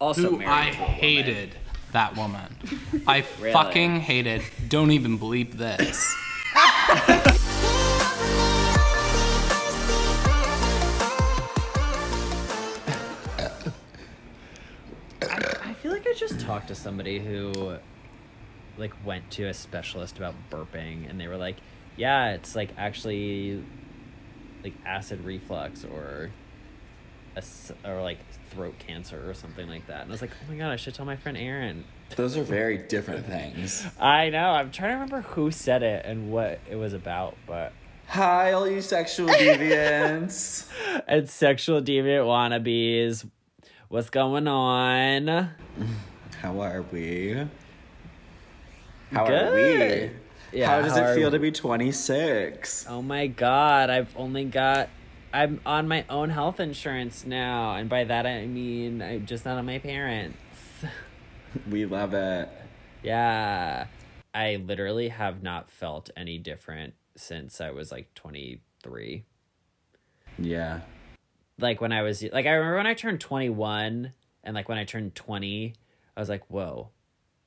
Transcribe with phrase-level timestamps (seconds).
[0.00, 0.94] Also Who married I to woman.
[0.94, 1.54] hated
[1.92, 2.56] that woman.
[3.06, 3.52] I Really?
[3.52, 4.42] fucking hated.
[4.68, 6.14] Don't even bleep this.
[15.22, 17.76] I feel like I just talked to somebody who
[18.78, 21.56] like went to a specialist about burping and they were like,
[21.96, 23.64] "Yeah, it's like actually
[24.62, 26.30] like acid reflux or
[27.36, 27.42] a
[27.88, 28.18] or like
[28.50, 30.94] throat cancer or something like that." And I was like, "Oh my god, I should
[30.94, 31.84] tell my friend Aaron."
[32.16, 33.86] Those are very different things.
[34.00, 34.50] I know.
[34.50, 37.72] I'm trying to remember who said it and what it was about, but
[38.08, 40.68] Hi, all you sexual deviants.
[41.08, 43.28] and sexual deviant wannabes.
[43.88, 45.50] What's going on?
[46.40, 47.46] How are we?
[49.12, 50.12] How are Good.
[50.52, 50.58] we?
[50.58, 51.36] Yeah, how does how it feel we?
[51.36, 52.86] to be 26?
[52.88, 54.88] Oh my god, I've only got
[55.36, 59.58] I'm on my own health insurance now, and by that I mean I'm just not
[59.58, 60.38] on my parents.
[61.70, 62.50] We love it.
[63.02, 63.86] Yeah.
[64.34, 69.24] I literally have not felt any different since I was like 23.
[70.38, 70.80] Yeah.
[71.58, 74.12] Like when I was like I remember when I turned 21
[74.44, 75.72] and like when I turned 20,
[76.14, 76.90] I was like, "Whoa.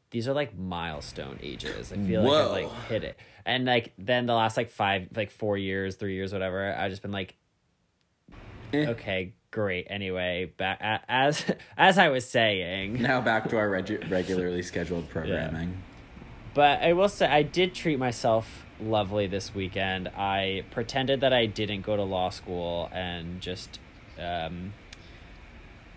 [0.10, 3.20] These are like milestone ages." I feel like I've like hit it.
[3.46, 7.02] And like then the last like 5 like 4 years, 3 years whatever, I just
[7.02, 7.36] been like.
[8.74, 9.88] Okay, great.
[9.90, 11.46] Anyway, back as
[11.78, 15.78] as I was saying, Now back to our regu- regularly scheduled programming.
[16.54, 20.08] but I will say I did treat myself lovely this weekend.
[20.10, 23.80] I pretended that I didn't go to law school and just
[24.20, 24.74] um,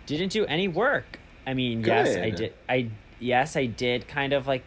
[0.07, 1.19] didn't do any work.
[1.47, 2.55] I mean, yes, I did.
[2.69, 4.65] I yes, I did kind of like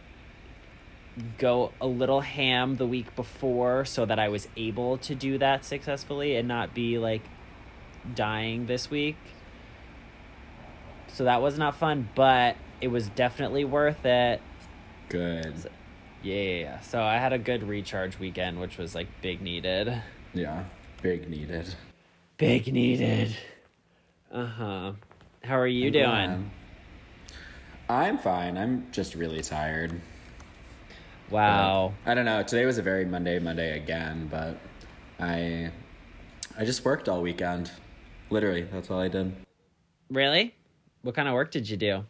[1.38, 5.64] go a little ham the week before so that I was able to do that
[5.64, 7.22] successfully and not be like
[8.14, 9.16] dying this week.
[11.08, 14.40] So that was not fun, but it was definitely worth it.
[15.08, 15.70] Good.
[16.22, 16.80] Yeah, yeah.
[16.80, 20.02] So I had a good recharge weekend, which was like big needed.
[20.34, 20.64] Yeah.
[21.02, 21.74] Big needed.
[22.36, 23.34] Big needed.
[24.30, 24.92] Uh huh.
[25.44, 26.04] How are you doing?
[26.04, 26.38] Yeah.
[27.88, 28.58] I'm fine.
[28.58, 30.00] I'm just really tired.
[31.30, 31.94] Wow.
[32.04, 32.42] I don't know.
[32.42, 34.58] Today was a very Monday Monday again, but
[35.18, 35.70] I
[36.58, 37.70] I just worked all weekend.
[38.30, 39.34] Literally, that's all I did.
[40.10, 40.54] Really?
[41.02, 42.04] What kind of work did you do?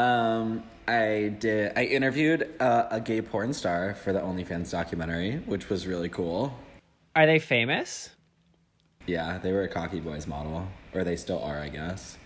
[0.00, 1.72] Um, I did.
[1.76, 6.56] I interviewed uh, a gay porn star for the OnlyFans documentary, which was really cool.
[7.16, 8.10] Are they famous?
[9.06, 12.16] Yeah, they were a Cocky Boys model, or they still are, I guess.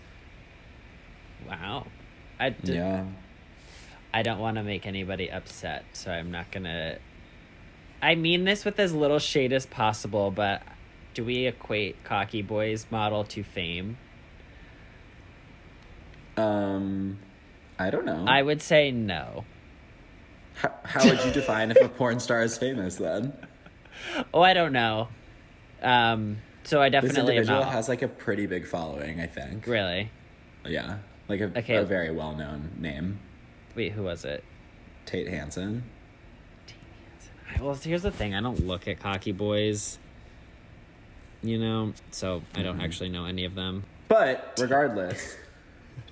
[1.47, 1.87] Wow.
[2.39, 3.05] I, d- Yeah.
[4.13, 6.97] I don't want to make anybody upset, so I'm not gonna.
[8.01, 10.63] I mean this with as little shade as possible, but
[11.19, 13.97] do we equate Cocky Boys model to fame?
[16.37, 17.19] Um,
[17.77, 18.23] I don't know.
[18.25, 19.43] I would say no.
[20.53, 23.33] how, how would you define if a porn star is famous then?
[24.33, 25.09] Oh, I don't know.
[25.81, 29.67] Um, so I This definitely am individual has like a pretty big following, I think.
[29.67, 30.11] Really?
[30.65, 31.75] Yeah, like a, Okay.
[31.75, 33.19] a very well known name,
[33.75, 34.41] Wait, who was it?
[35.05, 35.83] Tate Hansen.
[36.65, 36.77] Tate
[37.49, 37.65] Hansen.
[37.65, 38.33] Well, here's the thing.
[38.33, 39.99] I don't look at cocky boys.
[41.41, 43.83] You know, so I don't actually know any of them.
[44.09, 45.37] But regardless,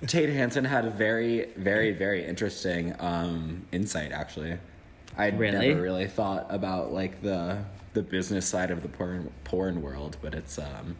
[0.06, 4.12] Tate Hansen had a very, very, very interesting um, insight.
[4.12, 4.56] Actually,
[5.16, 5.68] I Really?
[5.68, 7.58] never really thought about like the
[7.94, 10.96] the business side of the porn porn world, but it's um,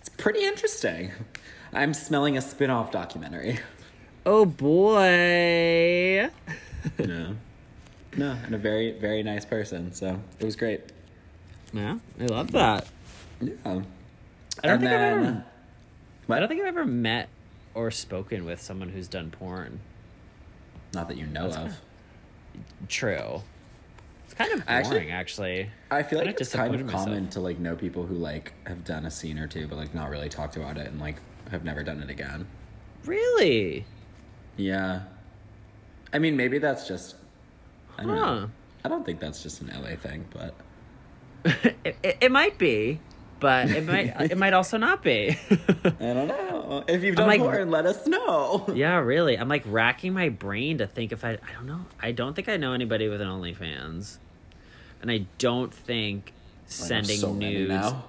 [0.00, 1.12] it's pretty interesting.
[1.72, 3.58] I'm smelling a spin-off documentary.
[4.24, 6.30] Oh boy.
[6.98, 7.36] no,
[8.16, 9.92] no, and a very, very nice person.
[9.92, 10.80] So it was great.
[11.72, 12.88] Yeah, I love that.
[13.40, 13.52] Yeah.
[13.64, 13.86] I don't
[14.64, 15.22] And think I've ever.
[15.22, 15.44] then-
[16.28, 17.28] I don't think I've ever met
[17.74, 19.80] or spoken with someone who's done porn.
[20.94, 21.80] Not that you know That's of.
[22.88, 23.42] True.
[24.24, 25.70] It's kind of boring, Actually- actually.
[25.90, 27.04] I feel like it's kind of myself.
[27.04, 29.94] common to like know people who like have done a scene or two, but like
[29.94, 31.16] not really talked about it and like
[31.50, 32.46] have never done it again.
[33.04, 33.84] Really?
[34.56, 35.02] Yeah,
[36.12, 37.16] I mean maybe that's just.
[37.98, 38.34] I don't Huh.
[38.40, 38.50] know.
[38.84, 40.54] I don't think that's just an LA thing, but
[41.84, 43.00] it, it, it might be,
[43.40, 45.30] but it might uh, it might also not be.
[45.50, 46.84] I don't know.
[46.88, 48.64] If you've done like- porn, let us know.
[48.74, 49.36] yeah, really.
[49.36, 51.86] I'm like racking my brain to think if I I don't know.
[52.00, 54.18] I don't think I know anybody with an OnlyFans.
[55.02, 58.04] And I don't think I sending so nudes now.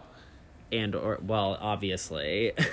[0.71, 2.53] and or well, obviously.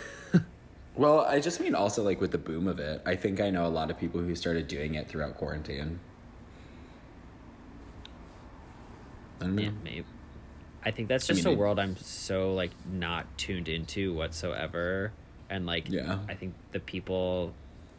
[0.96, 3.02] Well, I just mean also like with the boom of it.
[3.04, 5.98] I think I know a lot of people who started doing it throughout quarantine.
[9.40, 9.62] I don't know.
[9.62, 10.04] yeah, maybe.
[10.84, 15.12] I think that's I just mean, a world I'm so like not tuned into whatsoever.
[15.50, 16.18] And like Yeah.
[16.28, 17.52] I think the people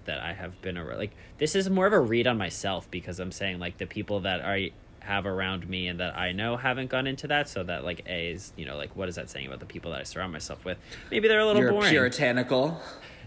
[0.06, 3.20] that I have been a like this is more of a read on myself because
[3.20, 6.90] I'm saying like the people that I have around me and that I know haven't
[6.90, 9.48] gone into that so that like A is you know like what is that saying
[9.48, 10.78] about the people that I surround myself with
[11.12, 12.80] maybe they're a little You're boring puritanical.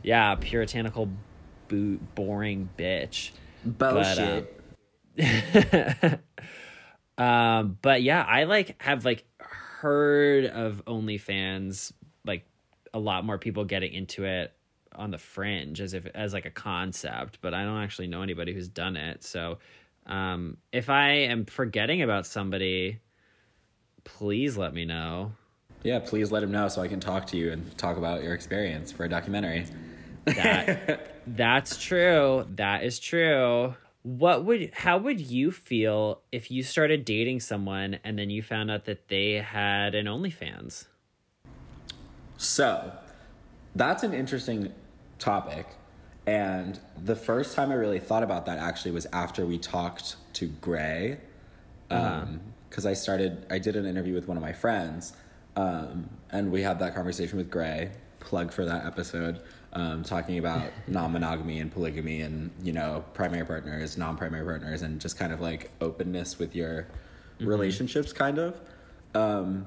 [0.02, 1.08] yeah puritanical
[1.68, 3.30] bo- boring bitch
[3.64, 4.54] Bullshit.
[7.18, 9.24] um but yeah I like have like
[9.80, 11.92] heard of OnlyFans
[12.24, 12.44] like
[12.92, 14.52] a lot more people getting into it
[14.96, 18.52] on the fringe as if as like a concept but I don't actually know anybody
[18.52, 19.22] who's done it.
[19.22, 19.58] So
[20.06, 22.98] um if I am forgetting about somebody
[24.02, 25.32] please let me know.
[25.84, 28.34] Yeah, please let him know so I can talk to you and talk about your
[28.34, 29.66] experience for a documentary.
[30.24, 32.46] that that's true.
[32.56, 33.74] That is true
[34.16, 38.70] what would how would you feel if you started dating someone and then you found
[38.70, 40.86] out that they had an OnlyFans
[42.38, 42.92] So,
[43.74, 44.72] that's an interesting
[45.18, 45.66] topic.
[46.26, 50.46] And the first time I really thought about that actually was after we talked to
[50.46, 51.18] Gray.
[51.88, 55.14] Because I started, I did an interview with one of my friends.
[55.56, 57.90] Um, and we had that conversation with Gray,
[58.20, 59.40] plug for that episode,
[59.72, 64.82] um, talking about non monogamy and polygamy and, you know, primary partners, non primary partners,
[64.82, 66.86] and just kind of like openness with your
[67.40, 68.60] relationships, kind of.
[69.14, 69.66] Um,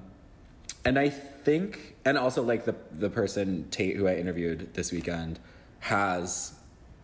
[0.86, 5.40] and I think, and also like the the person Tate who I interviewed this weekend
[5.80, 6.54] has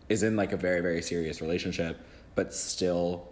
[0.08, 1.98] is in like a very very serious relationship,
[2.34, 3.28] but still,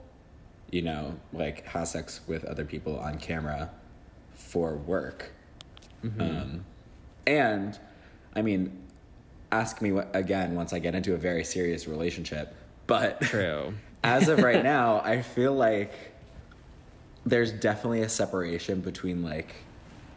[0.70, 3.70] you know, like has sex with other people on camera
[4.34, 5.32] for work.
[6.20, 6.64] Um,
[7.26, 7.78] and
[8.34, 8.85] I mean,
[9.52, 12.54] ask me what, again once I get into a very serious relationship.
[12.86, 13.74] But true
[14.06, 15.92] as of right now, I feel like
[17.24, 19.54] there's definitely a separation between like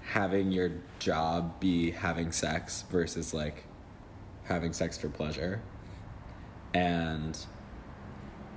[0.03, 3.63] having your job be having sex versus like
[4.43, 5.61] having sex for pleasure.
[6.73, 7.37] And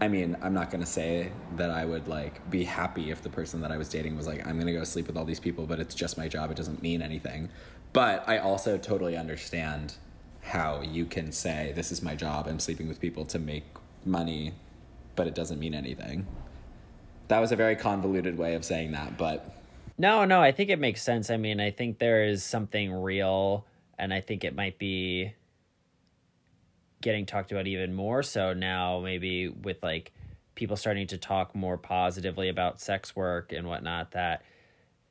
[0.03, 3.63] I mean, I'm not gonna say that I would like be happy if the person
[3.63, 5.81] that I was dating was like, I'm gonna go sleep with all these people, but
[5.81, 6.51] it's just my job.
[6.51, 7.49] It doesn't mean anything.
[7.95, 9.95] But I also totally understand
[10.43, 12.47] how you can say, This is my job.
[12.47, 13.65] I'm sleeping with people to make
[14.05, 14.53] money,
[15.17, 16.27] but it doesn't mean anything.
[17.29, 19.57] That was a very convoluted way of saying that, but
[19.97, 21.31] No, no, I think it makes sense.
[21.31, 23.65] I mean, I think there is something real,
[23.99, 25.33] and I think it might be
[27.01, 30.13] getting talked about even more so now, maybe with like
[30.55, 34.43] people starting to talk more positively about sex work and whatnot, that,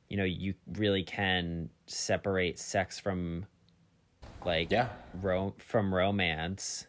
[0.08, 3.46] you know, you really can separate sex from
[4.46, 4.88] like Yeah.
[5.20, 6.86] ro- from romance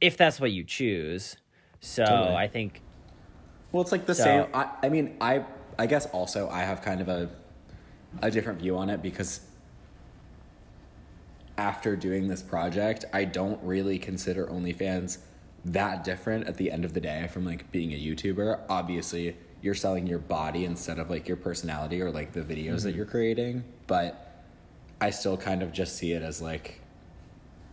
[0.00, 1.36] if that's what you choose.
[1.80, 2.36] So Totally.
[2.36, 2.82] I think
[3.70, 4.46] Well, it's like the So- same.
[4.52, 5.44] I, I mean, I
[5.78, 7.30] I guess also I have kind of a
[8.20, 9.40] a different view on it because
[11.56, 15.18] after doing this project, I don't really consider OnlyFans
[15.64, 18.60] that different at the end of the day from like being a YouTuber.
[18.68, 22.90] Obviously, you're selling your body instead of like your personality or like the videos that
[22.90, 22.96] mm-hmm.
[22.98, 24.31] you're creating, but
[25.02, 26.80] I still kind of just see it as like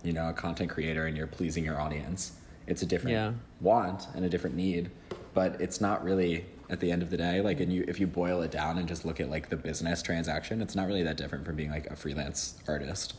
[0.03, 2.31] you know, a content creator and you're pleasing your audience.
[2.67, 3.33] It's a different Yeah.
[3.59, 4.91] want and a different need,
[5.33, 8.05] but it's not really at the end of the day like and you if you
[8.07, 11.17] boil it down and just look at like the business transaction, it's not really that
[11.17, 13.15] different from being like a freelance artist.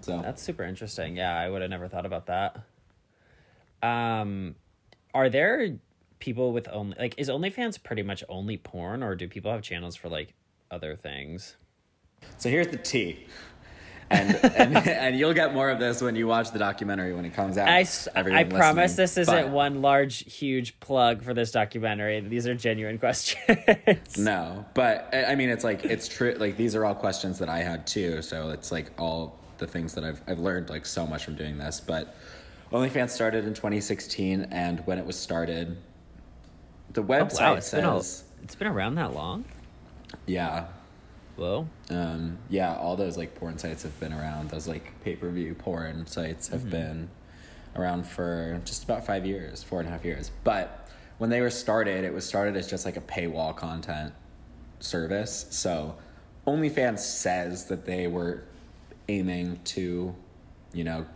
[0.00, 1.16] So That's super interesting.
[1.16, 2.62] Yeah, I would have never thought about that.
[3.82, 4.54] Um,
[5.12, 5.78] are there
[6.20, 9.96] people with only like is OnlyFans pretty much only porn, or do people have channels
[9.96, 10.34] for like
[10.70, 11.56] other things?
[12.38, 13.26] So here's the tea.
[14.08, 17.34] And, and and you'll get more of this when you watch the documentary when it
[17.34, 17.66] comes out.
[17.68, 22.20] I, I promise this isn't But- one large huge plug for this documentary.
[22.20, 24.16] These are genuine questions.
[24.16, 26.36] No, but I mean, it's like it's true.
[26.38, 28.22] Like these are all questions that I had too.
[28.22, 31.58] So it's like all the things that I've I've learned like so much from doing
[31.58, 31.80] this.
[31.80, 32.14] But
[32.72, 35.76] OnlyFans started in 2016, and when it was started,
[36.92, 39.44] the website Oh, wow, it's been, a, says, it's been around that long.
[40.26, 40.66] yeah,
[41.36, 41.68] Whoa.
[41.90, 44.50] um, yeah, all those like porn sites have been around.
[44.50, 47.08] Those like pay per view porn sites have been
[47.76, 50.30] around for just about five years, four and a half years.
[50.44, 50.88] But
[51.18, 54.14] when they were started, it was started as just like a paywall content
[54.80, 55.46] service.
[55.50, 55.96] So
[56.46, 58.44] OnlyFans says that they were
[59.08, 60.14] aiming to,
[60.72, 61.06] you know,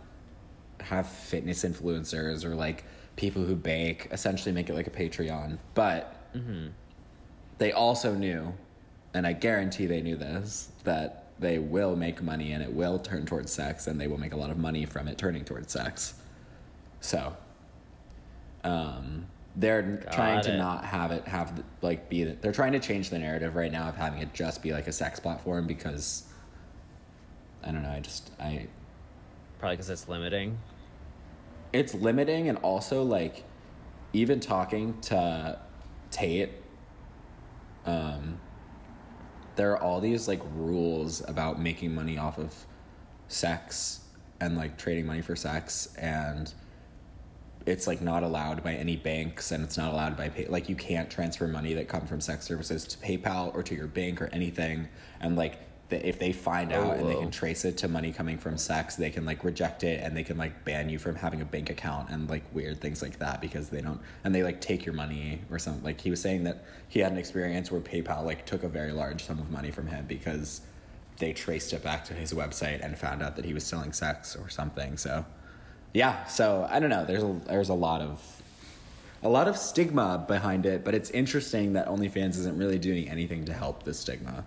[0.81, 2.83] have fitness influencers or like
[3.15, 5.57] people who bake, essentially make it like a Patreon.
[5.73, 6.15] But
[7.57, 8.53] they also knew,
[9.13, 13.25] and I guarantee they knew this, that they will make money and it will turn
[13.25, 16.13] towards sex and they will make a lot of money from it turning towards sex.
[17.01, 17.35] So,
[18.63, 19.25] um,
[19.55, 23.19] they're trying to not have it have like be the, they're trying to change the
[23.19, 26.23] narrative right now of having it just be like a sex platform because
[27.63, 28.67] I don't know I just I
[29.59, 30.57] Probably because it's limiting.
[31.73, 33.43] it's limiting and also like
[34.13, 35.59] even talking to
[36.11, 36.51] Tate
[37.85, 38.39] um
[39.55, 42.53] there are all these like rules about making money off of
[43.27, 44.01] sex
[44.39, 46.53] and like trading money for sex and
[47.65, 50.75] it's like not allowed by any banks and it's not allowed by pay like you
[50.75, 54.27] can't transfer money that come from sex services to PayPal or to your bank or
[54.33, 54.87] anything
[55.19, 55.59] and like
[55.91, 58.57] the, if they find oh, out and they can trace it to money coming from
[58.57, 61.45] sex they can like reject it and they can like ban you from having a
[61.45, 64.83] bank account and like weird things like that because they don't and they like take
[64.83, 68.25] your money or something like he was saying that he had an experience where PayPal
[68.25, 70.61] like took a very large sum of money from him because
[71.17, 74.35] they traced it back to his website and found out that he was selling sex
[74.35, 74.97] or something.
[74.97, 75.23] So
[75.93, 77.05] yeah so i don't know.
[77.05, 78.41] There's a there's a lot of
[79.23, 83.45] a lot of stigma behind it but it's interesting that onlyfans isn't really doing anything
[83.45, 84.43] to help the stigma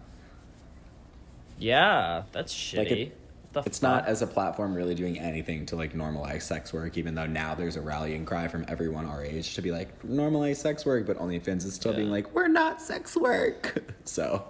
[1.64, 2.76] Yeah, that's shitty.
[2.78, 3.18] Like, it-
[3.66, 7.24] it's not as a platform really doing anything to like normalize sex work even though
[7.26, 11.06] now there's a rallying cry from everyone our age to be like normalize sex work
[11.06, 14.44] but onlyfans is still being like we're not sex work so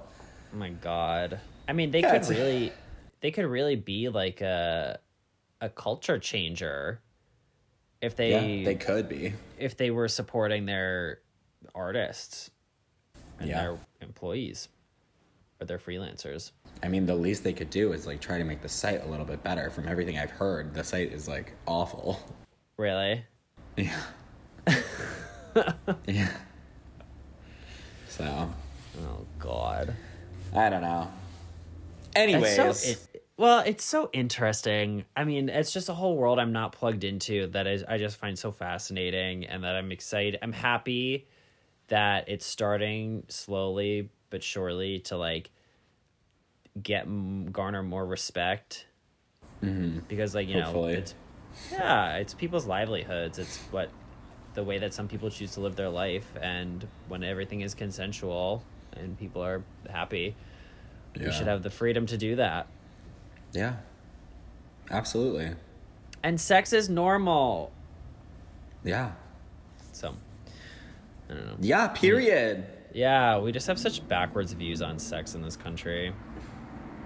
[0.55, 1.39] Oh my god.
[1.69, 2.73] I mean, they Yeah, could really,
[3.21, 4.99] they could really be like a,
[5.61, 7.01] a culture changer,
[8.01, 11.19] if they, yeah they could be if they were supporting their
[11.75, 12.51] artists
[13.39, 13.61] and Yeah.
[13.65, 14.69] their employees
[15.61, 16.53] or their freelancers.
[16.83, 19.09] I mean, the least they could do is like try to make the site a
[19.09, 19.71] little bit better.
[19.71, 22.21] From everything I've heard, the site is like awful.
[22.77, 23.25] Really?
[23.77, 24.01] Yeah.
[26.07, 26.29] yeah.
[28.09, 28.51] So,
[29.03, 29.95] Oh god.
[30.55, 31.11] I don't know.
[32.15, 35.05] Anyways, so it, well, it's so interesting.
[35.17, 38.17] I mean, it's just a whole world I'm not plugged into that is I just
[38.17, 40.39] find so fascinating, and that I'm excited.
[40.43, 41.27] I'm happy
[41.89, 45.51] that it's starting slowly but surely to like
[46.83, 47.07] get
[47.53, 48.87] garner more respect
[49.63, 50.01] mm-hmm.
[50.09, 50.93] because, like you Hopefully.
[50.93, 51.15] know, it's
[51.73, 53.39] yeah, it's people's livelihoods.
[53.39, 53.91] It's what
[54.55, 58.65] the way that some people choose to live their life, and when everything is consensual
[58.97, 60.35] and people are happy,
[61.17, 61.27] yeah.
[61.27, 62.67] we should have the freedom to do that.
[63.53, 63.77] Yeah.
[64.91, 65.51] Absolutely.
[66.23, 67.73] And sex is normal.
[68.83, 69.13] Yeah.
[69.93, 70.15] So,
[71.31, 71.57] I don't know.
[71.61, 72.67] Yeah, period.
[72.93, 76.13] Yeah, we just have such backwards views on sex in this country.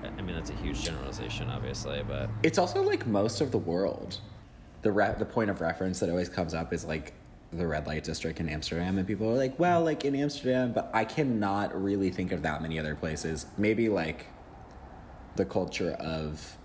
[0.05, 4.21] I mean, that's a huge generalization, obviously, but It's also like most of the world.
[4.83, 7.14] The re- the point of reference that always comes up is like
[7.52, 10.90] the red light district in Amsterdam, and people are like, "Well, like in Amsterdam," but
[10.95, 13.47] I cannot really think of that many other places.
[13.57, 14.26] Maybe like
[15.37, 16.57] the culture of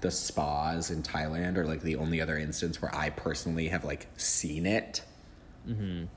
[0.00, 4.06] the spas in Thailand, or like the only other instance where I personally have like
[4.16, 5.02] seen it.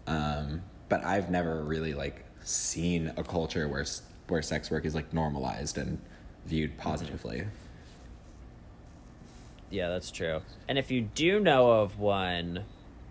[0.07, 3.85] Um, but I've never really like seen a culture where
[4.27, 5.99] where sex work is like normalized and
[6.49, 7.43] viewed positively.
[9.69, 10.41] yeah, that's true.
[10.67, 12.63] And if you do know of one,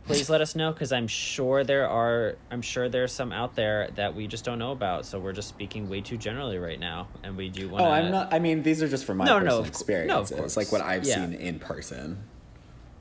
[0.06, 2.34] please let us know because I'm sure there are.
[2.50, 5.06] I'm sure there's some out there that we just don't know about.
[5.06, 7.84] So we're just speaking way too generally right now, and we do want.
[7.84, 8.32] Oh, I'm not.
[8.34, 10.56] I mean, these are just from my No, no, personal no, experiences, course.
[10.56, 11.14] like what I've Yeah.
[11.24, 12.18] seen in person.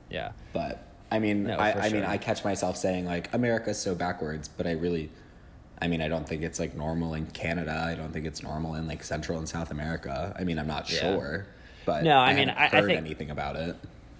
[0.08, 0.32] Yeah.
[0.52, 2.04] But I mean, No, I, I mean.
[2.04, 5.10] I catch myself saying like America's so backwards, but I really,
[5.80, 7.84] I mean, I don't think it's like normal in Canada.
[7.86, 10.34] I don't think it's normal in like Central and South America.
[10.38, 11.00] I mean, I'm not Yeah.
[11.00, 11.46] sure,
[11.84, 13.76] but No, I mean, haven't I- I heard think- anything about it.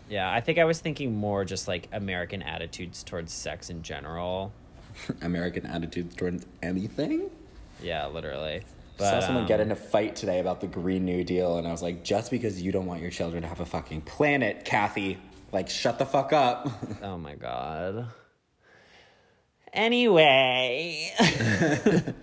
[0.09, 4.53] Yeah, I think I was thinking more just like American attitudes towards sex in general.
[5.23, 7.31] American attitudes towards anything.
[7.83, 8.63] Yeah, literally.
[8.99, 11.69] I saw someone um, get in a fight today about the Green New Deal, and
[11.69, 14.65] I was like, just because you don't want your children to have a fucking planet,
[14.65, 15.19] Kathy,
[15.53, 16.69] like, shut the fuck up.
[17.03, 18.07] Oh my god.
[19.73, 21.13] Anyway,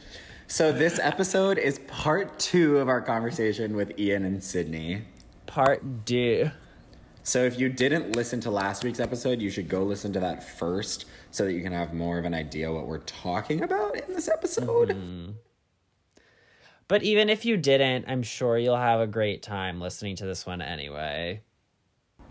[0.47, 5.03] so this episode is part two of our conversation with Ian and Sydney.
[5.45, 6.51] part two.
[7.23, 10.43] So if you didn't listen to last week's episode, you should go listen to that
[10.43, 14.13] first so that you can have more of an idea what we're talking about in
[14.13, 14.89] this episode.
[14.89, 15.31] Mm-hmm.
[16.87, 20.45] But even if you didn't, I'm sure you'll have a great time listening to this
[20.45, 21.41] one anyway.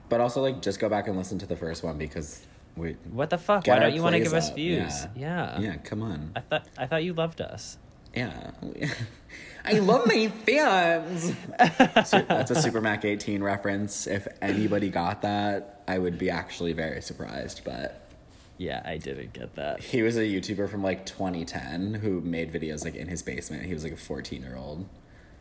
[0.08, 2.92] But also, like, just go back and listen to the first one because we.
[3.10, 3.66] What the fuck?
[3.66, 5.06] Why don't you want to give us views?
[5.16, 5.58] Yeah.
[5.58, 5.60] Yeah.
[5.60, 6.32] Yeah, come on.
[6.36, 7.78] I thought I thought you loved us.
[8.14, 8.50] Yeah.
[9.66, 11.32] I love my fans.
[11.58, 14.06] That's a Super Mac 18 reference.
[14.06, 17.62] If anybody got that, I would be actually very surprised.
[17.64, 18.06] But
[18.58, 19.80] Yeah, I didn't get that.
[19.80, 23.64] he was a YouTuber from like 2010 who made videos like in his basement.
[23.64, 24.86] He was like a 14 year old,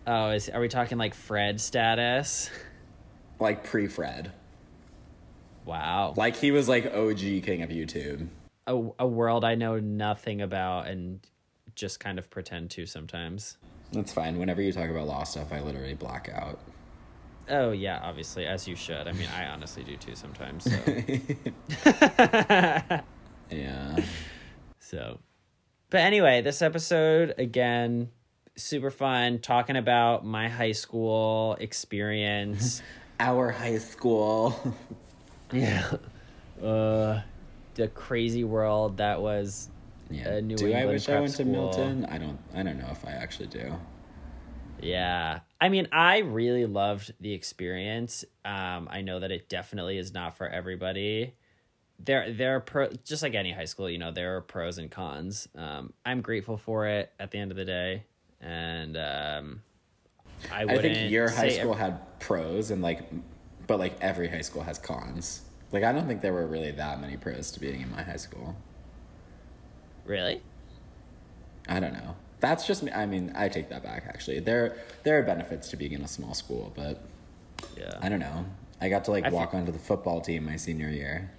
[0.07, 2.49] Oh, is are we talking like Fred status?
[3.39, 4.31] like pre Fred.
[5.65, 6.13] Wow.
[6.17, 8.27] Like he was like OG king of YouTube.
[8.67, 11.19] a, a world I know nothing about and
[11.75, 13.57] just kind of pretend to sometimes.
[13.91, 14.39] That's fine.
[14.39, 16.59] Whenever you talk about law stuff, I literally black out.
[17.49, 19.07] Oh yeah, obviously, as you should.
[19.07, 20.63] I mean, I honestly do too sometimes.
[20.63, 20.77] So.
[23.51, 23.97] Yeah.
[24.79, 25.19] so,
[25.91, 28.09] but anyway, this episode again,
[28.55, 32.81] super fun, talking about my high school experience.
[33.19, 34.55] Our high school.
[35.53, 35.91] yeah,
[36.65, 37.21] uh,
[37.75, 39.69] the crazy world that was
[40.09, 40.39] Yeah.
[40.41, 41.45] New do I England wish I prep went to.
[41.45, 42.05] Milton?
[42.05, 42.39] I don't.
[42.53, 43.73] I don't know if I actually do.
[44.81, 45.39] Yeah.
[45.61, 48.25] I mean, I really loved the experience.
[48.43, 51.33] Um, I know that it definitely is not for everybody.
[51.99, 54.91] There, there are pro, just like any high school, you know, there are pros and
[54.91, 55.47] cons.
[55.55, 58.03] Um, I'm grateful for it at the end of the day,
[58.41, 59.61] and um,
[60.51, 63.07] I I think your high say school had pros and like,
[63.67, 65.42] but like every high school has cons.
[65.73, 68.15] Like I don't think there were really that many pros to being in my high
[68.15, 68.55] school.
[70.05, 70.41] really.
[71.67, 72.15] I don't know.
[72.41, 72.91] That's just me.
[72.91, 74.03] I mean, I take that back.
[74.07, 77.01] Actually, there there are benefits to being in a small school, but
[77.77, 77.97] Yeah.
[78.01, 78.45] I don't know.
[78.81, 81.31] I got to like I walk onto the football team my senior year.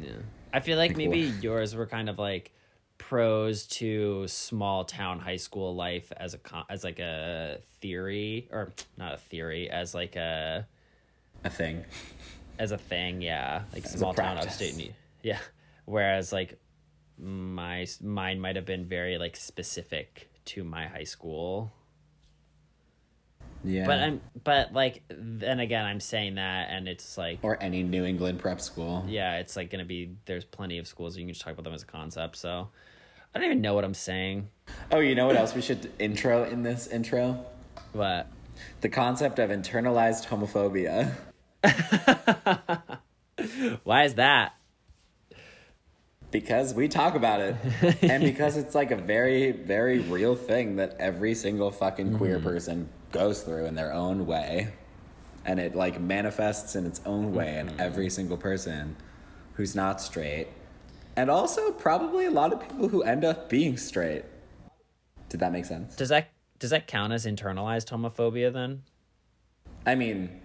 [0.00, 0.12] Yeah.
[0.52, 2.52] I feel like Like, maybe yours were kind of like
[2.96, 8.72] pros to small town high school life as a con- as like a theory or
[8.96, 10.66] not a theory as like a
[11.44, 11.84] A thing.
[12.58, 14.92] As a thing, yeah, like As small town upstate New.
[15.22, 15.38] Yeah,
[15.84, 16.58] whereas like
[17.18, 21.72] my mine might have been very like specific to my high school.
[23.64, 23.86] Yeah.
[23.86, 28.04] But I'm but like then again I'm saying that and it's like or any New
[28.04, 29.04] England prep school.
[29.08, 31.74] yeah, it's like gonna be there's plenty of schools you can just talk about them
[31.74, 32.36] as a concept.
[32.36, 32.68] So
[33.34, 34.48] I don't even know what I'm saying.
[34.92, 37.44] Oh, you know what else we should intro in this intro?
[37.94, 38.28] But
[38.82, 41.14] The concept of internalized homophobia.
[43.84, 44.54] why is that?
[46.30, 47.56] Because we talk about it.
[48.02, 52.46] and because it's like a very, very real thing that every single fucking queer mm-hmm.
[52.46, 54.72] person goes through in their own way.
[55.44, 57.80] And it like manifests in its own way in mm-hmm.
[57.80, 58.96] every single person
[59.54, 60.48] who's not straight.
[61.16, 64.24] And also probably a lot of people who end up being straight.
[65.28, 65.96] Did that make sense?
[65.96, 68.82] Does that does that count as internalized homophobia then?
[69.84, 70.40] I mean,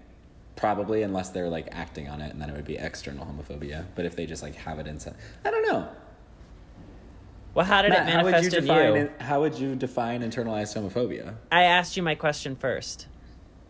[0.56, 3.86] probably unless they're like acting on it, and then it would be external homophobia.
[3.96, 5.88] But if they just like have it inside, I don't know.
[7.54, 9.12] Well, how did Matt, it how would manifest you in define you?
[9.20, 11.36] how would you define internalized homophobia?
[11.52, 13.08] I asked you my question first.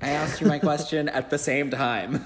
[0.02, 2.24] I asked you my question at the same time.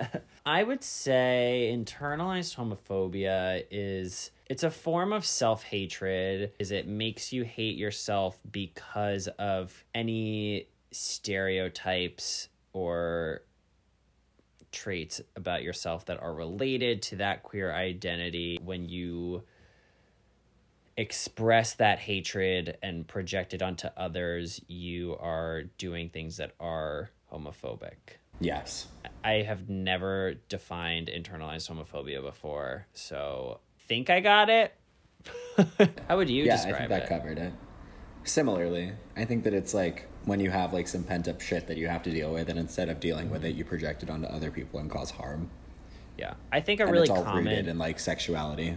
[0.46, 7.44] I would say internalized homophobia is it's a form of self-hatred is it makes you
[7.44, 13.42] hate yourself because of any stereotypes or
[14.72, 19.42] traits about yourself that are related to that queer identity when you
[20.96, 28.18] express that hatred and project it onto others you are doing things that are homophobic
[28.40, 28.88] yes.
[29.24, 34.74] I have never defined internalized homophobia before, so think I got it.
[36.08, 37.08] How would you Yeah, I think that it?
[37.08, 37.52] covered it.
[38.24, 41.76] Similarly, I think that it's like when you have like some pent up shit that
[41.76, 44.26] you have to deal with, and instead of dealing with it, you project it onto
[44.28, 45.50] other people and cause harm.
[46.16, 48.76] yeah, I think a And really it's all common rooted in like sexuality.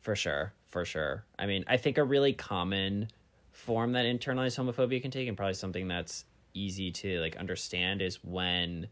[0.00, 1.24] for sure, for sure.
[1.38, 3.08] I mean, I think a really common
[3.52, 8.22] form that internalized homophobia can take, and probably something that's easy to like understand, is
[8.24, 8.88] when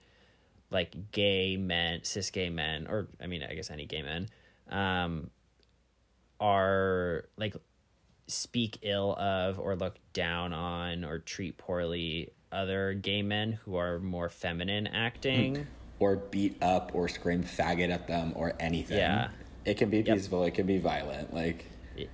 [0.70, 4.29] like gay men, cis gay men, or I mean, I guess any gay men,
[4.68, 5.31] um,
[6.40, 7.57] are like
[8.29, 13.99] speak ill of or look down on or treat poorly other gay men who are
[13.99, 15.57] more feminine acting.
[15.57, 15.62] Hmm.
[16.01, 18.99] or beat up or scream faggot at them or anything.
[18.99, 19.31] Yeah.
[19.64, 20.17] It can be Yep.
[20.17, 21.35] peaceful, it can be violent.
[21.35, 21.64] Like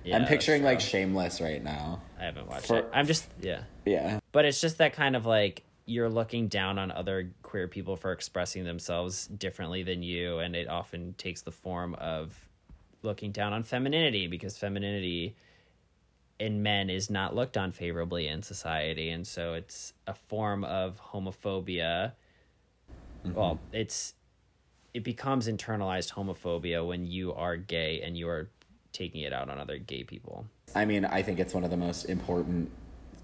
[0.03, 2.01] yeah, I'm picturing like shameless right now.
[2.19, 2.89] I haven't watched for- it.
[2.91, 3.61] I'm just yeah.
[3.85, 4.19] Yeah.
[4.31, 8.11] But it's just that kind of like you're looking down on other queer people for
[8.11, 12.33] expressing themselves differently than you, and it often takes the form of
[13.03, 15.35] looking down on femininity because femininity
[16.39, 20.99] in men is not looked on favorably in society, and so it's a form of
[21.11, 22.13] homophobia.
[23.25, 23.33] Mm-hmm.
[23.33, 24.13] Well, it's
[24.93, 28.49] it becomes internalized homophobia when you are gay and you are
[28.93, 30.45] taking it out on other gay people.
[30.73, 32.71] I mean, I think it's one of the most important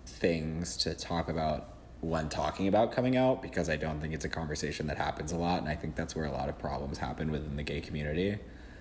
[0.06, 1.70] things to talk about
[2.02, 5.38] when talking about coming out because I don't think it's a conversation that happens a
[5.38, 5.62] lot.
[5.62, 8.38] And I think that's where a lot of problems happen within the gay community.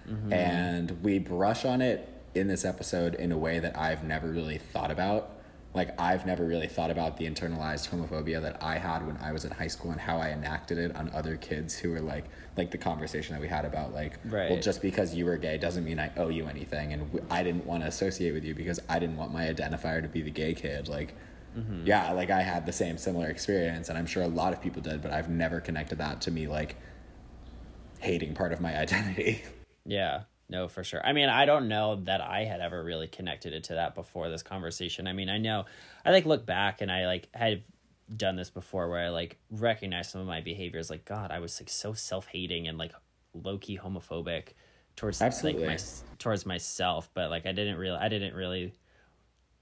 [0.08, 0.32] Mm-hmm.
[0.32, 4.58] And we brush on it in this episode in a way that I've never really
[4.58, 5.36] thought about.
[5.72, 9.44] Like, I've never really thought about the internalized homophobia that I had when I was
[9.44, 12.24] in high school and how I enacted it on other kids who were like,
[12.56, 14.18] like the conversation that we had about, like,
[14.50, 16.92] well, just because you were gay doesn't mean I owe you anything.
[16.92, 20.08] And I didn't want to associate with you because I didn't want my identifier to
[20.08, 20.88] be the gay kid.
[20.88, 21.14] Like,
[21.56, 21.86] mm-hmm.
[21.86, 24.82] yeah, like I had the same similar experience, and I'm sure a lot of people
[24.82, 26.76] did, but I've never connected that to me like
[28.00, 29.42] hating part of my identity.
[29.86, 31.00] Yeah, no, for sure.
[31.06, 34.28] I mean, I don't know that I had ever really connected it to that before
[34.28, 35.06] this conversation.
[35.06, 35.64] I mean, I know
[36.04, 37.62] I like look back and I like had
[38.14, 40.90] done this before where I like recognize some of my behaviors.
[40.90, 42.92] Like, God, I was like so self hating and like
[43.32, 44.54] low key homophobic
[44.96, 45.66] towards Absolutely.
[45.66, 45.84] like my
[46.18, 47.08] towards myself.
[47.14, 48.72] But like, I didn't really, I didn't really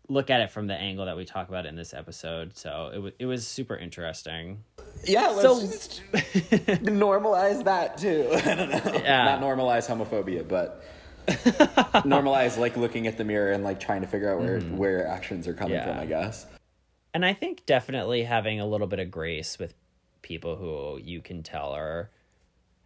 [0.09, 2.57] look at it from the angle that we talk about in this episode.
[2.57, 4.65] So it was it was super interesting.
[5.05, 6.03] Yeah, let's So- just
[6.83, 8.29] normalize that too.
[8.33, 8.93] I don't know.
[9.01, 9.25] Yeah.
[9.25, 10.83] Not normalize homophobia, but
[12.05, 14.77] normalize like looking at the mirror and like trying to figure out where mm-hmm.
[14.77, 15.85] where your actions are coming Yeah.
[15.87, 15.99] from.
[15.99, 16.47] I guess.
[17.15, 19.75] and I think definitely having a little bit of grace with
[20.23, 22.11] people who you can tell are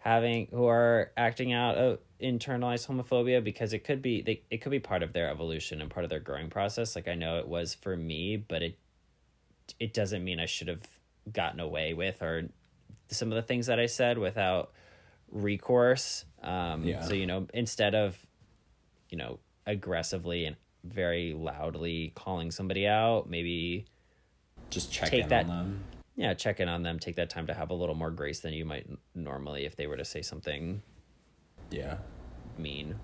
[0.02, 4.70] having who are acting out of internalized homophobia because it could be they, it could
[4.70, 7.46] be part of their evolution and part of their growing process like i know it
[7.46, 8.76] was for me but it
[9.78, 10.82] it doesn't mean i should have
[11.32, 12.48] gotten away with or
[13.10, 14.72] some of the things that i said without
[15.30, 17.02] recourse um Yeah.
[17.02, 18.18] so you know instead of
[19.08, 23.84] you know aggressively and very loudly calling somebody out maybe
[24.70, 25.84] Just check Take in that- on them.
[26.16, 28.52] Yeah check in on them take that time to have a little more grace than
[28.52, 30.82] you might normally if they were to say something
[31.70, 31.96] Yeah.
[32.58, 32.98] mean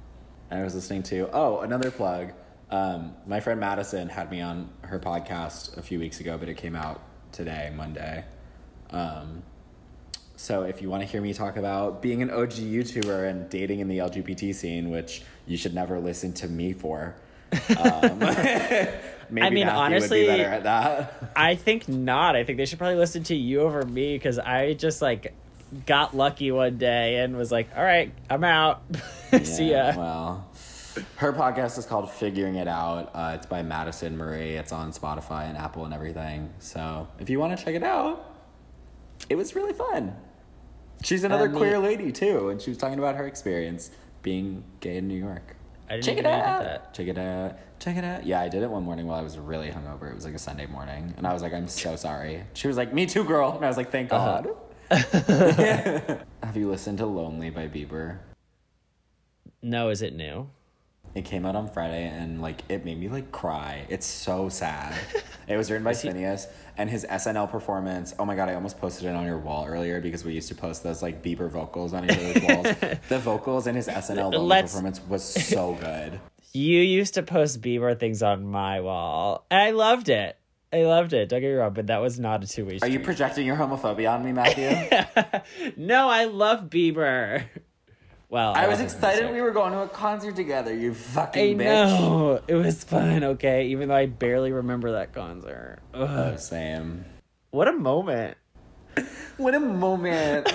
[0.51, 2.33] I was listening to oh another plug.
[2.71, 6.57] Um, my friend Madison had me on her podcast a few weeks ago, but it
[6.57, 8.25] came out today, Monday.
[8.91, 9.43] Um,
[10.37, 13.81] so if you want to hear me talk about being an OG YouTuber and dating
[13.81, 17.17] in the LGBT scene, which you should never listen to me for,
[17.53, 18.19] um,
[19.31, 21.33] maybe I mean, Matthew honestly- would be better at that.
[21.37, 24.73] i think not i think they should probably listen to you over me because i
[24.75, 25.35] just like
[25.87, 28.83] got lucky one day and was like all right i'm out
[29.43, 30.51] see ya Yeah, Well,
[31.17, 33.11] her podcast is called Figuring It Out.
[33.15, 34.57] Uh, it's by Madison Murray.
[34.57, 36.51] It's on Spotify and Apple and everything.
[36.59, 38.35] So if you want to check it out,
[39.29, 40.17] it was really fun.
[41.05, 43.91] She's another Um, queer lady too, and she was talking about her experience
[44.23, 45.55] being gay in New York.
[45.89, 46.63] I didn't Check even it know you out.
[46.63, 47.59] that Check it out.
[47.81, 48.27] Check it out.
[48.27, 50.11] Yeah, I did it one morning while I was really hungover.
[50.11, 52.77] It was like a Sunday morning, and I was like, "I'm so sorry." She was
[52.77, 54.43] like, "Me too, girl," and I was like, "Thank Uh-huh.
[54.43, 54.57] God."
[56.43, 58.19] Have you listened to "Lonely" by Bieber?
[59.63, 60.49] no is it new
[61.15, 63.87] It came out on Friday and like it made me like cry.
[63.89, 64.95] It's so sad.
[65.49, 68.15] it was written by Finneas and his SNL performance.
[68.19, 70.55] Oh my god, I almost posted it on your wall earlier because we used to
[70.55, 72.43] post those like Bieber vocals on each other's
[72.83, 72.99] walls.
[73.09, 76.21] The vocals in his SNL Let's- performance was so good.
[76.53, 80.37] you used to post bieber things on my wall and i loved it
[80.73, 83.01] i loved it don't get me wrong but that was not a two-way Are you
[83.01, 84.71] projecting your homophobia on me, Matthew?
[85.77, 87.45] no i love bieber
[88.29, 91.59] well I was wasn't excited we were going to a concert together, you I fucking
[91.59, 91.65] bitch.
[91.65, 93.25] know it was fun.
[93.25, 95.79] Okay, even though I barely remember that concert.
[95.95, 96.09] Ugh.
[96.35, 97.05] Oh, same.
[97.51, 98.37] What a moment!
[99.37, 100.53] What a moment.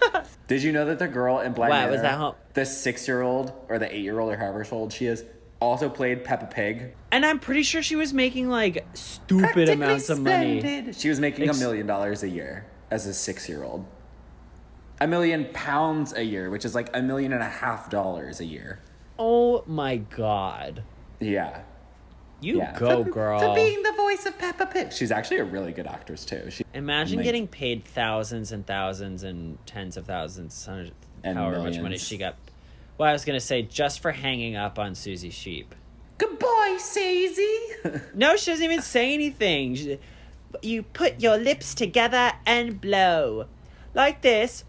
[0.48, 3.08] Did you know that the girl in Black Wow, Mirror, was that how- the six
[3.08, 5.24] year old or the eight year old or however old she is,
[5.60, 6.94] also played Peppa Pig?
[7.10, 10.92] And I'm pretty sure she was making like stupid amounts of money.
[10.92, 13.84] She was making a million dollars a year as a six year old.
[15.00, 18.44] A million pounds a year, which is like a million and a half dollars a
[18.44, 18.80] year.
[19.18, 20.82] Oh my god,
[21.20, 21.60] Yeah.
[22.40, 22.78] you yeah.
[22.78, 23.38] go, For- girl!
[23.40, 24.92] For being the voice of Peppa Pig.
[24.92, 26.50] She's actually a really good actress too.
[26.50, 30.92] She Imagine Like- getting paid thousands and thousands and tens of thousands, hundreds,
[31.24, 32.36] And however much money she got.
[32.98, 35.74] Well, I was gonna say just for hanging up on Susie Sheep.
[36.18, 37.58] Good boy, Susie.
[38.14, 39.74] No, she doesn't even say anything.
[39.74, 39.98] She-
[40.62, 43.46] you put your lips together and blow.
[43.92, 44.64] Like this.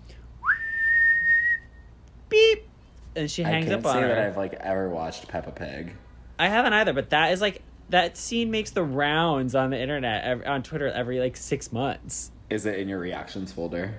[2.30, 2.68] Beep.
[3.16, 4.08] And she hangs I can't up on say her.
[4.10, 5.94] that I've like ever watched Peppa Pig.
[6.38, 10.24] I haven't either, but that is like that scene makes the rounds on the internet
[10.24, 12.32] ev on Twitter every like six months.
[12.50, 13.96] Is it in your reactions folder?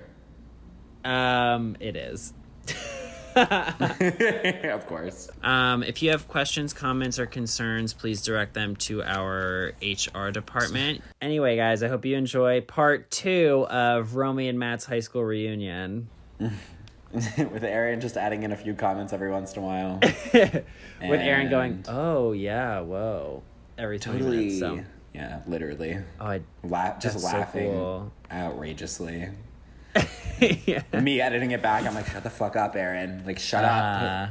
[1.03, 2.33] Um, it is.
[3.35, 5.29] of course.
[5.43, 11.01] Um, if you have questions, comments, or concerns, please direct them to our HR department.
[11.21, 16.09] Anyway, guys, I hope you enjoy part two of Romy and Matt's high school reunion.
[17.37, 19.99] With Aaron just adding in a few comments every once in a while.
[20.33, 20.63] With
[21.21, 23.41] Aaron going, "Oh yeah, whoa,"
[23.77, 24.37] every totally.
[24.37, 24.59] minutes.
[24.59, 25.97] So, Yeah, literally.
[26.19, 28.11] oh, I, La- just That's so laughing cool.
[28.31, 29.29] outrageously.
[30.39, 30.83] yeah.
[31.01, 33.23] Me editing it back, I'm like, shut the fuck up, Aaron.
[33.25, 34.01] Like, shut up.
[34.03, 34.27] Uh,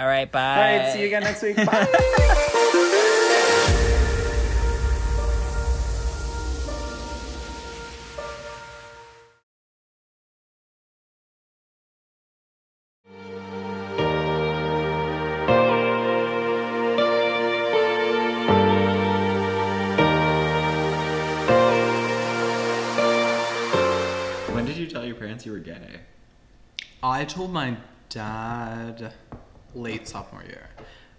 [0.00, 0.40] all right, bye.
[0.74, 1.56] All right, see you again next week.
[1.56, 2.58] Bye.
[27.22, 27.76] I told my
[28.08, 29.12] dad
[29.76, 30.66] late sophomore year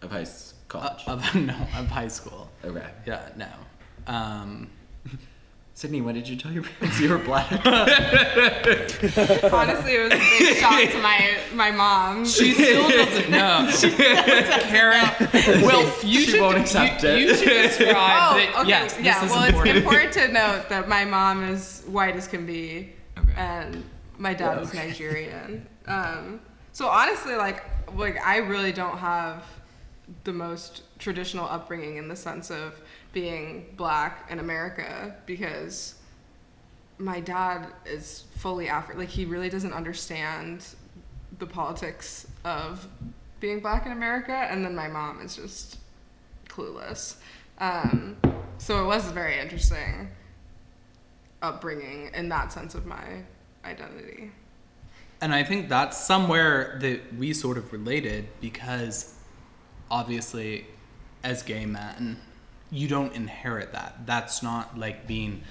[0.01, 2.49] Of high s- uh, of no of high school.
[2.65, 2.87] okay.
[3.07, 3.47] Yeah, no.
[4.05, 4.69] Um,
[5.75, 7.49] Sydney, when did you tell your parents you were black?
[9.53, 12.25] Honestly, it was a big shock to my my mom.
[12.25, 13.71] she still doesn't know.
[14.73, 15.07] Karen,
[15.63, 17.19] well, you She should, won't accept you, it.
[17.21, 18.55] You should describe Oh, that.
[18.59, 18.67] okay.
[18.69, 19.21] Yes, yeah.
[19.21, 19.77] this is well, important.
[19.77, 23.31] it's important to note that my mom is white as can be, Okay.
[23.37, 23.81] and
[24.17, 25.65] my dad is Nigerian.
[25.88, 26.39] Um,
[26.72, 27.63] so honestly, like,
[27.96, 29.43] like I really don't have
[30.24, 32.80] the most traditional upbringing in the sense of
[33.13, 35.96] being black in America because
[36.98, 39.00] my dad is fully African.
[39.00, 40.65] Like, he really doesn't understand
[41.39, 42.88] the politics of
[43.39, 45.80] being black in America, and then my mom is just
[46.48, 47.15] clueless.
[47.60, 48.17] Um,
[48.58, 50.10] so it was a very interesting
[51.41, 53.04] upbringing in that sense of my
[53.65, 54.32] identity.
[55.23, 59.15] And I think that's somewhere that we sort of related because
[59.89, 60.65] obviously,
[61.23, 62.19] as gay men,
[62.69, 64.05] you don't inherit that.
[64.05, 65.41] That's not like being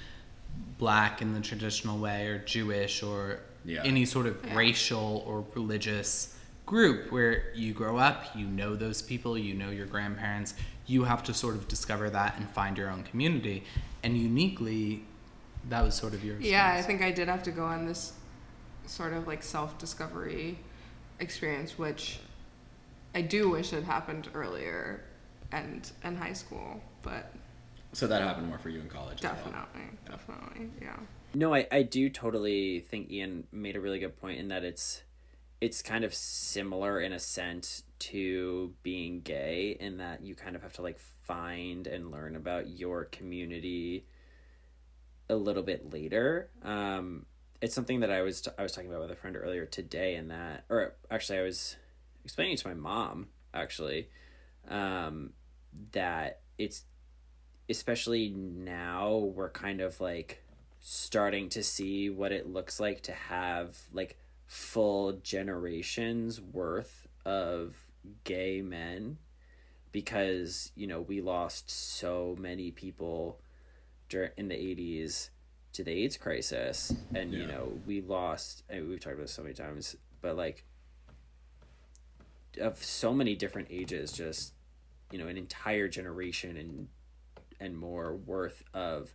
[0.77, 3.81] black in the traditional way or Jewish or Yeah.
[3.83, 4.53] any sort of Yeah.
[4.55, 6.35] racial or religious
[6.67, 10.53] group where you grow up, you know those people, you know your grandparents,
[10.85, 13.63] you have to sort of discover that and find your own community.
[14.03, 15.03] And uniquely,
[15.67, 18.13] that was sort of your Yeah, I think I did have to go on this
[18.85, 20.57] sort of like self discovery
[21.19, 22.19] experience, which
[23.15, 25.01] I do wish had happened earlier
[25.51, 27.31] and in high school, but
[27.93, 29.23] so that happened more for you in college.
[29.23, 29.35] as well.
[29.35, 30.97] definitely, definitely, yeah.
[31.35, 35.03] No, I, I do totally think Ian made a really good point in that it's
[35.61, 40.61] it's kind of similar in a sense to being gay in that you kind of
[40.61, 44.05] have to like find and learn about your community
[45.29, 46.49] a little bit later.
[46.63, 47.25] Um,
[47.63, 50.15] it's something that I was t- I was talking about with a friend earlier today,
[50.15, 51.77] and that or actually I was
[52.25, 54.09] explaining to my mom actually
[54.67, 55.31] um,
[55.93, 56.83] that it's
[57.69, 60.43] especially now we're kind of like
[60.81, 67.77] starting to see what it looks like to have like full generations worth of
[68.25, 69.17] gay men
[69.93, 73.39] because you know we lost so many people
[74.09, 75.29] during in the 80s
[75.73, 79.41] to the AIDS crisis and you know we lost and we've talked about this so
[79.41, 80.63] many times but like
[82.61, 84.53] of so many different ages just
[85.11, 86.87] you know an entire generation and
[87.59, 89.13] and more worth of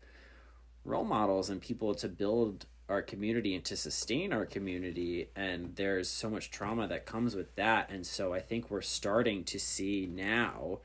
[0.84, 6.08] role models and people to build our community and to sustain our community and there's
[6.08, 10.06] so much trauma that comes with that and so i think we're starting to see
[10.10, 10.78] now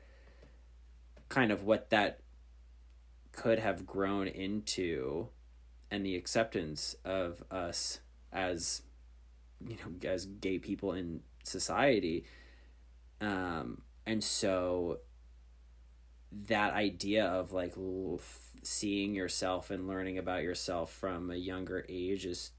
[1.28, 2.20] kind of what that
[3.32, 5.28] could have grown into
[5.94, 8.00] and the acceptance of us
[8.32, 8.82] as
[9.64, 12.24] you know as gay people in society.
[13.20, 14.98] Um and so
[16.46, 17.74] that idea of like
[18.62, 22.50] seeing yourself and learning about yourself from a younger age is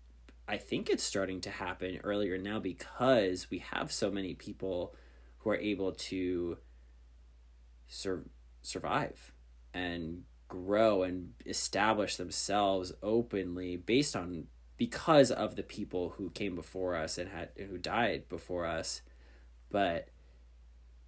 [0.48, 4.96] i think it's starting to happen earlier now because we have so many people
[5.40, 6.58] who are able to
[7.88, 8.24] sur-
[8.62, 9.34] survive
[9.74, 10.24] and
[10.56, 17.18] grow and establish themselves openly based on because of the people who came before us
[17.18, 19.02] and had who died before us.
[19.70, 20.10] But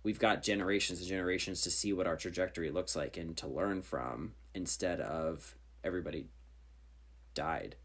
[0.04, 3.82] we've got generations and generations to see what our trajectory looks like and to learn
[3.82, 6.28] from instead of everybody
[7.34, 7.76] died.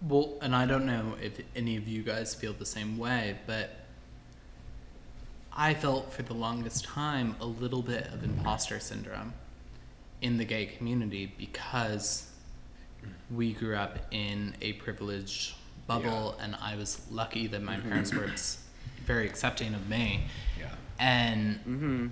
[0.00, 3.70] Well, and I don't know if any of you guys feel the same way, but
[5.52, 9.32] I felt for the longest time a little bit of imposter syndrome
[10.20, 12.30] in the gay community because
[13.30, 15.54] we grew up in a privileged
[15.86, 18.30] bubble and I was lucky that my parents were
[19.04, 20.24] very accepting of me.
[20.58, 20.66] Yeah.
[20.98, 22.06] And mm-hmm.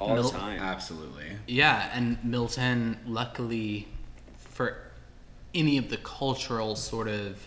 [0.00, 1.26] all Mil- the time Absolutely.
[1.46, 3.88] yeah, and Milton, luckily
[4.36, 4.78] for
[5.54, 7.46] any of the cultural sort of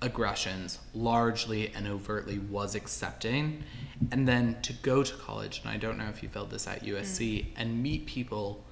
[0.00, 3.62] aggressions, largely and overtly was accepting.
[4.10, 6.84] And then to go to college, and I don't know if you felt this at
[6.84, 7.46] USC, mm.
[7.56, 8.62] and meet people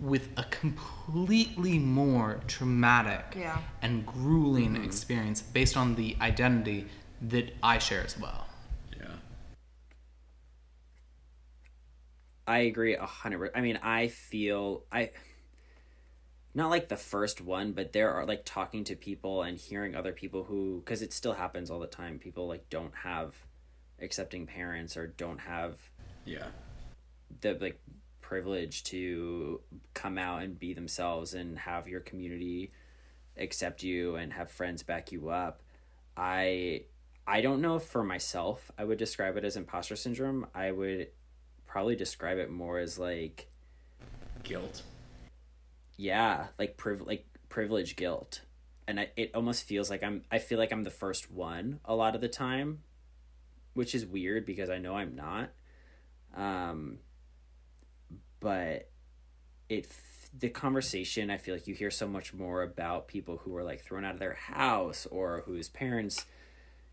[0.00, 3.58] with a completely more traumatic Yeah.
[3.82, 4.84] and grueling mm-hmm.
[4.84, 6.86] experience based on the identity
[7.22, 8.46] that I share as well.
[8.96, 9.06] Yeah.
[12.46, 13.38] I agree a hundred.
[13.38, 15.10] per- I mean, I feel I
[16.54, 20.12] not like the first one, but there are like talking to people and hearing other
[20.12, 22.18] people who because it still happens all the time.
[22.18, 23.34] People like don't have
[24.00, 25.76] accepting parents or don't have
[26.24, 26.46] Yeah.
[27.40, 27.80] the like
[28.28, 29.58] privilege to
[29.94, 32.70] come out and be themselves and have your community
[33.38, 35.62] accept you and have friends back you up.
[36.14, 36.82] I
[37.26, 40.46] I don't know if for myself I would describe it as imposter syndrome.
[40.54, 41.08] I would
[41.66, 43.48] probably describe it more as like
[44.42, 44.82] Guilt.
[45.96, 48.42] yeah, like priv- like privilege guilt.
[48.86, 51.94] And I, it almost feels like I'm I feel like I'm the first one a
[51.94, 52.80] lot of the time,
[53.72, 55.48] which is weird because I know I'm not.
[56.36, 56.98] Um
[58.40, 58.90] but
[59.68, 59.88] it
[60.38, 63.82] the conversation I feel like you hear so much more about people who were like
[63.82, 66.26] thrown out of their house or whose parents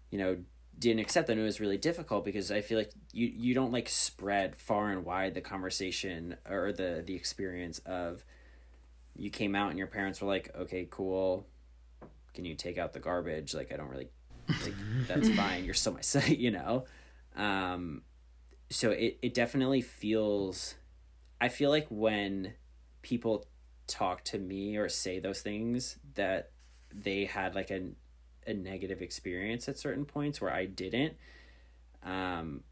[0.09, 0.37] you know
[0.77, 1.39] didn't accept them.
[1.39, 5.05] It was really difficult because I feel like you you don't like spread far and
[5.05, 8.23] wide the conversation or the the experience of
[9.15, 11.47] you came out and your parents were like okay cool.
[12.33, 13.53] Can you take out the garbage?
[13.53, 14.09] Like I don't really
[14.47, 14.73] like
[15.07, 15.65] that's fine.
[15.65, 16.85] You're still my son you know?
[17.35, 18.01] Um
[18.69, 20.75] so it it definitely feels
[21.39, 22.53] I feel like when
[23.01, 23.45] people
[23.87, 26.51] talk to me or say those things that
[26.93, 27.89] they had like a
[28.47, 31.15] a negative experience at certain points where I didn't
[32.03, 32.63] um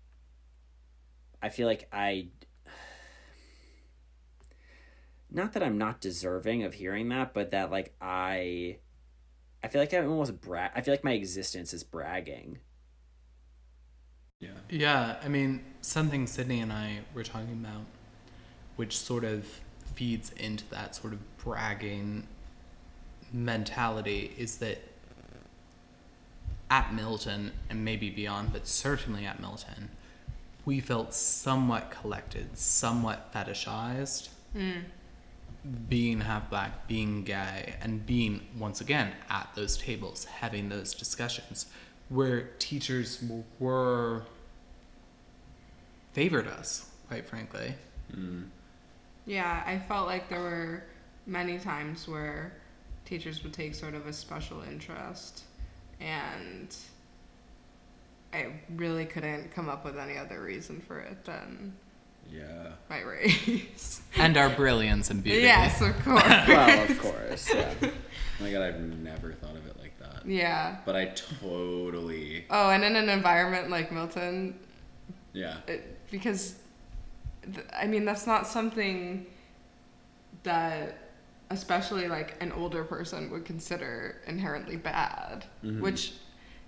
[1.42, 2.28] I feel like I
[5.32, 8.78] not that I'm not deserving of hearing that but that like I
[9.64, 12.60] I feel like I'm almost bra I feel like my existence is bragging
[14.40, 14.50] Yeah.
[14.70, 17.86] Yeah, I mean, something Sydney and I were talking about,
[18.76, 19.46] which sort of
[19.96, 22.28] feeds into that sort of bragging
[23.32, 24.80] mentality, is that
[26.70, 29.90] at Milton, and maybe beyond, but certainly at Milton,
[30.66, 34.30] we felt somewhat collected, somewhat fetishized.
[34.56, 34.84] Mm.
[35.88, 41.68] Being half black, being gay, and being, once again, at those tables, having those discussions,
[42.10, 43.24] where teachers
[43.60, 44.24] were
[46.12, 47.76] favored us, quite frankly.
[48.14, 48.46] Mm.
[49.26, 50.84] Yeah, I felt like there were
[51.26, 52.54] many times where
[53.06, 55.44] teachers would take sort of a special interest,
[56.02, 56.76] and
[58.34, 61.74] I really couldn't come up with any other reason for it than
[62.32, 62.70] Yeah.
[62.90, 64.02] my race.
[64.18, 65.42] And our brilliance and beauty.
[65.42, 66.24] yes, of course.
[66.48, 67.90] well of course yeah Oh
[68.44, 70.26] my god, I've never thought of it like that.
[70.26, 70.78] yeah.
[70.86, 72.46] But I totally.
[72.50, 74.60] Oh, and in an environment like Milton,
[75.34, 75.58] Yeah.
[75.68, 76.56] it, because
[77.54, 79.26] th- I mean that's not something
[80.44, 80.98] that
[81.50, 85.82] especially like an older person would consider inherently bad, mm-hmm.
[85.82, 86.14] which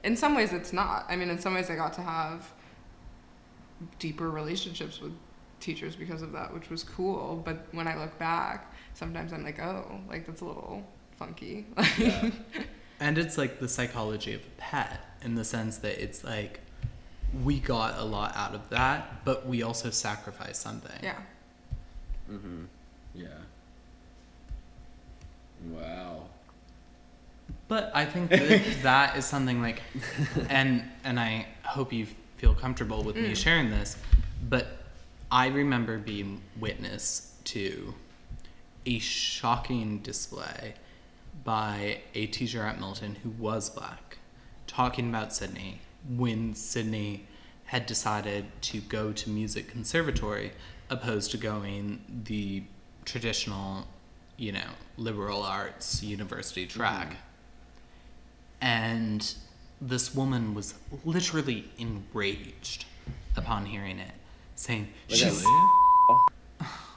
[0.03, 1.05] in some ways it's not.
[1.09, 2.51] I mean, in some ways I got to have
[3.99, 5.13] deeper relationships with
[5.59, 7.41] teachers because of that, which was cool.
[7.43, 10.83] But when I look back, sometimes I'm like, oh, like that's a little
[11.17, 11.65] funky.
[11.97, 12.29] Yeah.
[12.97, 16.61] And it's like the psychology of a pet in the sense that it's like
[17.43, 20.99] we got a lot out of that, but we also sacrificed something.
[21.01, 21.17] yeah.
[22.31, 22.63] Mm-hmm.
[23.13, 23.27] yeah.
[25.69, 26.23] Wow.
[27.67, 29.81] But I think that that is something like,
[30.49, 33.97] and and I hope you feel comfortable with me sharing this,
[34.49, 34.67] but
[35.31, 37.93] I remember being witness to
[38.85, 40.75] a shocking display
[41.43, 44.17] by a teacher at Milton who was black,
[44.67, 47.25] talking about Sydney when Sydney
[47.65, 50.51] had decided to go to music conservatory
[50.89, 52.63] opposed to going the
[53.05, 53.87] traditional,
[54.37, 57.17] you know, liberal arts university track.
[58.61, 59.33] And
[59.81, 62.85] this woman was literally enraged
[63.35, 64.13] upon hearing it,
[64.55, 65.43] saying, "She's."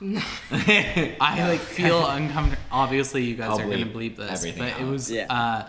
[0.01, 2.63] I like feel uncomfortable.
[2.71, 5.27] Obviously, you guys I'll are gonna bleep bleep this, everything but it was Yeah.
[5.33, 5.69] uh,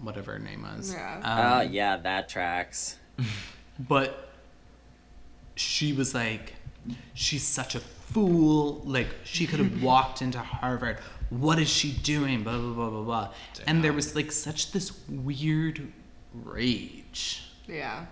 [0.00, 0.92] whatever her name was.
[0.92, 1.20] Yeah.
[1.24, 2.96] oh Um, yeah that tracks
[3.78, 4.30] but
[5.54, 6.54] she was like,
[7.14, 8.80] she's such a fool.
[8.84, 10.98] Like she could have walked into Harvard.
[11.30, 12.42] What is she doing?
[12.42, 13.28] Blah blah blah blah blah.
[13.66, 15.92] And there was like such this weird
[16.32, 17.50] rage.
[17.66, 18.06] Yeah.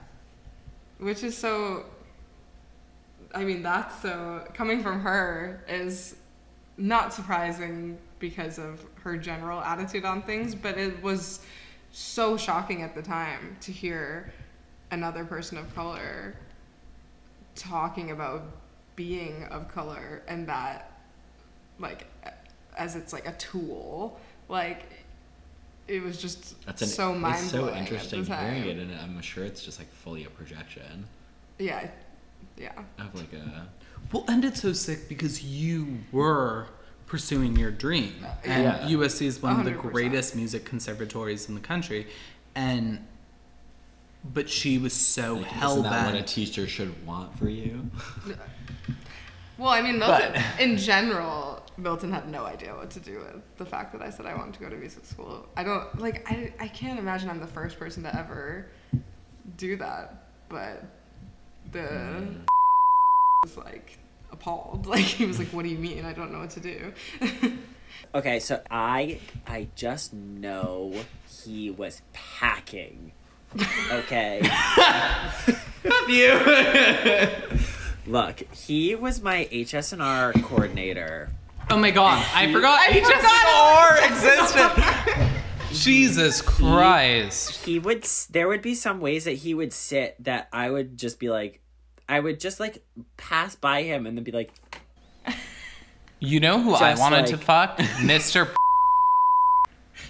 [0.99, 1.85] Which is so.
[3.35, 4.47] I mean, that's so.
[4.55, 6.17] Coming from her is
[6.79, 11.41] not surprising because of her general attitude on things, but it was
[11.97, 14.31] so shocking at the time to hear
[14.91, 16.35] another person of color
[17.55, 18.43] talking about
[18.97, 20.93] being of color and that,
[21.79, 22.07] like,
[22.77, 24.21] as it's like a tool.
[24.51, 24.85] Like,
[25.89, 28.63] it was just That's an, so mind It's so interesting at the time.
[28.63, 31.07] hearing it, and I'm sure it's just like fully a projection
[31.59, 31.89] Yeah,
[32.59, 33.69] yeah, of like a.
[34.13, 36.67] Well, and it's so sick because you were
[37.07, 38.99] pursuing your dream, uh, and Yeah.
[38.99, 42.09] USC is one of the greatest music conservatories in the country,
[42.55, 43.07] and
[44.25, 47.91] but she was so Like, hell isn't that what a teacher should want for you?
[49.59, 53.43] Well, I mean, Milton But- in general Milton had no idea what to do with
[53.57, 55.47] the fact that I said I wanted to go to music school.
[55.57, 58.67] I don't like I I can't imagine I'm the first person to ever
[59.57, 60.85] do that, but
[61.73, 62.37] the mm.
[63.45, 63.99] was like
[64.37, 64.87] appalled.
[64.97, 66.05] Like he was like, "What do you mean?
[66.05, 66.93] I don't know what to do."
[68.15, 70.95] Okay, so I I just know
[71.45, 73.13] he was packing.
[73.91, 74.41] Okay.
[76.09, 76.41] you.
[78.07, 81.31] Look, he was my HSNR coordinator.
[81.69, 85.37] Oh my god, I forgot I HSNR existed.
[85.73, 87.65] Jesus Christ.
[87.65, 91.19] He would there would be some ways that he would sit that I would just
[91.19, 91.61] be like
[92.09, 92.83] I would just like
[93.17, 94.53] pass by him and then be like
[96.21, 97.79] You know who I Just wanted to fuck?
[97.79, 98.49] Mr.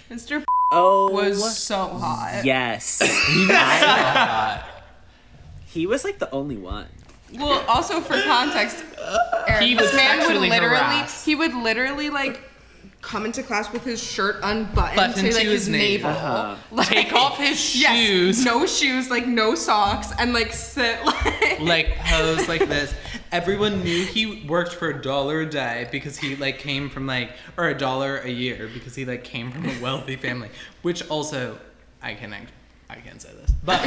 [0.09, 0.43] Mr.
[0.71, 2.41] Oh was so hot.
[2.43, 2.99] yes.
[3.47, 4.63] God.
[5.65, 6.87] he was like the only one.
[7.33, 8.83] Well, also for context,
[9.47, 11.25] Eric, He this man would sexually literally harassed.
[11.25, 12.41] he would literally like
[13.01, 16.27] come into class with his shirt unbuttoned Buttoned to like his his navel, navel.
[16.29, 16.55] Uh-huh.
[16.71, 17.81] like, Take off his shoes.
[17.81, 18.45] yes, shoes.
[18.45, 22.93] no shoes, like no socks, and like sit like like pose like this.
[23.31, 27.31] Everyone knew he worked for a dollar a day because he like came from like
[27.57, 30.49] or a dollar a year because he like came from a wealthy family.
[30.81, 31.57] Which also
[32.01, 32.33] I can't
[32.89, 33.51] I can't say this.
[33.63, 33.83] But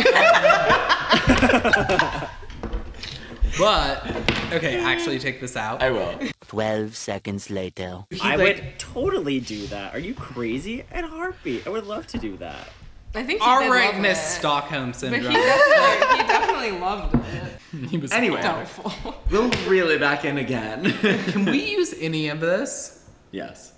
[3.59, 4.05] But
[4.53, 5.83] okay, actually take this out.
[5.83, 6.19] I will.
[6.49, 8.05] 12 seconds later.
[8.11, 9.95] He, I like, would totally do that.
[9.95, 10.85] Are you crazy?
[10.91, 11.67] At a heartbeat.
[11.67, 12.69] I would love to do that.
[13.15, 14.39] I think he all did right, love Miss it.
[14.39, 15.33] Stockholm But syndrome.
[15.33, 17.53] he definitely, he definitely loved it.
[17.89, 18.43] He was Anyway.
[18.43, 19.15] Doubtful.
[19.31, 20.91] We'll reel it back in again.
[21.29, 23.05] Can we use any of this?
[23.31, 23.73] yes.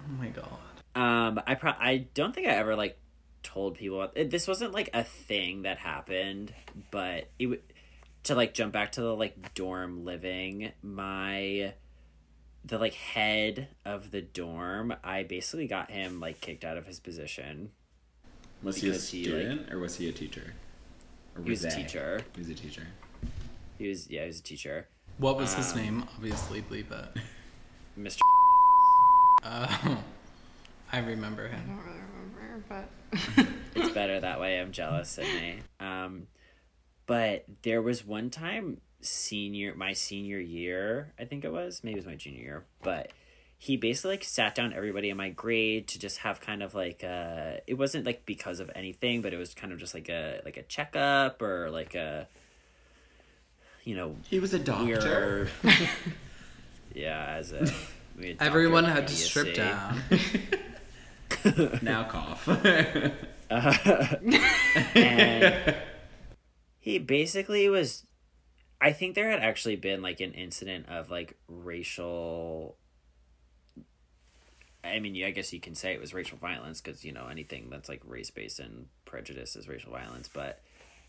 [0.00, 0.48] Oh my god.
[0.96, 2.98] Um, I pro- I don't think I ever like
[3.44, 6.52] told people it, this wasn't like a thing that happened,
[6.90, 7.62] but it would
[8.24, 10.72] to like jump back to the like dorm living.
[10.82, 11.74] My
[12.64, 17.00] the like head of the dorm, I basically got him like kicked out of his
[17.00, 17.70] position.
[18.62, 20.52] Was he a Because he, like- student or was he a teacher?
[21.36, 22.22] Or He was a teacher.
[22.34, 22.86] He was a teacher.
[23.78, 24.88] He was yeah, he was a teacher.
[25.18, 26.04] What was his Um, name?
[26.16, 27.22] Obviously bleep it.
[27.98, 28.18] Mr.
[29.42, 30.02] Oh.
[30.92, 31.60] I remember him.
[31.62, 32.00] I don't really
[32.34, 32.64] remember,
[33.36, 33.46] but
[33.76, 34.58] it's better that way.
[34.60, 35.60] I'm jealous, Sydney.
[35.78, 36.26] Um,
[37.10, 41.98] but there was one time senior, my senior year, I think it was, maybe it
[41.98, 43.10] was my junior year, but
[43.58, 47.02] he basically like sat down everybody in my grade to just have kind of like
[47.02, 50.40] a, it wasn't like because of anything, but it was kind of just like a,
[50.44, 52.28] like a checkup or like a,
[53.82, 55.48] you know, He was a doctor.
[55.64, 55.72] we're,
[56.94, 57.68] yeah, as a,
[58.16, 60.38] we had Everyone had to strip immediacy.
[61.58, 61.78] down.
[61.82, 62.48] now cough.
[63.50, 63.74] Uh,
[64.94, 65.74] and
[66.80, 68.06] he basically was
[68.80, 72.76] i think there had actually been like an incident of like racial
[74.82, 77.68] i mean i guess you can say it was racial violence because you know anything
[77.70, 80.60] that's like race-based and prejudice is racial violence but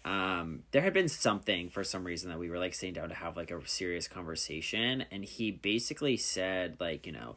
[0.03, 3.15] um there had been something for some reason that we were like sitting down to
[3.15, 7.35] have like a serious conversation and he basically said like you know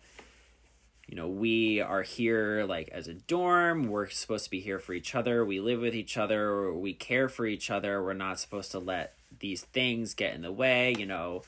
[1.07, 3.89] you know, we are here like as a dorm.
[3.89, 5.45] We're supposed to be here for each other.
[5.45, 6.73] We live with each other.
[6.73, 8.03] We care for each other.
[8.03, 10.95] We're not supposed to let these things get in the way.
[10.99, 11.43] You know,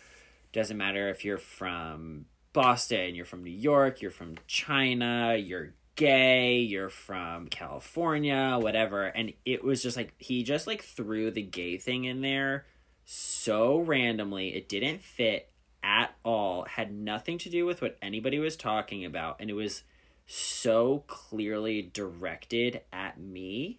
[0.52, 6.58] doesn't matter if you're from Boston, you're from New York, you're from China, you're gay,
[6.58, 9.04] you're from California, whatever.
[9.04, 12.66] And it was just like he just like threw the gay thing in there
[13.04, 14.54] so randomly.
[14.54, 15.50] It didn't fit
[15.82, 19.82] at all had nothing to do with what anybody was talking about and it was
[20.26, 23.78] so clearly directed at me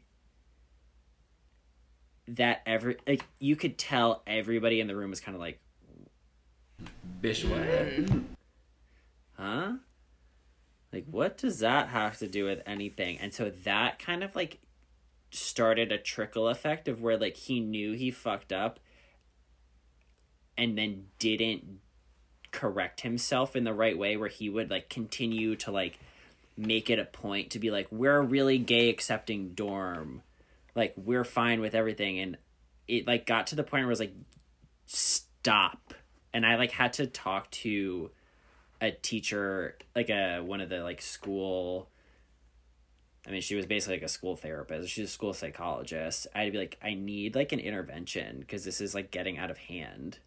[2.27, 5.59] that every like you could tell everybody in the room was kind of like
[7.21, 7.65] Bish what?
[9.33, 9.73] huh
[10.93, 14.59] like what does that have to do with anything and so that kind of like
[15.29, 18.79] started a trickle effect of where like he knew he fucked up
[20.57, 21.79] and then didn't
[22.51, 25.99] correct himself in the right way where he would like continue to like
[26.55, 30.21] make it a point to be like we're a really gay accepting dorm
[30.75, 32.37] like we're fine with everything and
[32.87, 34.15] it like got to the point where it was like
[34.85, 35.93] stop
[36.33, 38.09] and i like had to talk to
[38.81, 41.89] a teacher like a one of the like school
[43.27, 44.89] I mean, she was basically like a school therapist.
[44.89, 46.27] She's a school psychologist.
[46.33, 49.57] I'd be like, I need like an intervention because this is like getting out of
[49.57, 50.19] hand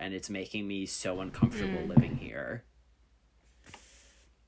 [0.00, 2.64] and it's making me so uncomfortable living here.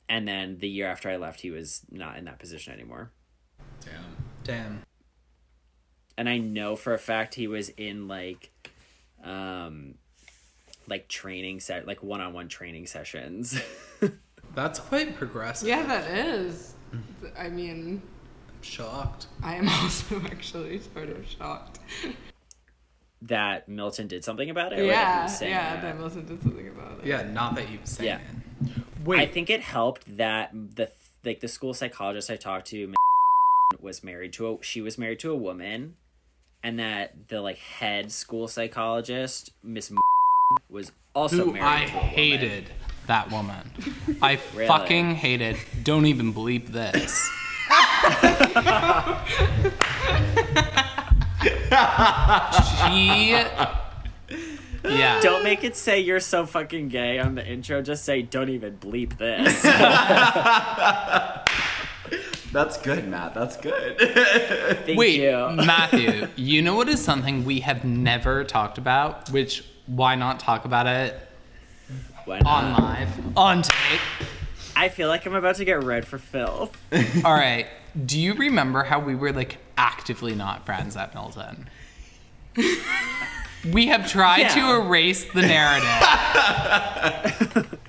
[0.09, 3.13] And then the year after I left, he was not in that position anymore.
[3.81, 4.17] Damn.
[4.45, 4.83] Damn.
[6.19, 8.51] And I know for a fact he was in like,
[9.25, 9.95] um,
[10.87, 13.61] like training set, like one on one training sessions.
[14.55, 15.69] That's quite progressive.
[15.69, 16.75] Yeah, that is.
[17.39, 18.03] I mean, I'm
[18.63, 19.27] Shocked.
[19.43, 21.81] I am also actually sort of shocked.
[23.27, 24.81] That Milton did something about it.
[24.81, 25.83] or that he Yeah, was saying yeah, that?
[25.83, 27.07] that Wilson did something about it.
[27.07, 28.19] Yeah, not that he was saying Yeah.
[28.19, 28.25] it.
[29.05, 30.91] Wait, I think it helped that the
[31.25, 32.93] like the school psychologist I talked to
[33.81, 35.95] was married to a she was married to a woman,
[36.65, 39.93] and that the like head school psychologist Miss
[40.69, 42.09] was also who married I to a woman.
[42.11, 42.71] hated
[43.07, 43.71] that woman.
[44.21, 44.67] I Really?
[44.69, 45.57] fucking hated.
[45.85, 47.31] Don't even bleep this.
[52.93, 53.31] she.
[54.85, 55.21] Yeah.
[55.21, 57.81] Don't make it say you're so fucking gay on the intro.
[57.83, 59.63] Just say don't even bleep this.
[62.53, 63.33] That's good, Matt.
[63.33, 63.97] That's good.
[64.85, 65.65] Thank Wait, you.
[65.65, 69.31] Matthew, you know what is something we have never talked about?
[69.31, 71.19] Which, why not talk about it
[72.27, 72.65] Why not?
[72.65, 73.09] on live?
[73.39, 74.01] On tape.
[74.77, 76.77] I feel like I'm about to get red for filth.
[77.25, 77.67] All right.
[78.05, 81.69] Do you remember how we were like actively not friends at Milton?
[83.73, 84.55] we have tried Yeah.
[84.55, 85.89] to erase the narrative.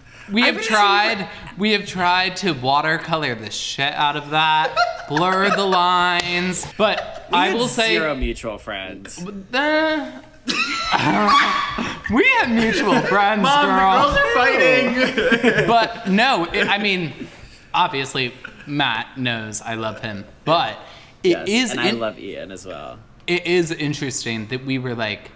[0.32, 1.28] we have tried
[1.58, 4.74] we have tried to watercolor the shit out of that,
[5.10, 9.20] blur the lines, but We I will say zero mutual friends.
[9.54, 10.22] Uh,
[12.14, 14.16] we had mutual friends, Mom, girl.
[14.18, 15.68] are fighting.
[15.68, 17.28] but no, it, I mean,
[17.74, 18.34] obviously
[18.68, 20.78] Matt knows I love him, but
[21.24, 23.00] it Yes, is and I in- love Ian as well.
[23.28, 25.32] it is interesting that we were like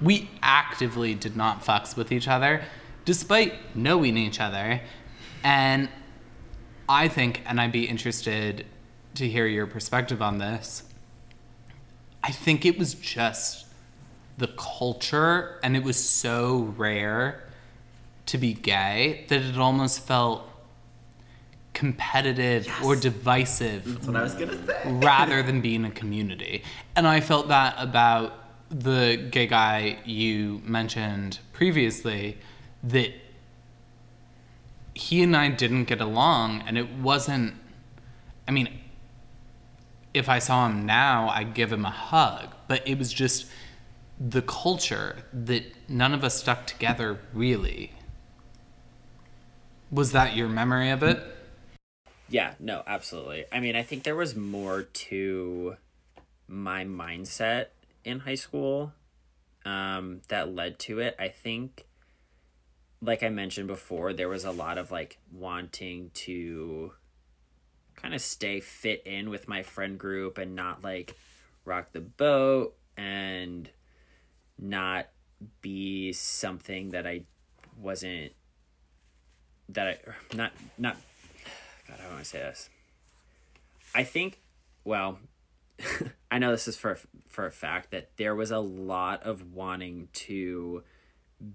[0.00, 2.62] we actively did not fucks with each other
[3.04, 4.80] despite knowing each other
[5.44, 5.88] and
[6.88, 8.64] i think and i'd be interested
[9.14, 10.84] to hear your perspective on this
[12.22, 13.66] i think it was just
[14.38, 17.42] the culture and it was so rare
[18.26, 20.48] to be gay that it almost felt
[21.74, 24.82] competitive or divisive That's what I was gonna say.
[24.86, 26.62] rather than being a community.
[26.96, 28.34] And I felt that about
[28.68, 32.38] the gay guy you mentioned previously
[32.82, 33.12] that
[34.94, 37.54] he and I didn't get along and it wasn't
[38.46, 38.68] I mean
[40.14, 43.46] if I saw him now I'd give him a hug, but it was just
[44.20, 47.92] the culture that none of us stuck together really.
[49.90, 51.22] Was that your memory of it?
[52.32, 53.44] Yeah, no, absolutely.
[53.52, 55.76] I mean, I think there was more to
[56.48, 57.66] my mindset
[58.06, 58.94] in high school
[59.66, 61.14] um, that led to it.
[61.18, 61.84] I think,
[63.02, 66.94] like I mentioned before, there was a lot of like wanting to
[67.96, 71.14] kind of stay fit in with my friend group and not like
[71.66, 73.68] rock the boat and
[74.58, 75.08] not
[75.60, 77.24] be something that I
[77.78, 78.32] wasn't
[79.68, 79.98] that I
[80.34, 80.96] not not
[82.18, 82.70] I say this?
[83.94, 84.40] I think,
[84.84, 85.18] well,
[86.30, 86.98] I know this is for
[87.28, 90.82] for a fact that there was a lot of wanting to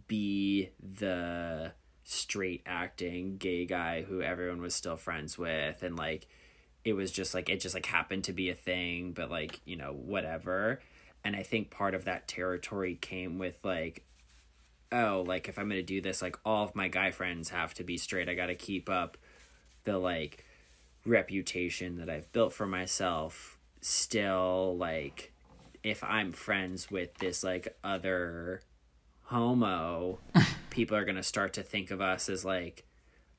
[0.07, 1.71] be the
[2.03, 6.27] straight acting gay guy who everyone was still friends with and like
[6.85, 9.75] it was just like it just like happened to be a thing but like you
[9.75, 10.79] know whatever
[11.25, 14.05] and i think part of that territory came with like
[14.93, 17.83] oh like if i'm gonna do this like all of my guy friends have to
[17.83, 19.17] be straight i gotta keep up
[19.83, 20.45] the like
[21.07, 25.31] reputation that I've built for myself still like
[25.83, 28.61] if I'm friends with this like other
[29.23, 30.19] homo
[30.69, 32.85] people are going to start to think of us as like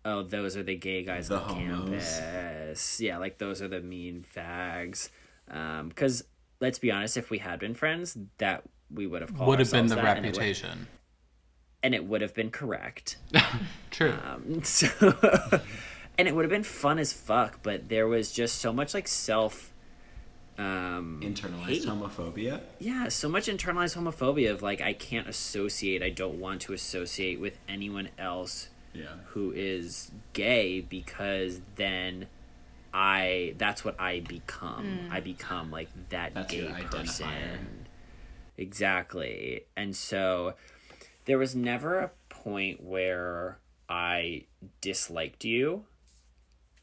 [0.04, 2.18] oh those are the gay guys The on homos.
[2.20, 5.08] campus yeah like those are the mean fags
[5.50, 6.22] um cuz
[6.60, 9.70] let's be honest if we had been friends that we would have called Would have
[9.70, 10.86] been the that, and it would- reputation.
[11.82, 13.16] and it would have been correct
[13.90, 14.12] True.
[14.24, 14.88] um, so,
[16.18, 19.06] and it would have been fun as fuck, but there was just so much like
[19.08, 19.72] self,
[20.58, 21.84] um, Internalized hate.
[21.84, 22.60] homophobia.
[22.80, 26.02] Yeah, so much internalized homophobia of like I can't associate.
[26.02, 29.06] I don't want to associate with anyone else Yeah.
[29.28, 32.26] who is gay because then
[32.92, 35.08] I that's what I become.
[35.12, 36.90] I become like that That's gay your identifier.
[36.90, 37.86] person.
[38.56, 39.62] Exactly.
[39.76, 40.54] And so
[41.26, 43.58] there was never a point where
[43.88, 44.46] I
[44.80, 45.84] disliked you.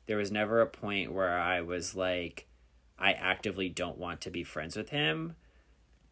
[0.07, 2.47] There was never a point where I was like
[2.97, 5.35] I actively don't want to be friends with him.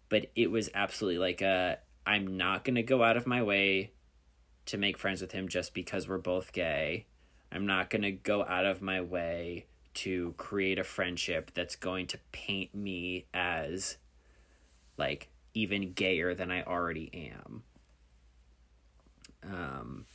[0.09, 3.91] But it was absolutely like a I'm not going to go out of my way
[4.65, 7.05] to make friends with him just because we're both gay.
[7.51, 12.07] I'm not going to go out of my way to create a friendship that's going
[12.07, 13.97] to paint me as
[14.97, 17.63] like even gayer than I already am.
[19.43, 20.05] Um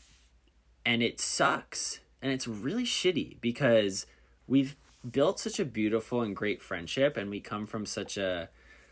[0.84, 4.06] and it sucks and it's really shitty because
[4.46, 4.76] we've
[5.08, 8.48] built such a beautiful and great friendship and we come from such a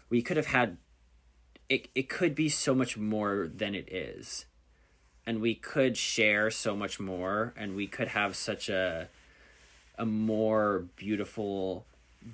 [0.09, 0.77] we could have had
[1.69, 4.47] it it could be so much more than it is.
[5.29, 9.09] And we could share so much more and we could have such a
[9.99, 11.87] a more beautiful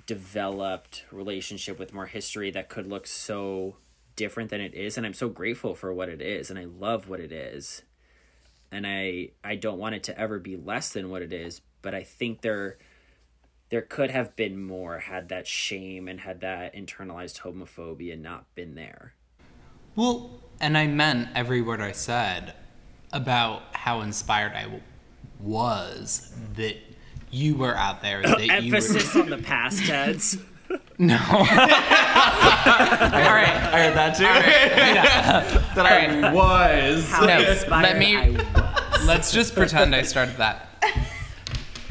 [0.05, 3.77] developed relationship with more history that could look so
[4.15, 4.97] different than it is.
[4.97, 7.81] And I'm so grateful for what it is and I love what it is
[8.73, 11.93] and I I don't want it to ever be less than what it is but
[11.95, 12.77] I think there
[13.69, 18.75] there could have been more had that shame and had that internalized homophobia not been
[18.75, 19.13] there
[19.95, 22.53] Well, and I meant every word I said
[23.11, 24.81] about how inspired I
[25.39, 26.77] was that
[27.29, 28.21] you were out there.
[28.21, 28.53] That you were.
[28.77, 30.37] emphasis on the past tense
[30.99, 31.15] No.
[31.27, 31.47] all right.
[33.73, 34.23] I heard that too.
[34.23, 35.43] Yeah.
[35.75, 37.09] that I was.
[37.09, 38.62] how No, inspired let me- I was.
[39.05, 40.69] Let's just pretend I started that.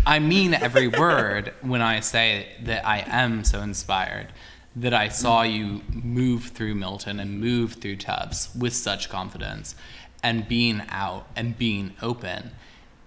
[0.07, 4.29] I mean every word when I say that I am so inspired
[4.77, 9.75] that I saw you move through Milton and move through Tufts with such confidence
[10.23, 12.53] and being out and being open.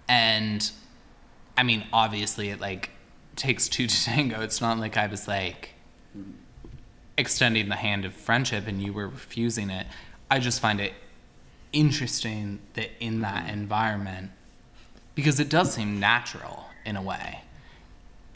[0.08, 0.70] And
[1.58, 2.92] I mean, obviously, it like
[3.36, 4.42] takes two to tango.
[4.42, 5.72] It's not like I was like
[7.18, 9.88] extending the hand of friendship and you were refusing it.
[10.30, 10.94] I just find it
[11.76, 14.32] interesting that in that environment,
[15.14, 17.42] because it does seem natural in a way,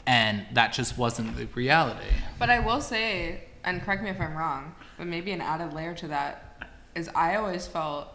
[0.06, 2.06] and that just wasn't the reality.
[2.38, 5.94] But I will say, and correct me if I'm wrong, but maybe an added layer
[5.94, 8.08] to that is I always felt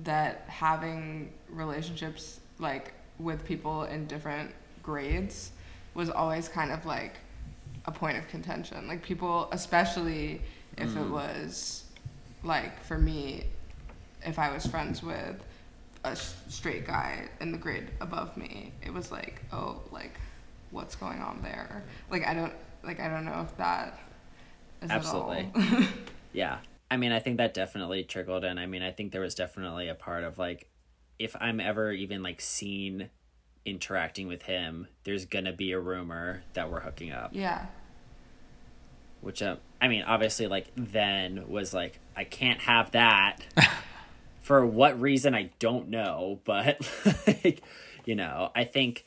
[0.00, 4.50] that having relationships like with people in different
[4.82, 5.52] grades
[5.94, 7.16] was always kind of like
[7.86, 8.88] a point of contention.
[8.88, 10.40] Like people, especially
[10.78, 11.10] if it mm.
[11.10, 11.84] was
[12.42, 13.44] like for me,
[14.24, 15.36] if I was friends with
[16.04, 20.18] a straight guy in the grade above me, it was like, oh, like
[20.70, 21.84] what's going on there?
[22.10, 22.52] Like I don't
[22.82, 23.98] like I don't know if that
[24.82, 25.50] is Absolutely.
[25.54, 25.84] At all.
[26.32, 26.58] Yeah.
[26.88, 28.56] I mean, I think that definitely trickled in.
[28.56, 30.68] I mean, I think there was definitely a part of like,
[31.18, 33.10] if I'm ever even like seen
[33.64, 37.30] interacting with him, there's gonna be a rumor that we're hooking up.
[37.32, 37.66] yeah.
[39.20, 43.38] Which, um, I mean, obviously, like, then was like, I can't have that.
[44.40, 46.40] For what reason, I don't know.
[46.44, 46.80] But,
[47.26, 47.62] like,
[48.04, 49.04] you know, I think.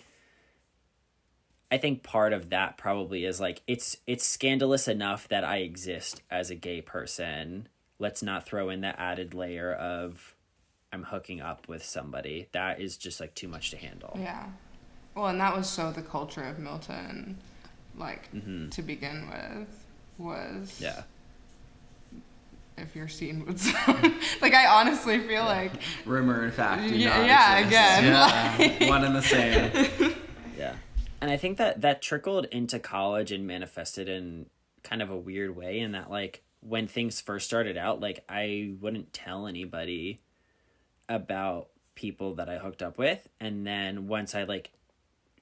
[1.71, 6.21] I think part of that probably is like it's it's scandalous enough that I exist
[6.29, 7.67] as a gay person.
[7.97, 10.35] Let's not throw in the added layer of
[10.93, 12.47] I'm hooking up with somebody.
[12.51, 14.15] That is just like too much to handle.
[14.19, 14.45] Yeah.
[15.15, 17.39] Well, and that was so the culture of Milton,
[17.97, 19.85] like to begin with,
[20.19, 20.83] was Mm-hmm.
[20.83, 21.03] Yeah.
[22.77, 25.71] If your scene would sound like I honestly feel like
[26.05, 26.87] Rumor and fact.
[26.87, 28.59] Do yeah, not yeah exist.
[28.59, 28.79] again.
[28.81, 28.89] Yeah.
[28.89, 30.15] One and the same.
[30.57, 30.75] Yeah.
[31.19, 34.45] And I think that that trickled into college and manifested in
[34.83, 38.73] kind of a weird way in that like when things first started out, like I
[38.79, 40.19] wouldn't tell anybody
[41.09, 44.71] about people that I hooked up with and then once I like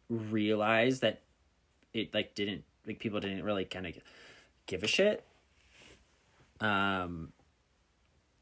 [0.09, 1.21] realized that
[1.93, 3.93] it like didn't like people didn't really kind of
[4.65, 5.23] give a shit
[6.61, 7.31] um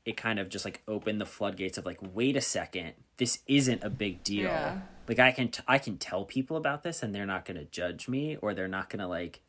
[0.06, 3.84] it kind of just like opened the floodgates of like wait a second this isn't
[3.84, 4.80] a big deal Yeah.
[5.08, 7.66] like i can t- i can tell people about this and they're not going to
[7.66, 9.42] judge me or they're not going to like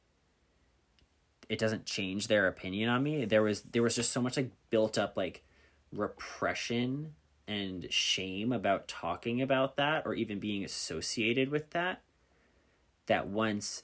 [1.49, 4.51] it doesn't change their opinion on me there was there was just so much like
[4.71, 5.43] built up like
[5.93, 7.15] repression
[7.49, 12.03] and shame about talking about that or even being associated with that
[13.07, 13.83] that once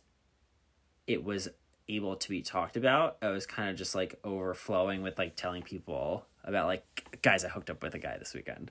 [1.08, 1.48] it was
[1.88, 5.62] able to be talked about i was kind of just like overflowing with like telling
[5.62, 8.70] people about like guys i hooked up with a guy this weekend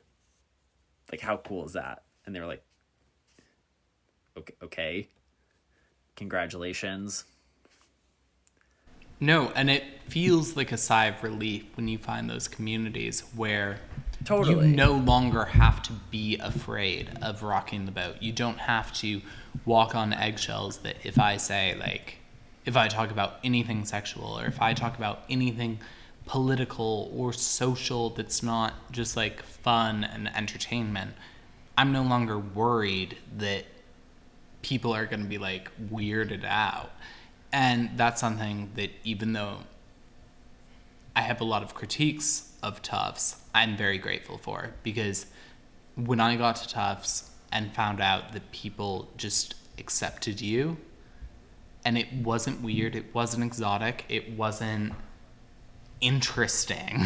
[1.11, 2.63] like how cool is that and they were like
[4.37, 5.07] okay okay
[6.15, 7.25] congratulations
[9.19, 13.79] No, and it feels like a sigh of relief when you find those communities where
[14.25, 14.69] Totally.
[14.69, 18.17] you no longer have to be afraid of rocking the boat.
[18.21, 19.21] You don't have to
[19.65, 22.17] walk on eggshells that if I say like
[22.65, 25.79] if I talk about anything sexual or if I talk about anything
[26.25, 31.11] political or social that's not just like fun and entertainment,
[31.77, 33.65] I'm no longer worried that
[34.61, 36.91] people are going to be like weirded out.
[37.51, 39.59] And that's something that even though
[41.15, 45.27] I have a lot of critiques of Tufts, I'm very grateful for because
[45.95, 50.77] when I got to Tufts and found out that people just accepted you
[51.85, 54.93] and it wasn't weird, it wasn't exotic, it wasn't
[56.01, 57.05] interesting.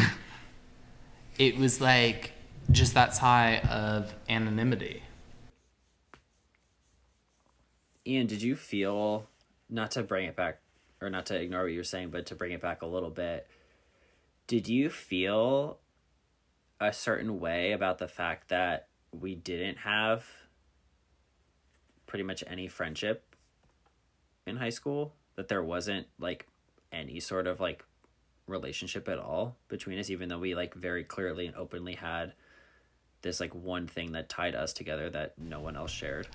[1.37, 2.31] it was like
[2.71, 5.03] just that sigh of anonymity.
[8.07, 9.27] Ian, did you feel
[9.69, 10.61] not to bring it back
[11.01, 13.09] or not to ignore what you were saying, but to bring it back a little
[13.09, 13.47] bit?
[14.47, 15.77] Did you feel
[16.79, 20.25] a certain way about the fact that we didn't have
[22.07, 23.28] pretty much any friendship
[24.45, 25.13] in high school?
[25.35, 26.47] That there wasn't like
[26.91, 27.83] any sort of like
[28.47, 32.33] relationship at all between us, even though we like very clearly and openly had
[33.21, 36.27] this like one thing that tied us together that no one else shared.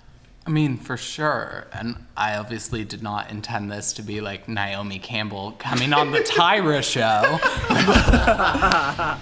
[0.47, 1.67] I mean, for sure.
[1.73, 6.19] And I obviously did not intend this to be like Naomi Campbell coming on the
[6.19, 7.39] Tyra show.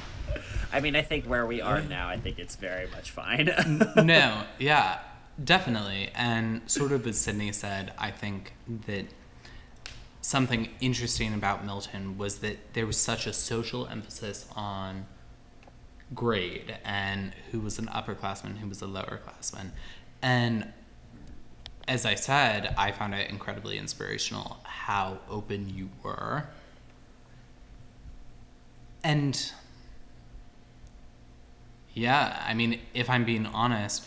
[0.72, 3.50] I mean, I think where we are now, I think it's very much fine.
[3.96, 4.98] no, yeah,
[5.42, 6.10] definitely.
[6.14, 8.52] And sort of as Sydney said, I think
[8.86, 9.06] that
[10.20, 15.06] something interesting about Milton was that there was such a social emphasis on
[16.14, 19.70] grade and who was an upperclassman, who was a lowerclassman.
[20.20, 20.72] And
[21.88, 26.48] as I said, I found it incredibly inspirational how open you were.
[29.02, 29.52] And
[31.92, 34.06] yeah, I mean, if I'm being honest,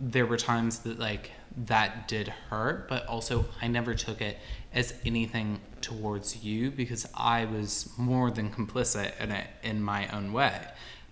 [0.00, 1.30] there were times that like
[1.66, 4.38] that did hurt, but also I never took it
[4.72, 10.32] as anything towards you because I was more than complicit in it in my own
[10.32, 10.60] way.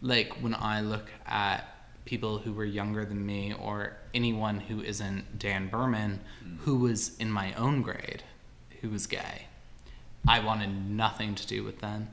[0.00, 1.64] Like when I look at
[2.04, 6.58] people who were younger than me or anyone who isn't Dan Berman mm.
[6.60, 8.22] who was in my own grade
[8.80, 9.42] who was gay.
[10.26, 12.08] I wanted nothing to do with them.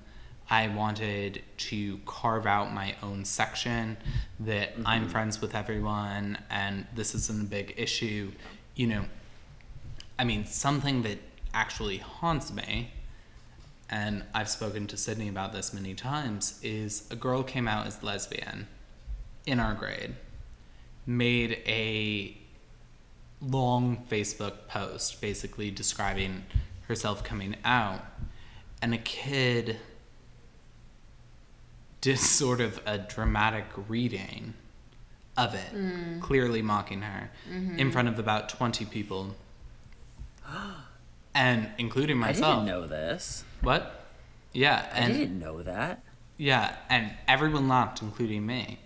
[0.50, 3.98] I wanted to carve out my own section
[4.40, 5.12] that I'm mm-hmm.
[5.12, 8.32] friends with everyone and this isn't a big issue.
[8.76, 9.06] You know,
[10.20, 11.18] I mean, something that
[11.54, 12.92] actually haunts me,
[13.90, 18.04] and I've spoken to Sydney about this many times, is a girl came out as
[18.04, 18.68] lesbian
[19.46, 20.16] in our grade,
[21.06, 22.38] made a
[23.42, 26.44] long Facebook post basically describing
[26.88, 28.02] herself coming out,
[28.82, 29.78] and a kid
[32.06, 34.54] did sort of a dramatic reading
[35.36, 36.22] of it, mm.
[36.22, 37.80] clearly mocking her mm-hmm.
[37.80, 39.36] in front of about 20 people.
[41.38, 42.46] And including myself.
[42.46, 43.44] I didn't know this.
[43.60, 44.06] What?
[44.54, 46.02] Yeah, I and didn't know that.
[46.38, 48.80] yeah, and everyone laughed, including me.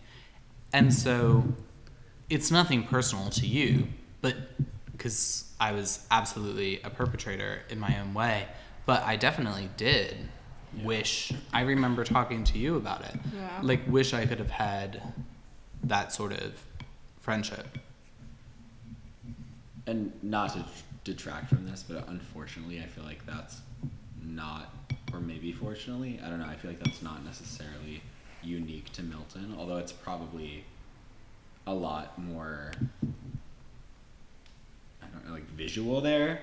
[0.74, 1.44] And so
[2.28, 3.90] it's nothing personal to you,
[4.22, 4.36] but
[4.92, 8.48] because I was absolutely a perpetrator in my own way,
[8.88, 10.18] but I definitely did
[10.84, 13.16] wish, I remember talking to you about it.
[13.36, 13.50] Yeah.
[13.62, 15.02] Like, wish I could have had
[15.84, 16.54] that sort of
[17.20, 17.78] friendship.
[19.88, 20.64] and not to
[21.04, 23.62] detract from this, but unfortunately, I feel like that's
[24.24, 24.72] not,
[25.12, 26.46] or maybe fortunately, I don't know.
[26.46, 28.02] I feel like that's not necessarily
[28.44, 30.64] unique to Milton, although it's probably
[31.66, 32.72] a lot more.
[35.02, 36.40] I don't know, like visual there.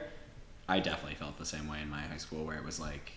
[0.68, 3.12] I definitely felt the same way in my high school, where it was like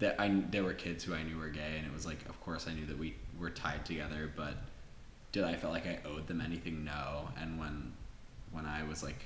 [0.00, 0.20] that.
[0.20, 2.66] I there were kids who I knew were gay, and it was like, of course,
[2.68, 4.54] I knew that we were tied together, but
[5.32, 6.84] did I feel like I owed them anything?
[6.84, 7.28] No.
[7.40, 7.92] And when
[8.52, 9.22] when I was like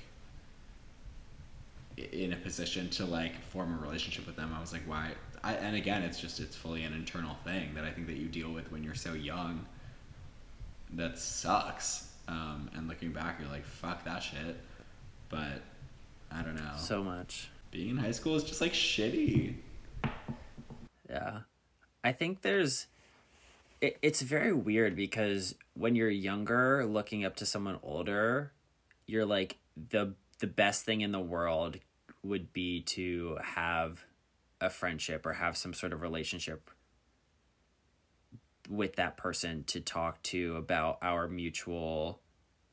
[1.97, 5.11] in a position to like form a relationship with them, I was like, why?
[5.43, 8.27] I, and again, it's just it's fully an internal thing that I think that you
[8.27, 9.65] deal with when you're so young.
[10.93, 12.11] That sucks.
[12.27, 14.57] Um, and looking back, you're like, fuck that shit.
[15.29, 15.61] But
[16.31, 16.71] I don't know.
[16.77, 17.49] So much.
[17.71, 19.55] being in high school is just like shitty.
[21.09, 21.39] Yeah.
[22.03, 22.87] I think there's
[23.81, 28.51] it, it's very weird because when you're younger looking up to someone older,
[29.05, 29.57] you're like
[29.89, 31.77] the the best thing in the world
[32.23, 34.03] would be to have
[34.59, 36.69] a friendship or have some sort of relationship
[38.69, 42.19] with that person to talk to about our mutual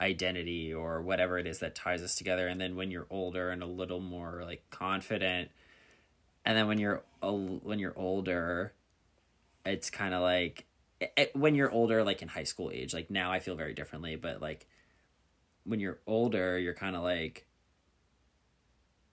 [0.00, 3.62] identity or whatever it is that ties us together and then when you're older and
[3.62, 5.50] a little more like confident
[6.44, 8.72] and then when you're when you're older
[9.64, 10.66] it's kind of like
[11.00, 14.16] it, when you're older like in high school age like now i feel very differently
[14.16, 14.66] but like
[15.64, 17.46] when you're older you're kind of like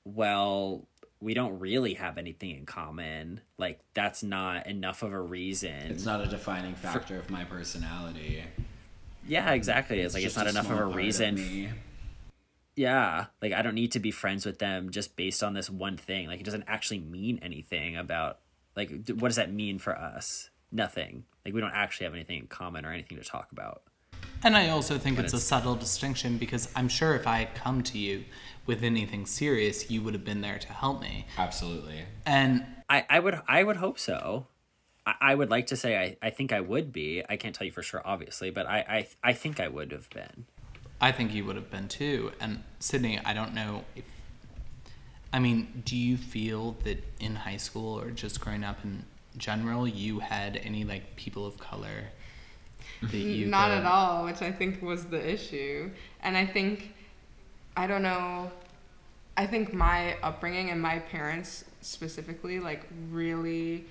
[0.05, 0.87] well
[1.21, 6.05] we don't really have anything in common like that's not enough of a reason It's
[6.05, 8.43] not a defining factor of my personality.
[9.27, 11.69] yeah exactly it's, like it's not enough of a reason me.
[12.79, 15.97] Yeah like i don't need to be friends with them just based on this one
[15.97, 18.39] thing like it doesn't actually mean anything about
[18.79, 20.49] like what does that mean for us?
[20.71, 21.25] Nothing.
[21.43, 23.83] Like we don't actually have anything in common or anything to talk about.
[24.43, 27.55] And I also think But it's, a subtle distinction because I'm sure if I had
[27.55, 28.23] come to you
[28.65, 31.27] with anything serious, you would have been there to help me.
[31.37, 32.05] Absolutely.
[32.25, 34.47] And i i would i would hope so.
[35.05, 37.23] I, I would like to say I, I think i would be.
[37.27, 40.09] I can't tell you for sure obviously but I, I i think i would have
[40.09, 40.45] been
[41.01, 42.31] I think you would have been too.
[42.39, 44.03] And Sydney, I don't know if.
[45.31, 49.05] I mean, do you feel that in high school or just growing up in
[49.37, 52.05] general, you had any like people of color
[53.03, 55.91] that you Not could- at all, which I think was the issue.
[56.21, 56.93] And I think,
[57.77, 58.51] I don't know,
[59.37, 63.85] I think my upbringing and my parents specifically, like, really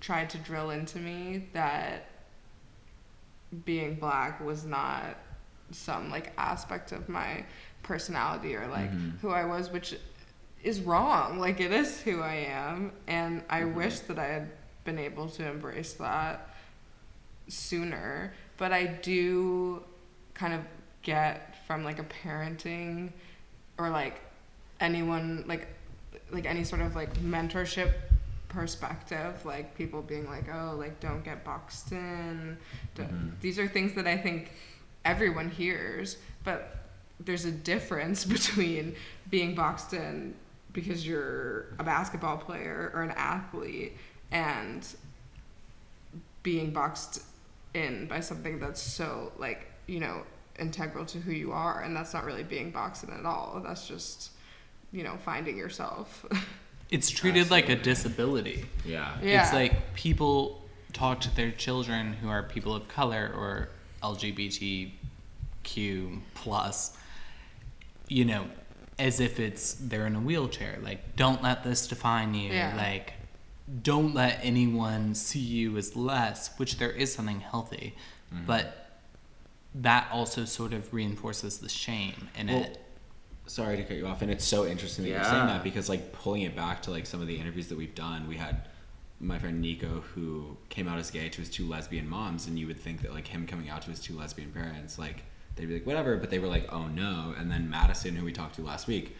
[0.00, 2.06] tried to drill into me that
[3.64, 5.16] being black was not
[5.72, 7.44] some, like, aspect of my
[7.82, 9.18] personality or, like, mm-hmm.
[9.18, 9.94] who I was, which
[10.62, 11.38] is wrong.
[11.38, 12.92] Like, it is who I am.
[13.06, 13.76] And I mm-hmm.
[13.76, 14.50] wish that I had
[14.84, 16.50] been able to embrace that
[17.48, 19.82] sooner but i do
[20.34, 20.60] kind of
[21.02, 23.10] get from like a parenting
[23.78, 24.20] or like
[24.80, 25.66] anyone like
[26.30, 27.92] like any sort of like mentorship
[28.48, 32.56] perspective like people being like oh like don't get boxed in
[32.94, 33.28] D- mm-hmm.
[33.40, 34.50] these are things that i think
[35.04, 36.76] everyone hears but
[37.20, 38.94] there's a difference between
[39.30, 40.34] being boxed in
[40.72, 43.96] because you're a basketball player or an athlete
[44.30, 44.86] and
[46.42, 47.24] being boxed
[47.74, 50.22] in by something that's so like you know
[50.58, 53.86] integral to who you are and that's not really being boxed in at all that's
[53.86, 54.30] just
[54.92, 56.24] you know finding yourself
[56.90, 58.64] It's treated like a disability.
[58.84, 59.16] Yeah.
[59.22, 59.44] Yeah.
[59.44, 60.60] It's like people
[60.92, 63.68] talk to their children who are people of color or
[64.02, 64.92] LGBTQ
[66.34, 66.96] plus,
[68.08, 68.46] you know,
[68.98, 70.78] as if it's they're in a wheelchair.
[70.82, 72.52] Like, don't let this define you.
[72.52, 72.74] Yeah.
[72.76, 73.14] Like,
[73.82, 77.94] don't let anyone see you as less, which there is something healthy,
[78.32, 78.46] mm-hmm.
[78.46, 78.80] but
[79.74, 82.78] that also sort of reinforces the shame in Well, it.
[83.46, 86.12] sorry to cut you off and it's so interesting that you're saying that because like
[86.12, 88.68] pulling it back to like some of the interviews that we've done we had
[89.20, 92.66] my friend nico who came out as gay to his two lesbian moms and you
[92.66, 95.24] would think that like him coming out to his two lesbian parents like
[95.56, 97.34] they'd be like whatever but they were like oh no.
[97.38, 99.16] And then madison who we talked to last week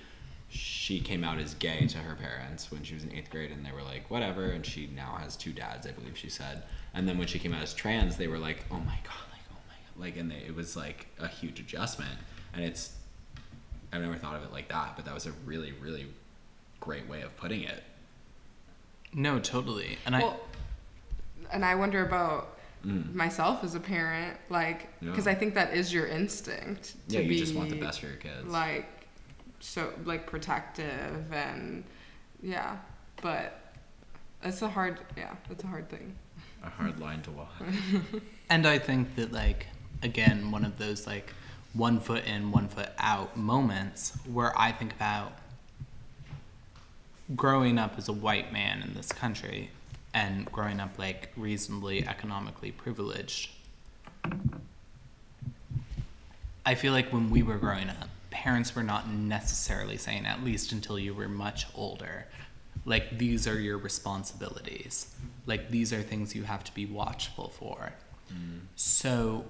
[0.48, 3.64] she came out as gay to her parents when she was in eighth grade and
[3.64, 6.64] they were like whatever and she now has two dads i believe she said.
[6.94, 9.44] And then when she came out as trans they were like oh my god like
[9.52, 12.18] oh my god like and they, it was like a huge adjustment.
[12.54, 12.94] And it's
[13.92, 16.06] I've never thought of it like that, but that was a really, really
[16.78, 17.82] great way of putting it.
[19.14, 19.98] No, totally.
[20.06, 20.32] And I.
[21.52, 23.12] and i wonder about mm.
[23.12, 25.32] myself as a parent like because Yeah.
[25.32, 28.06] i think that is your instinct to Yeah, you be just want the best for
[28.06, 28.46] your kids.
[28.46, 28.86] like
[29.58, 31.82] so like protective and
[32.40, 32.76] yeah
[33.20, 33.58] but
[34.44, 36.14] it's a hard yeah it's a hard thing
[36.62, 37.52] a hard line to walk.
[38.50, 39.66] And I think that like
[40.02, 41.32] again, one of those like
[41.72, 45.32] one foot in, one foot out moments where I think about
[47.36, 49.70] growing up as a white man in this country
[50.12, 53.50] and growing up like reasonably economically privileged.
[56.66, 60.72] I feel like when we were growing up, parents were not necessarily saying, at least
[60.72, 62.26] until you were much older,
[62.84, 65.14] like these are your responsibilities.
[65.46, 67.92] Like these are things you have to be watchful for.
[68.76, 69.46] So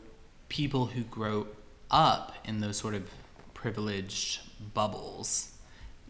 [0.48, 1.46] people who grow
[1.90, 3.10] up in those sort of
[3.52, 4.40] privileged
[4.72, 5.52] bubbles,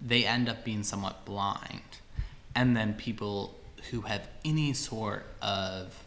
[0.00, 1.98] they end up being somewhat blind.
[2.54, 3.54] And then people
[3.90, 6.04] who have any sort of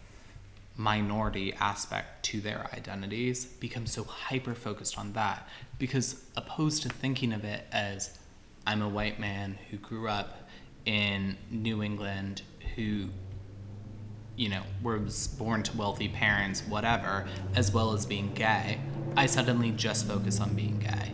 [0.75, 7.31] minority aspect to their identities become so hyper focused on that because opposed to thinking
[7.31, 8.17] of it as
[8.65, 10.49] I'm a white man who grew up
[10.85, 12.41] in New England
[12.75, 13.09] who
[14.35, 18.79] you know was born to wealthy parents whatever as well as being gay
[19.15, 21.11] I suddenly just focus on being gay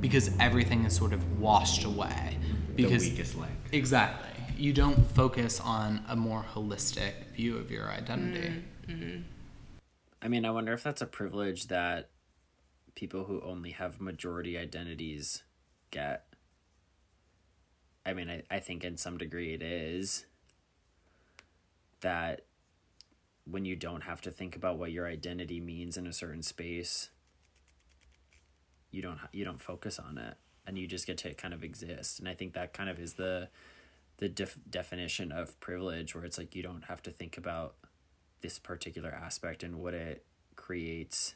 [0.00, 2.36] because everything is sort of washed away
[2.74, 3.52] because the weakest link.
[3.72, 4.30] Exactly.
[4.56, 8.54] You don't focus on a more holistic view of your identity.
[8.88, 9.20] Mm, mm-hmm.
[10.22, 12.10] I mean, I wonder if that's a privilege that
[12.94, 15.42] people who only have majority identities
[15.90, 16.24] get.
[18.04, 20.26] I mean, I, I think in some degree it is
[22.00, 22.42] that
[23.44, 27.10] when you don't have to think about what your identity means in a certain space,
[28.96, 30.34] you don't you don't focus on it
[30.66, 32.18] and you just get to kind of exist.
[32.18, 33.48] And I think that kind of is the
[34.18, 37.74] the def- definition of privilege where it's like you don't have to think about
[38.40, 40.24] this particular aspect and what it
[40.56, 41.34] creates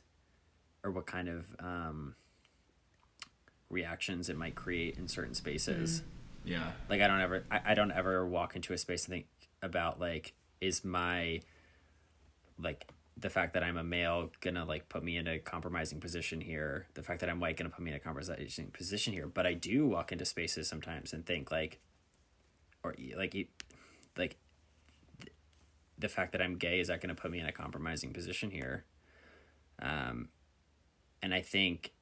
[0.83, 2.15] or what kind of um,
[3.69, 6.03] reactions it might create in certain spaces
[6.45, 6.73] Yeah.
[6.89, 9.27] like i don't ever I, I don't ever walk into a space and think
[9.63, 11.41] about like is my
[12.59, 12.87] like
[13.21, 16.87] the fact that i'm a male gonna like put me in a compromising position here
[16.95, 19.55] the fact that i'm white gonna put me in a compromising position here but i
[19.55, 21.81] do walk into spaces sometimes and think like
[22.83, 23.47] or like you
[24.17, 24.37] like
[26.01, 28.85] the fact that I'm gay is that to put me in a compromising position here?
[29.81, 30.29] Um,
[31.23, 31.93] and I think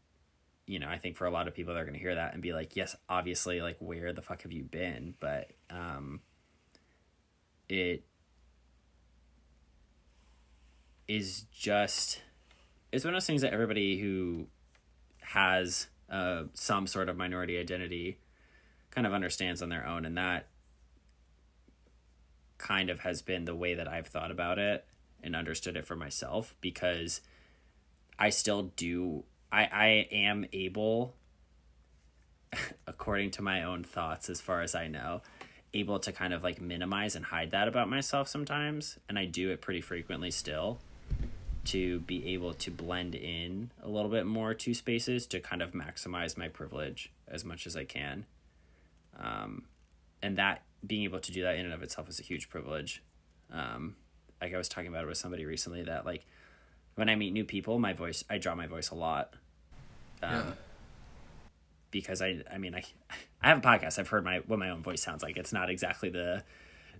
[0.66, 2.52] you know, I think for a lot of people, they're to hear that and be
[2.52, 5.14] like, yes, obviously, like, where the fuck have you been?
[5.18, 6.20] But um,
[7.70, 8.04] it
[11.08, 12.22] is just,
[12.92, 14.46] it's one of those things that everybody who
[15.22, 18.18] has uh, some sort of minority identity
[18.90, 20.04] kind of understands on their own.
[20.04, 20.46] And that
[22.58, 24.84] kind of has been the way that I've thought about it
[25.22, 27.20] and understood it for myself because
[28.18, 31.14] I still do I I am able
[32.86, 35.22] according to my own thoughts as far as I know
[35.74, 39.50] able to kind of like minimize and hide that about myself sometimes and I do
[39.50, 40.78] it pretty frequently still
[41.66, 45.72] to be able to blend in a little bit more to spaces to kind of
[45.72, 48.24] maximize my privilege as much as I can.
[49.18, 49.64] Um,
[50.22, 53.02] and that being able to do that in and of itself is a huge privilege.
[53.52, 53.96] Um,
[54.40, 56.24] like I was talking about it with somebody recently that like
[56.94, 59.34] when I meet new people, my voice I draw my voice a lot.
[60.22, 60.52] Um, Yeah.
[61.90, 62.82] because I I mean I
[63.42, 63.98] I have a podcast.
[63.98, 65.36] I've heard my what my own voice sounds like.
[65.36, 66.42] It's not exactly the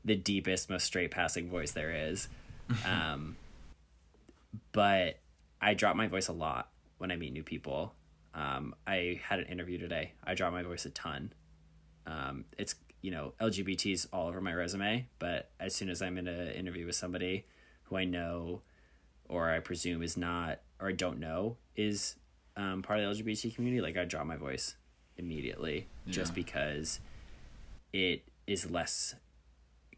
[0.04, 2.28] the deepest, most straight passing voice there is.
[2.86, 3.36] Um,
[4.72, 5.18] but
[5.60, 7.94] I drop my voice a lot when I meet new people.
[8.34, 10.12] Um, I had an interview today.
[10.24, 11.32] I drop my voice a ton.
[12.06, 16.28] Um, it's you know LGBT's all over my resume, but as soon as I'm in
[16.28, 17.46] an interview with somebody
[17.84, 18.62] who I know
[19.28, 22.16] or I presume is not or I don't know is
[22.56, 24.76] um, part of the LGBT community, like I drop my voice
[25.16, 27.00] immediately just because
[27.92, 29.14] it is less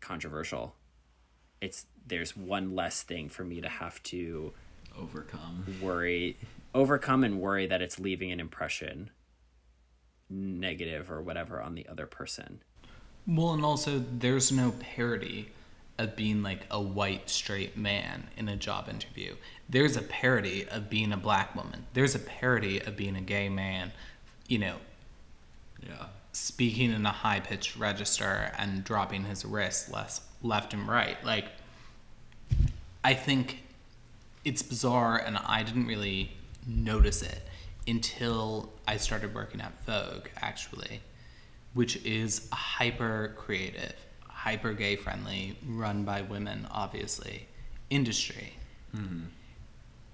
[0.00, 0.74] controversial.
[1.60, 4.52] It's there's one less thing for me to have to
[4.98, 5.64] Overcome.
[5.80, 6.36] worry,
[6.74, 9.10] overcome and worry that it's leaving an impression,
[10.28, 12.62] negative or whatever, on the other person.
[13.26, 15.50] Well, and also there's no parody
[15.98, 19.36] of being like a white straight man in a job interview.
[19.68, 21.86] There's a parody of being a black woman.
[21.92, 23.92] There's a parody of being a gay man,
[24.48, 24.76] you know,
[25.86, 26.06] Yeah.
[26.32, 31.22] speaking in a high pitched register and dropping his wrist less left and right.
[31.24, 31.46] Like
[33.04, 33.62] I think
[34.44, 36.32] it's bizarre and I didn't really
[36.66, 37.42] notice it
[37.86, 41.00] until I started working at Vogue actually,
[41.74, 43.94] which is a hyper creative,
[44.26, 47.46] hyper gay friendly, run by women obviously
[47.90, 48.54] industry.
[48.94, 49.24] Mm-hmm.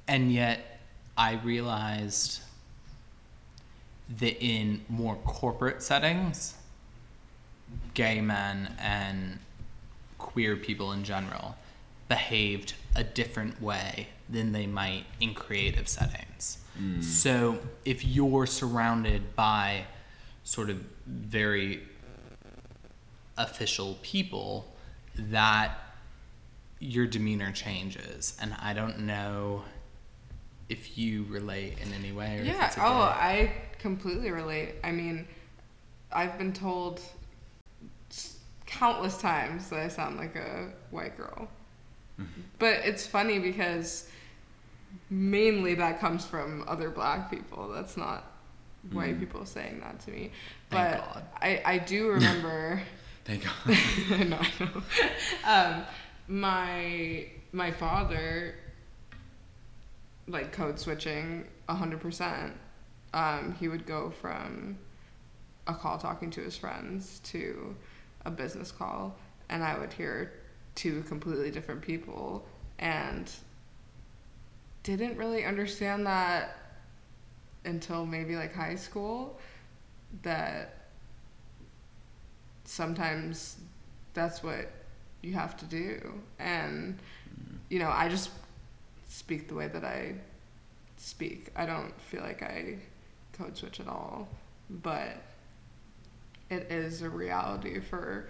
[0.08, 0.80] And yet
[1.16, 2.40] I realized
[4.18, 6.54] that in more corporate settings,
[7.94, 9.38] gay men and
[10.26, 11.56] queer people in general
[12.08, 16.58] behaved a different way than they might in creative settings.
[16.78, 17.02] Mm.
[17.02, 19.84] So if you're surrounded by
[20.44, 21.82] sort of very
[23.38, 24.74] official people,
[25.16, 25.78] that
[26.78, 28.36] your demeanor changes.
[28.40, 29.62] And I don't know
[30.68, 32.66] if you relate in any way or if Yeah.
[32.66, 34.74] it's a Oh, I completely relate.
[34.84, 35.26] I mean,
[36.12, 37.12] I've been told s-
[38.66, 41.48] countless times that I sound like a white girl.
[42.58, 44.08] But it's funny because
[45.10, 47.68] mainly that comes from other black people.
[47.68, 48.24] That's not
[48.92, 50.30] white people saying that to me.
[50.70, 51.24] But.
[51.42, 52.80] I, I do remember
[53.26, 53.54] Thank God.
[54.28, 54.82] Know, I know.
[55.44, 55.84] Um,
[56.28, 58.54] my my father,
[60.28, 62.54] like code switching, hundred percent.
[63.12, 64.78] Um, he would go from
[65.66, 67.74] a call talking to his friends to
[68.26, 69.16] a business call,
[69.48, 70.32] and I would hear
[70.74, 72.44] two completely different people,
[72.78, 73.30] and
[74.82, 76.58] didn't really understand that
[77.64, 79.38] until maybe like high school.
[80.22, 80.90] That
[82.64, 83.56] sometimes
[84.12, 84.70] that's what
[85.22, 87.56] you have to do and mm.
[87.68, 88.30] you know i just
[89.08, 90.14] speak the way that i
[90.96, 92.76] speak i don't feel like i
[93.32, 94.28] code switch at all
[94.82, 95.22] but
[96.50, 98.28] it is a reality for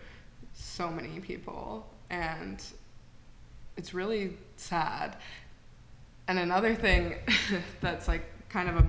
[0.52, 2.62] so many people and
[3.76, 5.16] it's really sad.
[6.28, 7.16] And another thing
[7.80, 8.86] that's like kind of a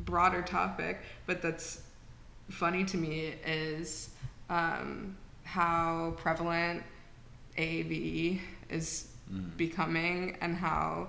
[0.00, 1.82] broader topic but that's
[2.48, 4.10] funny to me is
[4.48, 6.82] um, how prevalent
[7.56, 9.08] AAVE is
[9.56, 11.08] becoming and how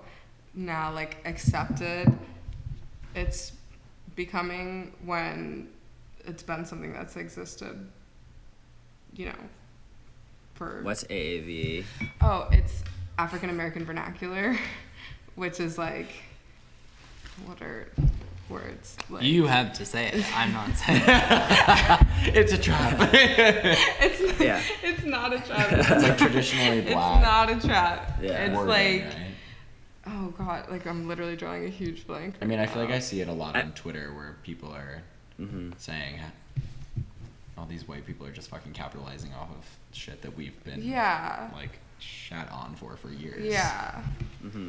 [0.53, 2.11] now like accepted
[3.15, 3.53] it's
[4.15, 5.67] becoming when
[6.25, 7.87] it's been something that's existed,
[9.13, 9.35] you know,
[10.55, 11.83] for What's AAV?
[12.21, 12.83] oh, it's
[13.17, 14.57] African American vernacular,
[15.35, 16.07] which is like
[17.45, 17.87] what are
[18.49, 20.37] words like You have to say it.
[20.37, 22.35] I'm not saying it.
[22.37, 22.97] it's a trap.
[23.13, 24.61] it's not, Yeah.
[24.83, 25.71] it's not a trap.
[25.71, 27.17] It's like traditionally black.
[27.17, 28.19] It's not a trap.
[28.21, 28.31] Yeah.
[28.45, 29.17] It's wording, like right?
[30.07, 32.35] oh god, like I'm literally drawing a huge blank.
[32.41, 32.91] I mean, I feel like.
[32.91, 35.01] I see it a lot on Twitter where people are
[35.41, 35.71] Mm-hmm.
[35.77, 36.19] saying
[37.57, 41.49] all these white people are just fucking capitalizing off of shit that we've been Yeah.
[41.53, 43.43] like shat on for for years.
[43.45, 44.01] Yeah.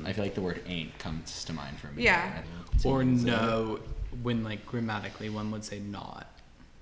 [0.05, 2.05] I feel like the word "ain't" comes to mind for me.
[2.05, 2.43] Yeah.
[2.79, 3.81] So- Or no,
[4.23, 6.27] when like grammatically one would say not.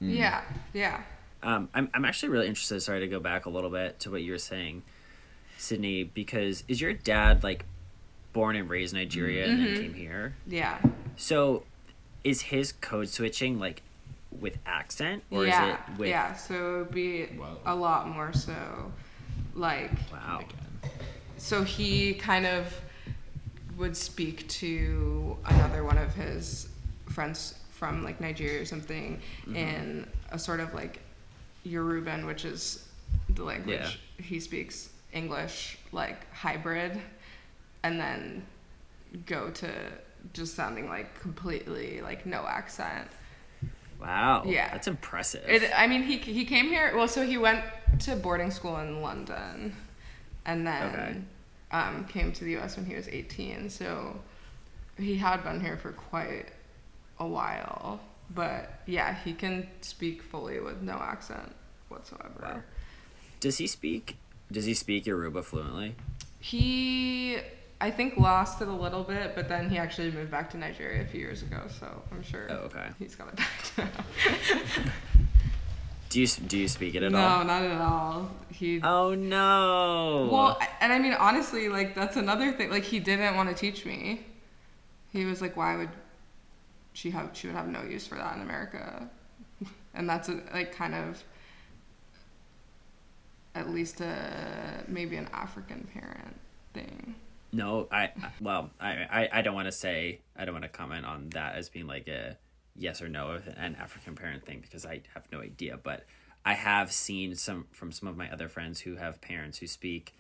[0.01, 0.43] Yeah.
[0.73, 1.03] Yeah.
[1.43, 2.81] Um, I'm, I'm actually really interested.
[2.81, 4.83] Sorry to go back a little bit to what you were saying,
[5.59, 7.65] Sydney, because is your dad like
[8.33, 10.35] born and raised in Nigeria and then came here?
[10.47, 10.79] Yeah.
[11.17, 11.63] So
[12.25, 13.83] is his code switching like
[14.41, 15.67] with accent or yeah.
[15.67, 16.35] is it with yeah.
[16.35, 17.57] So it would be Whoa.
[17.67, 18.93] a lot more so
[19.55, 20.43] like wow?
[21.37, 22.81] so he kind of
[23.77, 26.69] would speak to another one of his
[27.07, 29.57] friends from like Nigeria or something mm-hmm.
[29.57, 31.01] in a sort of like
[31.67, 32.87] Yoruban, which is
[33.31, 37.01] the language he speaks English like hybrid,
[37.83, 38.45] and then
[39.27, 39.71] go to
[40.33, 43.09] just sounding like completely like no accent.
[44.01, 44.45] Wow.
[44.47, 44.71] Yeah.
[44.73, 45.45] That's impressive.
[45.47, 46.93] It, I mean, he he came here.
[46.97, 47.65] Well, so he went
[48.01, 49.77] to boarding school in London,
[50.47, 51.17] and then Okay.
[51.73, 52.77] um, came to the U.S.
[52.77, 53.69] when he was 18.
[53.69, 54.19] So
[54.97, 56.47] he had been here for quite
[57.19, 58.01] a while.
[58.35, 61.55] But yeah, he can speak fully with no accent
[61.89, 62.41] whatsoever.
[62.43, 62.63] Wow.
[63.41, 64.17] Does he speak
[64.53, 65.95] does he speak Yoruba fluently?
[66.41, 67.39] He,
[67.81, 71.03] I think, lost it a little bit, but then he actually moved back to Nigeria
[71.03, 71.63] a few years ago.
[71.79, 72.89] So I'm sure Oh, okay.
[72.99, 74.05] he's got it back now.
[76.11, 77.39] Do you do you speak it at no, all?
[77.39, 78.31] No, not at all.
[78.53, 80.29] He Oh no.
[80.33, 82.69] Well, and I mean, honestly, like that's another thing.
[82.69, 84.27] Like he didn't want to teach me.
[85.13, 85.91] He was like, "Why would
[86.95, 87.31] she have?
[87.35, 89.09] She would have no use for that in America."
[89.95, 91.23] And that's a, like kind of
[93.57, 96.37] at least a maybe an African parent
[96.75, 97.15] thing.
[97.53, 101.05] No, I well, I I, I don't want to say I don't want to comment
[101.05, 102.37] on that as being like a
[102.77, 105.77] yes or no of an African parent thing because I have no idea.
[105.83, 106.05] But
[106.45, 110.15] I have seen some from some of my other friends who have parents who speak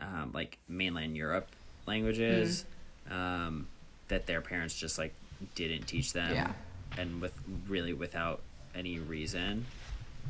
[0.00, 1.48] um, like mainland Europe
[1.86, 2.64] languages
[3.10, 3.66] um,
[4.08, 5.12] that their parents just like
[5.54, 6.52] didn't teach them, Yeah.
[6.98, 7.34] and with
[7.68, 8.40] really without
[8.74, 9.66] any reason.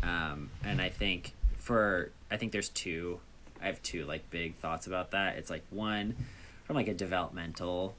[0.03, 3.21] Um, and I think for I think there's two.
[3.63, 5.37] I have two like big thoughts about that.
[5.37, 6.17] It's like one
[6.71, 7.97] from like a developmental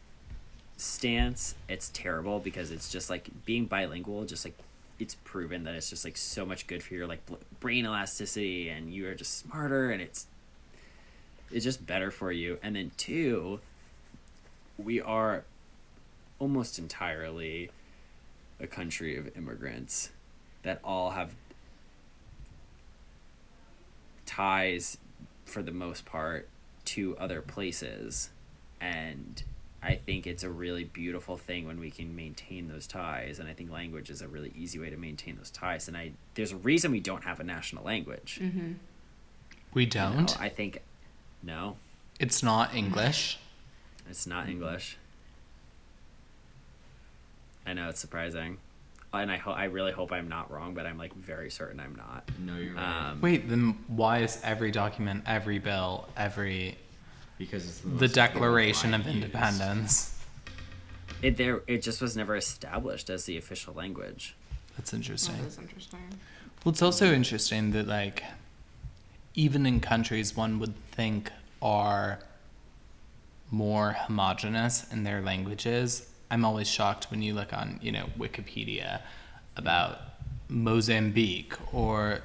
[0.77, 4.23] stance, it's terrible because it's just like being bilingual.
[4.23, 4.57] Just like
[4.97, 7.19] it's proven that it's just like so much good for your like
[7.59, 10.25] brain elasticity, and you are just smarter, and it's
[11.51, 12.59] it's just better for you.
[12.63, 13.59] And then two,
[14.77, 15.43] we are
[16.39, 17.71] almost entirely
[18.57, 20.11] a country of immigrants
[20.63, 21.35] that all have
[24.25, 24.97] ties
[25.43, 26.47] for the most part
[26.85, 28.29] to other places
[28.81, 29.43] and
[29.83, 33.53] i think it's a really beautiful thing when we can maintain those ties and i
[33.53, 36.57] think language is a really easy way to maintain those ties and i there's a
[36.57, 38.39] reason we don't have a national language
[39.73, 40.15] We you know?
[40.15, 40.41] don't.
[40.41, 40.81] i think
[41.43, 41.77] no
[42.19, 43.37] It's not English.
[44.09, 44.97] it's not english
[47.65, 48.57] i know it's surprising
[49.13, 51.95] and i ho- i really hope i'm not wrong but i'm like very certain i'm
[51.95, 53.09] not No, you're right.
[53.11, 56.77] um, Wait, then why is every document, every bill, every
[57.41, 59.07] because it's the, the Declaration of.
[59.07, 60.15] Independence?
[61.21, 64.35] it there it just was never established as the official language
[64.77, 65.37] That's interesting.
[65.37, 65.99] That is interesting.
[66.63, 68.23] Well, it's also interesting that like
[69.33, 71.31] even in countries one would think
[71.61, 72.19] are
[73.49, 79.01] more homogenous in their languages, I'm always shocked when you look on, you know, Wikipedia
[79.57, 79.99] about
[80.47, 82.21] Mozambique or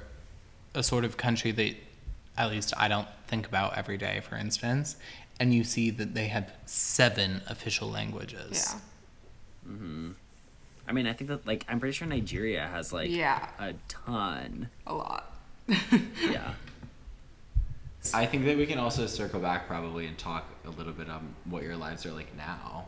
[0.73, 1.75] a sort of country that
[2.37, 4.95] at least I don't think about every day, for instance,
[5.39, 8.73] and you see that they have seven official languages.
[8.75, 9.71] Yeah.
[9.73, 10.11] Mm-hmm.
[10.87, 13.49] I mean, I think that like I'm pretty sure Nigeria has like Yeah.
[13.59, 14.69] a ton.
[14.85, 15.33] A lot.
[16.29, 16.53] Yeah.
[18.13, 21.35] I think that we can also circle back probably and talk a little bit on
[21.43, 22.85] what your lives are like now.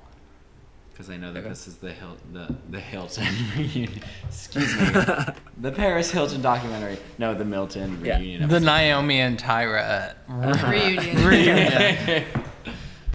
[0.99, 1.47] Because I know that Okay.
[1.47, 3.25] this is the Hil- the the Hilton
[3.57, 4.01] reunion.
[4.27, 4.83] Excuse me,
[5.61, 6.97] the Paris Hilton documentary.
[7.17, 8.17] No, the Milton Yeah.
[8.19, 8.49] reunion.
[8.49, 8.65] The episode.
[8.65, 11.25] Naomi and Tyra Reunion.
[11.25, 12.25] reunion.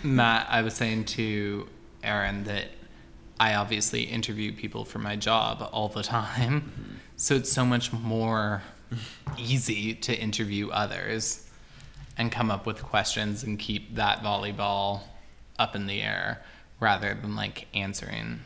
[0.03, 1.69] Matt, I was saying to
[2.03, 2.69] Aaron that
[3.39, 6.63] I obviously interview people for my job all the time.
[6.63, 6.95] Mm-hmm.
[7.17, 8.63] So it's so much more
[9.37, 11.47] easy to interview others
[12.17, 15.03] and come up with questions and keep that volleyball
[15.59, 16.43] up in the air
[16.85, 18.41] rather than like answering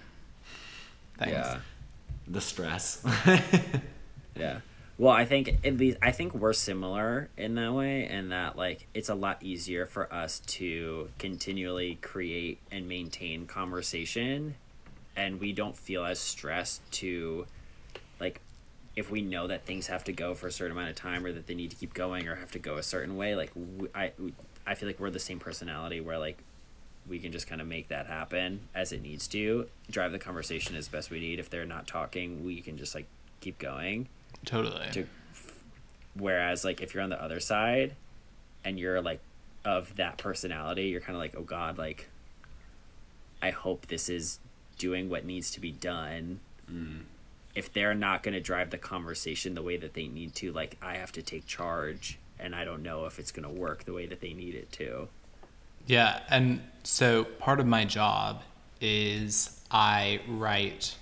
[1.19, 1.32] things.
[1.32, 1.59] Yeah.
[2.27, 3.05] the stress.
[4.39, 4.60] Yeah.
[4.98, 8.86] Well, I think at least I think we're similar in that way, and that like
[8.94, 14.55] it's a lot easier for us to continually create and maintain conversation,
[15.16, 17.47] and we don't feel as stressed to,
[18.20, 18.40] like,
[18.97, 21.32] if we know that things have to go for a certain amount of time or
[21.32, 23.36] that they need to keep going or have to go a certain way.
[23.36, 23.52] Like,
[23.94, 24.12] I,
[24.66, 26.39] I feel like we're the same personality where like
[27.09, 29.66] we can just kind of make that happen as it needs to.
[29.90, 31.39] Drive the conversation as best we need.
[31.39, 33.06] If they're not talking we can just like
[33.40, 34.09] keep going.
[34.44, 34.89] Totally.
[34.93, 35.06] to
[36.14, 37.94] whereas like if you're on the other side
[38.64, 39.20] and you're like
[39.64, 42.09] of that personality you're kind of like oh god like
[43.43, 44.39] i hope this is
[44.78, 46.40] doing what needs to be done.
[46.70, 47.01] Mm.
[47.55, 50.76] If they're not going to drive the conversation the way that they need to like
[50.80, 53.93] i have to take charge and i don't know if it's going to work the
[53.93, 55.09] way that they need it to
[55.89, 58.43] Yeah, and so part of my job
[58.78, 60.97] is I write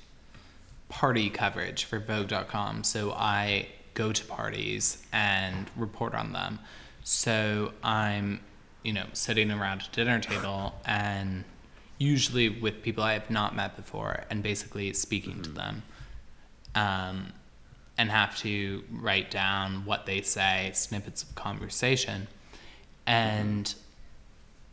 [0.88, 2.84] party coverage for Vogue.com.
[2.84, 6.60] So I go to parties and report on them.
[7.02, 8.40] So I'm,
[8.84, 11.42] you know, sitting around a dinner table and
[11.98, 15.82] usually with people I have not met before and basically speaking to them.
[16.76, 17.32] Um,
[17.98, 22.28] and have to write down what they say, snippets of conversation.
[23.06, 23.74] And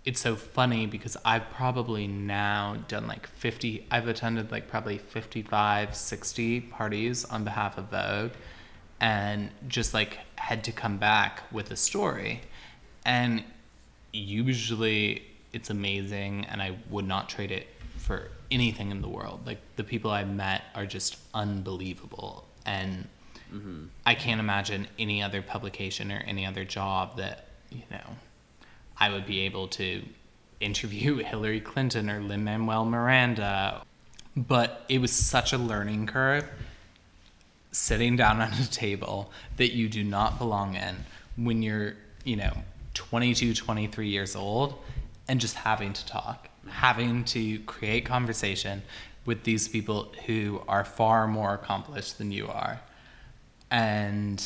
[0.05, 5.95] it's so funny because I've probably now done like 50, I've attended like probably 55,
[5.95, 8.31] 60 parties on behalf of Vogue
[8.99, 12.41] and just like had to come back with a story.
[13.05, 13.43] And
[14.11, 15.23] usually
[15.53, 17.67] it's amazing and I would not trade it
[17.97, 19.41] for anything in the world.
[19.45, 22.45] Like the people I've met are just unbelievable.
[22.65, 23.07] And
[23.53, 23.85] mm-hmm.
[24.05, 28.17] I can't imagine any other publication or any other job that, you know,
[28.97, 30.03] I would be able to
[30.59, 33.83] interview Hillary Clinton or Lin Manuel Miranda.
[34.35, 36.49] But it was such a learning curve
[37.71, 40.95] sitting down at a table that you do not belong in
[41.35, 41.93] when you're,
[42.23, 42.53] you know,
[42.93, 44.75] 22, 23 years old
[45.27, 48.81] and just having to talk, having to create conversation
[49.25, 52.79] with these people who are far more accomplished than you are.
[53.71, 54.43] And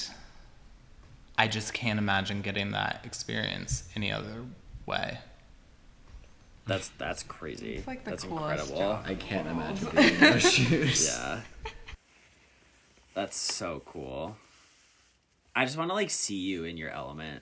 [1.38, 4.44] I just can't imagine getting that experience any other
[4.86, 5.20] way.
[6.66, 9.06] that's that's crazy It's like the that's coolest incredible job.
[9.08, 11.08] I can't imagine being in those shoes.
[11.08, 11.42] Yeah.
[13.14, 14.36] That's so cool.
[15.56, 17.42] I just want to like see you in your element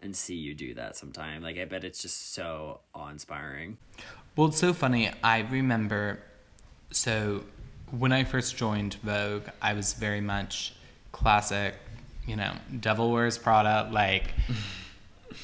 [0.00, 1.42] and see you do that sometime.
[1.42, 3.76] Like I bet it's just so awe-inspiring.
[4.36, 5.10] Well, it's so funny.
[5.22, 6.20] I remember,
[6.90, 7.44] so
[7.90, 10.74] when I first joined Vogue, I was very much
[11.12, 11.74] classic,
[12.26, 13.88] you know, Devil Wears Prada.
[13.92, 14.32] Like,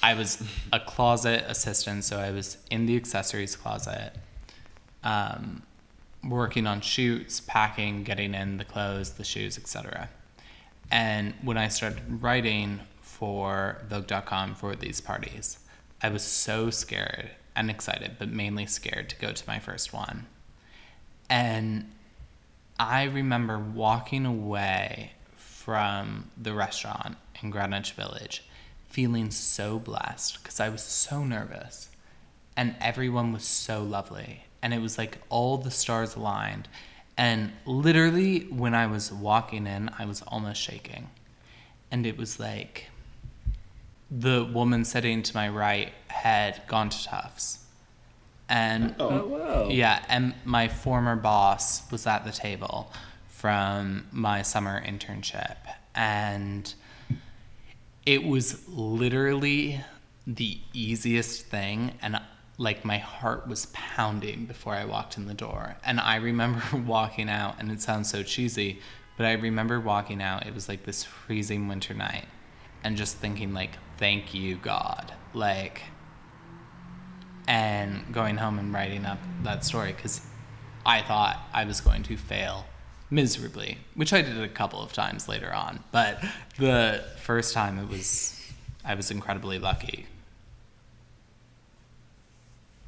[0.03, 0.43] I was
[0.73, 4.13] a closet assistant, so I was in the accessories closet,
[5.03, 5.63] um,
[6.25, 10.09] working on shoots, packing, getting in the clothes, the shoes, etc.
[10.91, 15.59] And when I started writing for Vogue.com for these parties,
[16.03, 20.27] I was so scared and excited, but mainly scared to go to my first one.
[21.29, 21.91] And
[22.79, 25.13] I remember walking away
[25.65, 28.43] from the restaurant in Greenwich Village
[28.89, 31.91] feeling so blessed because I was so nervous.
[32.57, 34.45] And everyone was so lovely.
[34.63, 36.67] And it was like all the stars aligned.
[37.17, 41.11] And literally when I was walking in I was almost shaking.
[41.91, 42.87] And it was like
[44.11, 47.59] the woman sitting to my right had gone to Tufts.
[48.49, 49.69] And Oh, whoa.
[49.71, 52.91] yeah, and my former boss was at the table
[53.41, 55.57] from my summer internship,
[55.95, 56.75] and
[58.05, 59.81] it was literally
[60.27, 61.95] the easiest thing.
[62.03, 62.21] And
[62.59, 65.77] like my heart was pounding before I walked in the door.
[65.83, 68.81] And I remember walking out, and it sounds so cheesy,
[69.17, 70.47] but I remember walking out.
[70.47, 72.27] It was like this freezing winter night,
[72.85, 75.81] and just thinking like, "Thank you, God!" Like
[77.49, 80.21] and going home and writing up that story because
[80.85, 82.67] I thought I was going to fail
[83.11, 85.83] miserably, which I did a couple of times later on.
[85.93, 86.23] But
[86.59, 88.41] the first time it was,
[88.85, 90.07] I was incredibly lucky.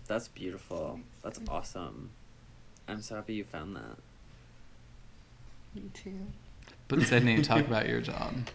[0.07, 1.01] That's beautiful.
[1.23, 2.11] That's awesome.
[2.89, 3.97] I'm so happy you found that.
[5.75, 6.27] Me too.
[6.89, 8.35] But Sydney, talk about your job.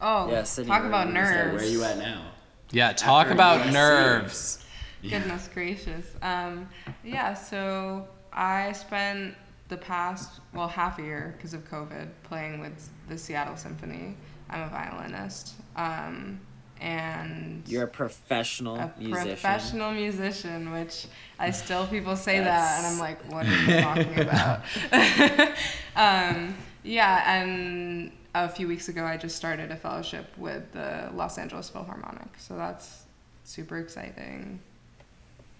[0.00, 1.14] Oh, Yeah, Sydney, talk about are you?
[1.14, 1.54] So nerves.
[1.54, 2.26] Where are you at now?
[2.72, 3.72] Yeah, talk After about USC.
[3.72, 4.64] nerves.
[5.02, 6.06] Goodness gracious.
[6.20, 6.68] Um,
[7.04, 9.34] yeah, so I spent
[9.68, 14.16] the past, well, half a year because of COVID playing with the Seattle Symphony.
[14.50, 15.54] I'm a violinist.
[15.76, 16.40] Um,
[16.80, 19.28] and You're a professional a musician.
[19.28, 21.06] professional musician, which
[21.38, 24.60] I still people say that, and I'm like, what are you talking about?
[25.96, 31.38] um, yeah, and a few weeks ago, I just started a fellowship with the Los
[31.38, 32.28] Angeles Philharmonic.
[32.38, 33.04] So that's
[33.44, 34.60] super exciting.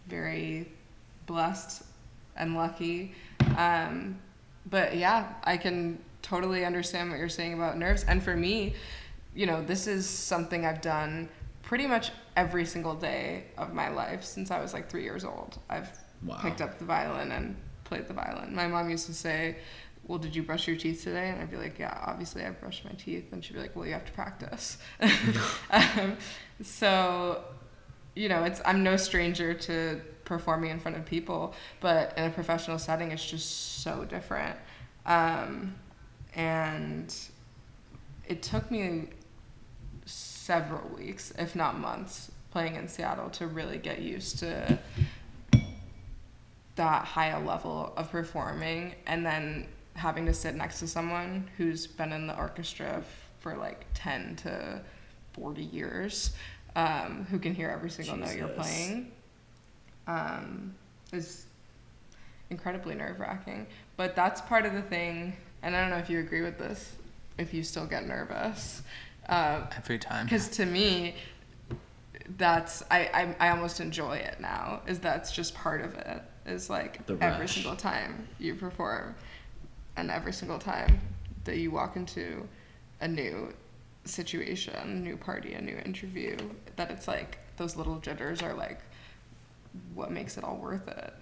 [0.08, 0.68] Very
[1.26, 1.84] blessed
[2.36, 3.14] and lucky.
[3.56, 4.18] Um,
[4.70, 8.04] but yeah, I can totally understand what you're saying about nerves.
[8.04, 8.74] And for me,
[9.34, 11.28] you know, this is something I've done
[11.62, 15.58] pretty much every single day of my life since I was like three years old.
[15.68, 15.90] I've
[16.22, 16.38] Wow.
[16.40, 17.54] picked up the violin and
[17.84, 18.54] played the violin.
[18.54, 19.56] My mom used to say,
[20.06, 21.28] Well, did you brush your teeth today?
[21.28, 23.30] And I'd be like, Yeah, obviously I brushed my teeth.
[23.32, 24.78] And she'd be like, Well, you have to practice.
[25.70, 26.16] um,
[26.62, 27.44] so,
[28.16, 32.30] you know, it's I'm no stranger to performing in front of people, but in a
[32.30, 34.56] professional setting, it's just so different.
[35.06, 35.74] Um,
[36.34, 37.14] and
[38.26, 39.10] it took me
[40.06, 44.78] several weeks, if not months, playing in Seattle to really get used to
[46.76, 52.12] that high level of performing and then having to sit next to someone who's been
[52.12, 53.02] in the orchestra
[53.38, 54.80] for like 10 to
[55.34, 56.32] 40 years
[56.74, 59.12] um, who can hear every single note you're playing
[60.06, 60.74] um,
[61.12, 61.46] is
[62.50, 63.66] incredibly nerve wracking.
[63.96, 66.96] But that's part of the thing, and I don't know if you agree with this,
[67.38, 68.82] if you still get nervous.
[69.28, 70.26] Um, Every time.
[70.26, 71.14] because to me
[72.36, 76.70] that's I, I i almost enjoy it now is that's just part of it is
[76.70, 79.14] like every single time you perform
[79.96, 81.00] and every single time
[81.44, 82.46] that you walk into
[83.00, 83.52] a new
[84.04, 86.36] situation new party a new interview
[86.76, 88.80] that it's like those little jitters are like
[89.94, 91.14] what makes it all worth it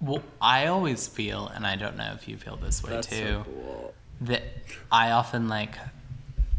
[0.00, 3.16] Well, I always feel, and I don't know if you feel this way That's too,
[3.16, 3.94] so cool.
[4.22, 4.42] that
[4.92, 5.74] I often like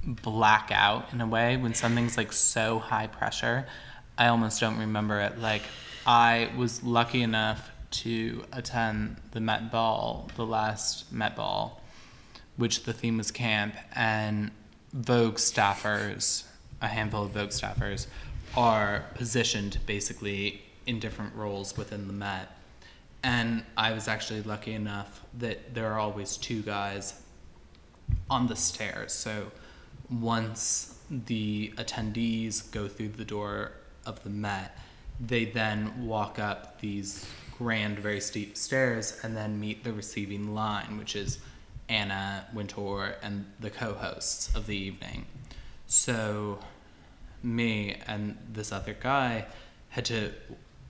[0.07, 3.67] black out in a way when something's like so high pressure.
[4.17, 5.37] I almost don't remember it.
[5.39, 5.61] Like,
[6.05, 11.81] I was lucky enough to attend the Met Ball, the last Met Ball,
[12.55, 14.51] which the theme was camp, and
[14.93, 16.45] Vogue staffers,
[16.81, 18.07] a handful of Vogue staffers,
[18.55, 22.57] are positioned basically in different roles within the Met.
[23.23, 27.21] And I was actually lucky enough that there are always two guys
[28.29, 29.13] on the stairs.
[29.13, 29.51] So
[30.09, 33.73] once the attendees go through the door
[34.05, 34.77] of the Met,
[35.19, 37.27] they then walk up these
[37.57, 41.39] grand, very steep stairs and then meet the receiving line, which is
[41.89, 45.25] Anna Wintour and the co hosts of the evening.
[45.87, 46.59] So
[47.43, 49.45] me and this other guy
[49.89, 50.31] had to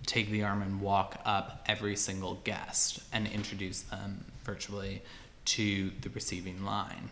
[0.07, 5.01] take the arm and walk up every single guest and introduce them virtually
[5.45, 7.09] to the receiving line.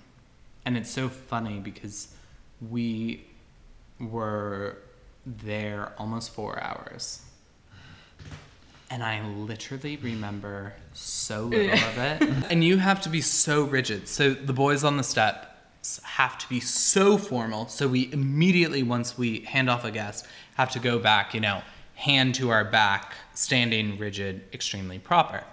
[0.66, 2.08] And it's so funny because
[2.70, 3.26] we
[4.00, 4.78] were
[5.26, 7.22] there almost four hours.
[8.90, 12.22] And I literally remember so little of it.
[12.50, 14.08] And you have to be so rigid.
[14.08, 15.52] So the boys on the step
[16.04, 17.68] have to be so formal.
[17.68, 21.62] So we immediately, once we hand off a guest, have to go back, you know,
[21.96, 25.44] hand to our back, standing rigid, extremely proper.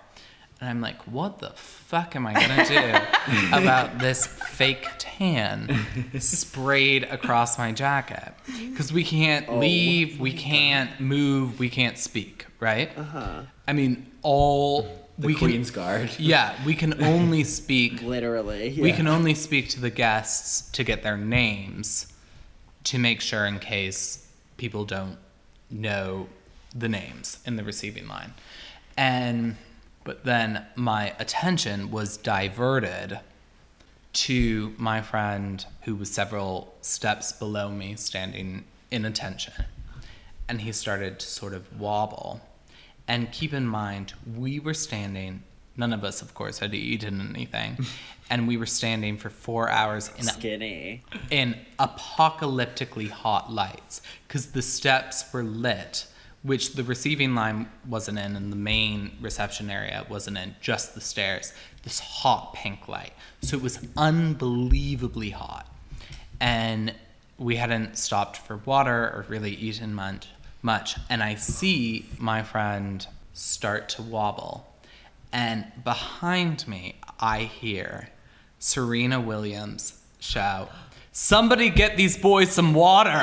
[0.60, 5.84] And I'm like, what the fuck am I gonna do about this fake tan
[6.20, 8.32] sprayed across my jacket?
[8.46, 12.96] Because we can't leave, we can't move, we can't speak, right?
[12.96, 13.42] Uh-huh.
[13.66, 14.82] I mean, all
[15.18, 16.10] The we Queen's can, Guard.
[16.18, 18.00] Yeah, we can only speak.
[18.02, 18.78] Literally.
[18.80, 22.06] We can only speak to the guests to get their names
[22.84, 24.28] to make sure in case
[24.58, 25.18] people don't
[25.72, 26.28] know
[26.74, 28.34] the names in the receiving line.
[28.96, 29.56] And
[30.04, 33.20] but then my attention was diverted
[34.12, 39.54] to my friend who was several steps below me standing in attention.
[40.48, 42.40] And he started to sort of wobble.
[43.08, 45.44] And keep in mind, we were standing,
[45.76, 47.78] none of us, of course, had eaten anything.
[48.32, 51.02] And we were standing for four hours in a skinny.
[51.30, 56.06] in apocalyptically hot lights because the steps were lit,
[56.42, 61.00] which the receiving line wasn't in and the main reception area wasn't in, just the
[61.00, 61.52] stairs.
[61.82, 63.12] This hot pink light.
[63.42, 65.68] So it was unbelievably hot.
[66.40, 66.94] And
[67.36, 70.28] we hadn't stopped for water or really eaten much.
[70.62, 70.96] much.
[71.10, 74.66] And I see my friend start to wobble.
[75.34, 78.08] And behind me, I hear
[78.62, 80.70] Serena Williams shout,
[81.10, 83.10] Somebody get these boys some water.
[83.10, 83.18] are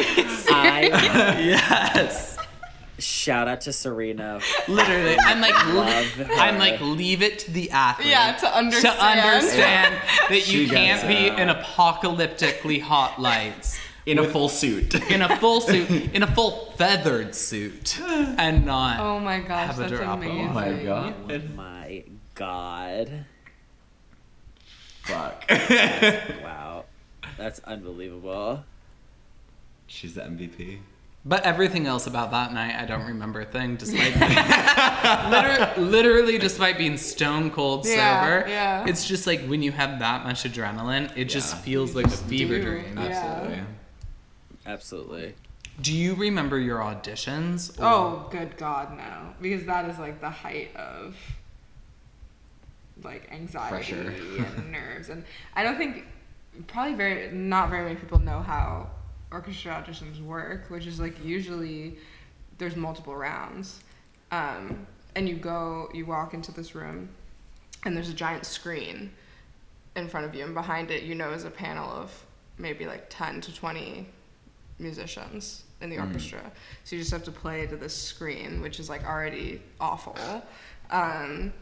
[0.00, 0.88] you serious I
[1.38, 2.36] yes.
[2.98, 4.40] shout out to Serena.
[4.66, 5.16] Literally.
[5.20, 6.28] I'm like, Love.
[6.32, 8.08] I'm like, leave it to the athlete.
[8.08, 8.98] Yeah, to understand.
[8.98, 9.94] To understand
[10.28, 11.38] that you She can't be it.
[11.38, 13.78] in apocalyptically hot lights.
[14.06, 14.92] In a full suit.
[15.08, 18.98] In a full suit, in a full feathered suit, and not.
[18.98, 20.18] oh my gosh Have a that's drop.
[20.18, 21.14] Oh my God.
[21.30, 21.79] Oh my
[22.40, 23.24] god.
[25.02, 25.44] fuck.
[26.42, 26.84] Wow,
[27.36, 28.64] that's unbelievable.
[29.86, 30.78] She's the MVP.
[31.22, 34.16] But everything else about that night, I don't remember a thing, despite
[35.30, 38.48] literally, literally, despite being stone cold Yeah, sober.
[38.48, 38.86] yeah.
[38.88, 42.56] It's just like when you have that much adrenaline, it just feels like a fever
[42.56, 42.62] do.
[42.62, 42.96] dream.
[42.96, 43.02] Yeah.
[43.02, 43.62] Absolutely.
[44.64, 45.34] Absolutely.
[45.82, 47.78] Do you remember your auditions?
[47.78, 49.34] or- Oh, good God, no.
[49.42, 51.16] Because that is like the height of
[53.04, 54.14] like anxiety Pressure.
[54.56, 55.08] and nerves.
[55.08, 55.24] And
[55.54, 56.04] I don't think,
[56.66, 58.90] probably very, not very many people know how
[59.30, 61.96] orchestra auditions work, which is like usually
[62.58, 63.80] there's multiple rounds.
[64.30, 64.86] Um,
[65.16, 67.08] and you go, you walk into this room,
[67.84, 69.10] and there's a giant screen
[69.96, 72.12] in front of you, and behind it, you know, is a panel of
[72.58, 74.06] maybe like 10 to 20
[74.78, 76.40] musicians in the orchestra.
[76.84, 80.16] So you just have to play to this screen, which is like already awful.
[80.90, 81.52] Um,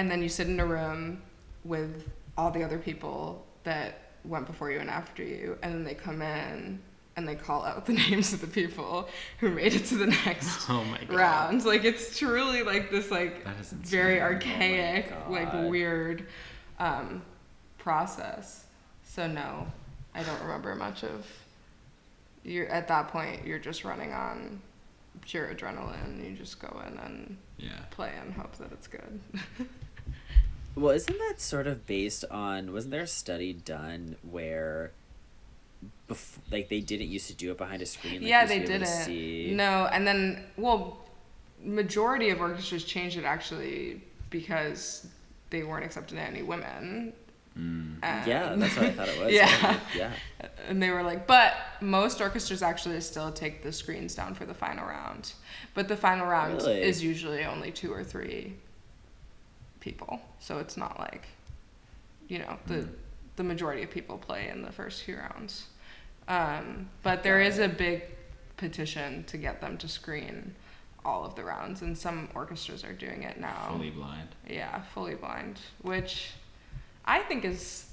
[0.00, 1.20] and then you sit in a room
[1.62, 2.08] with
[2.38, 6.22] all the other people that went before you and after you, and then they come
[6.22, 6.80] in
[7.16, 9.10] and they call out the names of the people
[9.40, 11.14] who made it to the next Oh my God.
[11.14, 11.64] round.
[11.66, 13.90] Like it's truly like this like That is insane.
[13.90, 16.26] very Oh archaic, like weird
[16.78, 17.20] um,
[17.76, 18.64] process.
[19.04, 19.66] So no,
[20.14, 21.26] I don't remember much of.
[22.42, 23.44] You're at that point.
[23.46, 24.62] You're just running on
[25.20, 26.24] pure adrenaline.
[26.26, 27.68] You just go in and Yeah.
[27.90, 29.20] play and hope that it's good.
[30.74, 32.72] Well, isn't that sort of based on?
[32.72, 34.92] Wasn't there a study done where,
[36.08, 38.20] bef- like they didn't used to do it behind a screen?
[38.22, 39.56] Like, yeah, they used to be able to didn't.
[39.56, 40.98] No, and then well,
[41.62, 45.06] majority of orchestras changed it actually because
[45.50, 47.12] they weren't accepting any women.
[47.58, 47.96] Mm.
[48.26, 49.32] Yeah, that's what I thought it was.
[49.32, 49.78] Yeah.
[49.96, 50.12] yeah.
[50.68, 54.54] And they were like, but most orchestras actually still take the screens down for the
[54.54, 55.32] final round.
[55.74, 56.80] But the final round Really?
[56.80, 58.54] is usually only two or three
[59.80, 60.20] people.
[60.38, 61.26] So it's not like,
[62.28, 62.88] you know, the
[63.36, 65.66] the majority of people play in the first few rounds.
[66.28, 68.02] Um, but there is a big
[68.56, 70.54] petition to get them to screen
[71.04, 73.68] all of the rounds, and some orchestras are doing it now.
[73.72, 74.28] Fully blind.
[74.48, 76.32] Yeah, fully blind, which
[77.06, 77.86] I think is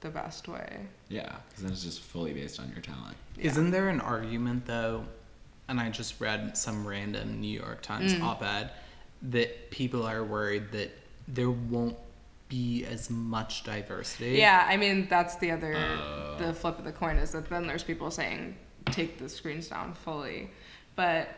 [0.00, 0.78] the best way.
[1.08, 3.16] Yeah, because then it's just fully based on your talent.
[3.36, 3.48] Yeah.
[3.48, 5.04] Isn't there an argument though?
[5.68, 8.22] And I just read some random New York Times Mm.
[8.22, 8.70] op-ed
[9.22, 10.96] that people are worried that
[11.28, 11.96] there won't
[12.48, 14.32] be as much diversity.
[14.32, 16.36] Yeah, I mean that's the other Oh.
[16.38, 19.94] the flip of the coin is that then there's people saying take the screens down
[19.94, 20.50] fully,
[20.94, 21.28] but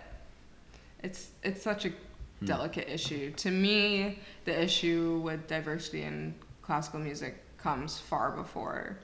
[1.03, 2.47] it's it's such a hmm.
[2.47, 3.33] delicate issue.
[3.33, 8.99] To me, the issue with diversity in classical music comes far before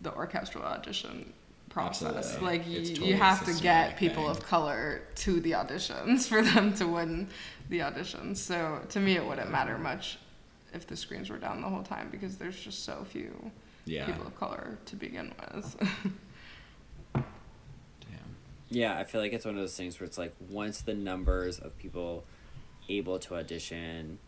[0.00, 1.32] the orchestral audition
[1.72, 2.14] process.
[2.16, 2.46] Absolutely.
[2.58, 4.30] Like you, It's you have to get people thing.
[4.30, 7.28] of color to the auditions for them to win
[7.70, 8.36] the auditions.
[8.36, 10.18] So to me, it wouldn't matter much
[10.74, 13.50] if the screens were down the whole time because there's just so few
[13.84, 14.06] Yeah.
[14.06, 15.76] people of color to begin with.
[17.14, 17.24] Damn.
[18.70, 21.58] Yeah, I feel like it's one of those things where it's like once the numbers
[21.58, 22.24] of people
[22.88, 24.18] able to audition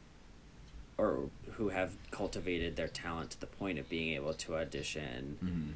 [0.96, 5.72] or who have cultivated their talent to the point of being able to audition Mhm.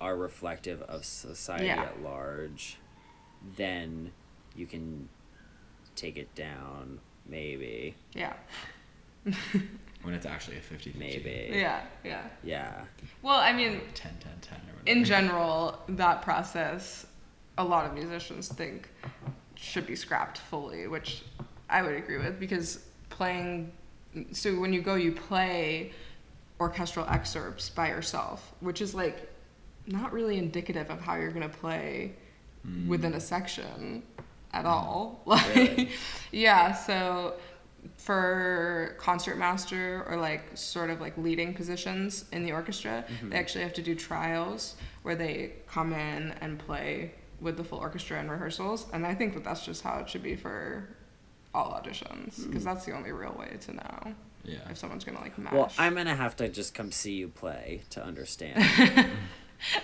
[0.00, 1.82] Are reflective of society Yeah.
[1.82, 2.78] at large,
[3.56, 4.12] then
[4.54, 5.08] you can
[5.96, 7.94] take it down, maybe.
[8.14, 8.32] yeah,
[10.02, 11.50] When it's actually a 50 Maybe.
[11.52, 12.22] yeah, yeah.
[12.42, 12.84] Yeah.
[13.20, 17.06] Well, I mean, 10 10 10 or in general, that process,
[17.58, 18.88] a lot of musicians think
[19.56, 21.22] should be scrapped fully, which
[21.68, 23.72] I would agree with because playing.
[24.32, 25.92] So when you go, you play
[26.58, 29.29] orchestral excerpts by yourself, which is like
[29.90, 32.14] not really indicative of how you're gonna play
[32.64, 32.88] hmm.
[32.88, 34.02] within a section
[34.52, 35.22] at all.
[35.26, 35.90] Like, Really?
[36.32, 36.72] yeah.
[36.72, 37.34] So
[37.96, 43.30] for concert master or like sort of like leading positions in the orchestra, mm-hmm.
[43.30, 47.78] they actually have to do trials where they come in and play with the full
[47.78, 48.86] orchestra and rehearsals.
[48.92, 50.88] And I think that that's just how it should be for
[51.54, 52.68] all auditions because hmm.
[52.68, 54.14] that's the only real way to know
[54.44, 54.58] Yeah.
[54.70, 55.52] if someone's gonna like match.
[55.52, 58.64] Well, I'm gonna have to just come see you play to understand.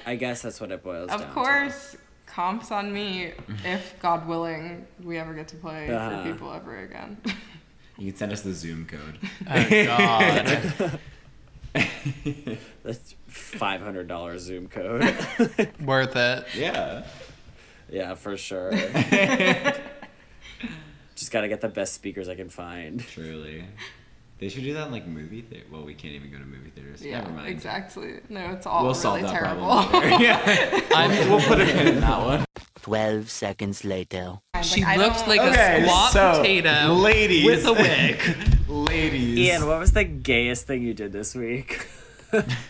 [0.07, 1.33] I guess that's what it boils down of to.
[1.33, 1.97] course,
[2.27, 3.33] comps on me
[3.65, 6.23] if God willing we ever get to play Uh-huh.
[6.25, 7.17] for people ever again.
[7.99, 9.19] You can send us the Zoom code.
[9.49, 11.01] Oh God.
[12.85, 15.03] That's five hundred dollars Zoom code.
[15.85, 16.47] Worth it.
[16.55, 17.05] yeah.
[17.91, 18.73] yeah, for sure.
[21.15, 23.01] Just gotta get the best speakers I can find.
[23.01, 23.65] Truly.
[24.39, 25.65] They should do that in like movie theater.
[25.73, 27.03] Well, we can't even go to movie theaters.
[27.03, 27.49] yeah, Never mind.
[27.49, 28.21] exactly.
[28.29, 29.67] No, it's all We'll really solve that terrible.
[29.67, 30.23] problem later.
[30.23, 30.81] yeah.
[30.95, 32.45] I'm, We'll put a pin in that one.
[32.83, 34.39] 12 seconds later.
[34.63, 37.45] She like, I like Okay, a squat so, potato ladies.
[37.47, 38.21] with a wig.
[38.69, 39.39] Ladies.
[39.39, 41.89] Ian, what was the gayest thing you did this week?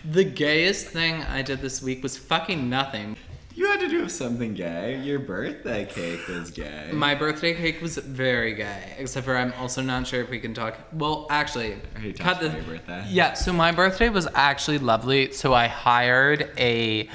[0.05, 3.17] The gayest thing I did this week was fucking nothing.
[3.57, 5.01] You had to do something gay.
[5.01, 6.91] Your birthday cake was gay.
[6.93, 10.53] My birthday cake was very gay, except for I'm also not sure if we can
[10.53, 10.77] talk.
[10.93, 13.07] Well, actually, Are you cut the about your birthday?
[13.09, 15.33] Yeah, so my birthday was actually lovely.
[15.33, 17.09] So I hired a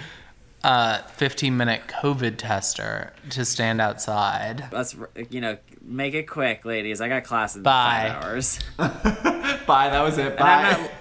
[0.63, 4.65] uh, 15 minute COVID tester to stand outside.
[4.72, 4.95] Let's
[5.30, 7.01] you know make it quick, ladies.
[7.01, 8.15] I got class in Bye.
[8.15, 8.59] five hours.
[8.77, 9.89] Bye.
[9.91, 10.31] That was it.
[10.31, 10.91] And I'm Bye.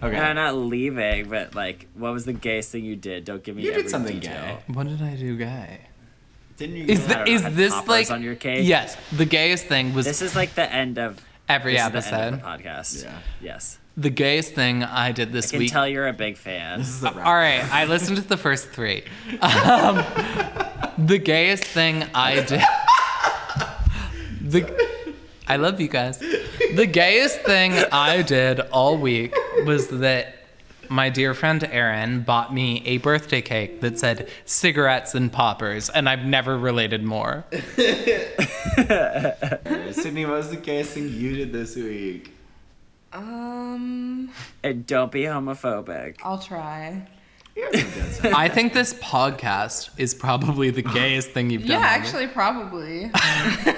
[0.00, 0.16] Not, okay.
[0.16, 3.24] and I'm not leaving, but like, what was the gayest thing you did?
[3.24, 3.62] Don't give me.
[3.62, 4.58] You did something detail.
[4.66, 4.72] gay.
[4.72, 5.80] What did I do gay?
[6.56, 6.84] Didn't you?
[6.86, 8.66] Is, the, don't know, this like on your cake?
[8.66, 11.18] Yes, the gayest thing was This is like the end of
[11.48, 12.14] every this is the episode.
[12.16, 13.04] end of the podcast.
[13.04, 13.18] Yeah.
[13.40, 15.70] Yes, The gayest thing I did I this can week.
[15.72, 16.78] tell you're a big fan.
[16.80, 17.08] This is the.
[17.14, 19.04] All right, I listened to the first three.
[19.40, 20.04] Um,
[20.98, 22.62] the gayest thing I did.
[24.42, 24.66] The,
[25.46, 26.18] I love you guys.
[26.18, 29.32] The gayest thing I did all week
[29.64, 30.36] was that
[30.88, 36.08] my dear friend Erin bought me a birthday cake that said cigarettes and poppers, and
[36.08, 37.44] I've never related more.
[39.92, 42.32] Sydney, what was the gayest thing you did this week?
[43.12, 44.30] Um,
[44.62, 46.16] And don't be homophobic.
[46.22, 47.06] I'll try.
[48.24, 51.70] I think this podcast is probably the gayest thing you've done.
[51.70, 52.00] Yeah, done.
[52.02, 53.10] actually, probably.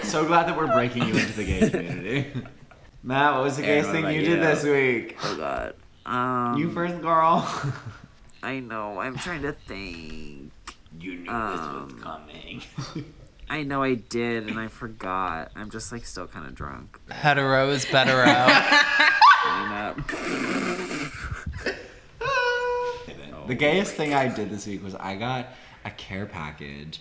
[0.04, 2.26] So glad that we're breaking you into the gay community.
[3.02, 4.26] Matt, what was the Aaron, gayest thing you you?
[4.26, 5.16] did this week?
[5.22, 5.74] Oh God.
[6.06, 7.48] Um, You first, girl.
[8.42, 8.98] I know.
[9.00, 10.52] I'm trying to think.
[11.00, 12.62] You knew Um, this was coming.
[13.48, 15.50] I know I did, and I forgot.
[15.56, 16.98] I'm just like still kind of drunk.
[17.10, 20.04] Hetero is better I know.
[23.48, 25.48] The gayest thing I did this week was I got
[25.84, 27.00] a care package.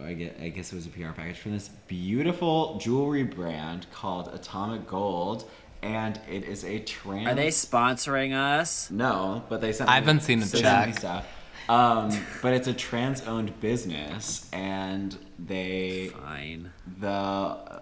[0.00, 3.86] Or I get, I guess it was a PR package from this beautiful jewelry brand
[3.92, 5.48] called Atomic Gold,
[5.82, 7.26] and it is a trans.
[7.26, 8.90] Are they sponsoring us?
[8.90, 9.90] No, but they sent.
[9.90, 10.98] I haven't seen a they sent me check.
[10.98, 11.26] stuff.
[11.68, 12.10] Um,
[12.40, 16.72] but it's a trans-owned business, and they Fine.
[17.00, 17.10] the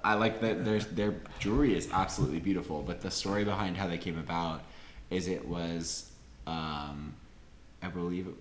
[0.03, 3.99] I like that their their jewelry is absolutely beautiful, but the story behind how they
[3.99, 4.63] came about
[5.11, 6.11] is it was
[6.49, 7.15] um,
[7.81, 8.39] I believe it was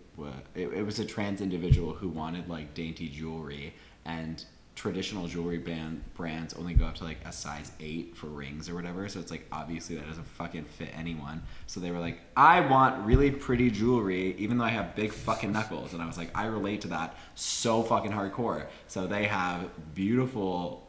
[0.56, 3.74] it, it was a trans individual who wanted like dainty jewelry
[4.06, 8.68] and traditional jewelry band brands only go up to like a size 8 for rings
[8.70, 11.42] or whatever so it's like obviously that doesn't fucking fit anyone.
[11.66, 15.52] So they were like i want really pretty jewelry even though i have big fucking
[15.52, 15.94] knuckles.
[15.94, 18.68] And i was like i relate to that so fucking hardcore.
[18.88, 20.82] So they have beautiful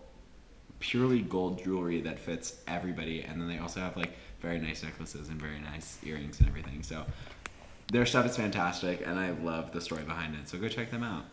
[0.78, 5.28] purely gold jewelry that fits everybody and then they also have like very nice necklaces
[5.28, 6.82] and very nice earrings and everything.
[6.82, 7.06] So
[7.92, 11.02] their stuff is fantastic and i love the story behind it so go check them
[11.02, 11.24] out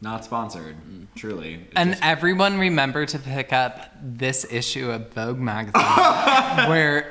[0.00, 1.06] not sponsored mm.
[1.14, 5.80] truly It's And just- everyone remember to pick up this issue of Vogue magazine,
[6.68, 7.06] where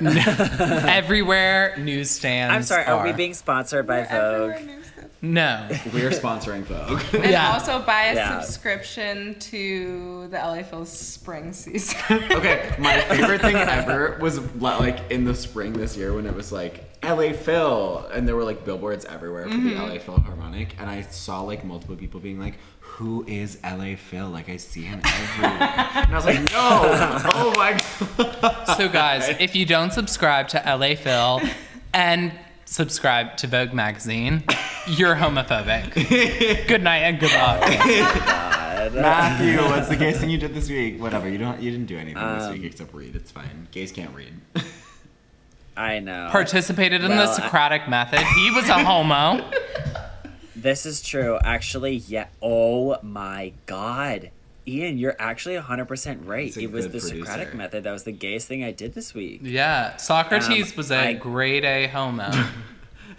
[0.88, 2.54] everywhere newsstands.
[2.54, 2.84] I'm sorry.
[2.84, 4.52] Are we being sponsored by Vogue?
[4.52, 5.10] Everyone knows that.
[5.22, 5.66] No.
[5.92, 7.52] we're sponsoring vogue And Yeah.
[7.54, 8.40] also buy a Yeah.
[8.40, 11.96] subscription to the LA Phil's spring season.
[12.30, 16.52] okay my favorite thing ever was like in the spring this year when it was
[16.52, 21.00] like la phil and there were like billboards everywhere for the la philharmonic and i
[21.02, 24.28] saw like multiple people being like who is la phil?
[24.28, 25.50] Like i see him everywhere.
[25.60, 26.80] And i was like no.
[27.34, 28.76] Oh my god.
[28.76, 31.40] So, guys, if you don't subscribe to LA Phil
[31.92, 32.30] and
[32.66, 34.44] subscribe to Vogue magazine,
[34.86, 35.92] you're homophobic.
[36.68, 37.60] good night and good luck.
[38.94, 41.00] matthew what's the gayest thing you did this week?
[41.00, 43.16] Whatever you don't you didn't do anything this Um, week except read.
[43.16, 43.66] It's fine.
[43.72, 44.34] Gays can't read
[45.76, 46.28] I know.
[46.30, 48.20] Participated in the Well, I- Socratic method.
[48.20, 49.50] He was a homo.
[50.56, 51.38] This is true.
[51.44, 52.28] Actually, yeah.
[52.40, 54.30] Oh my God.
[54.66, 56.56] Ian, you're actually 100% right.
[56.56, 57.16] A It was the producer.
[57.18, 57.84] Socratic method.
[57.84, 59.40] That was the gayest thing I did this week.
[59.42, 62.30] Yeah, Socrates Um, was a I- grade A homo.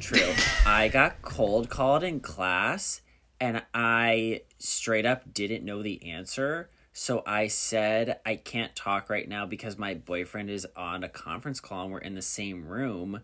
[0.00, 0.34] True.
[0.66, 3.02] I got cold called in class
[3.40, 6.70] and I straight up didn't know the answer.
[7.00, 11.60] So I said, I can't talk right now because my boyfriend is on a conference
[11.60, 13.20] call and we're in the same room.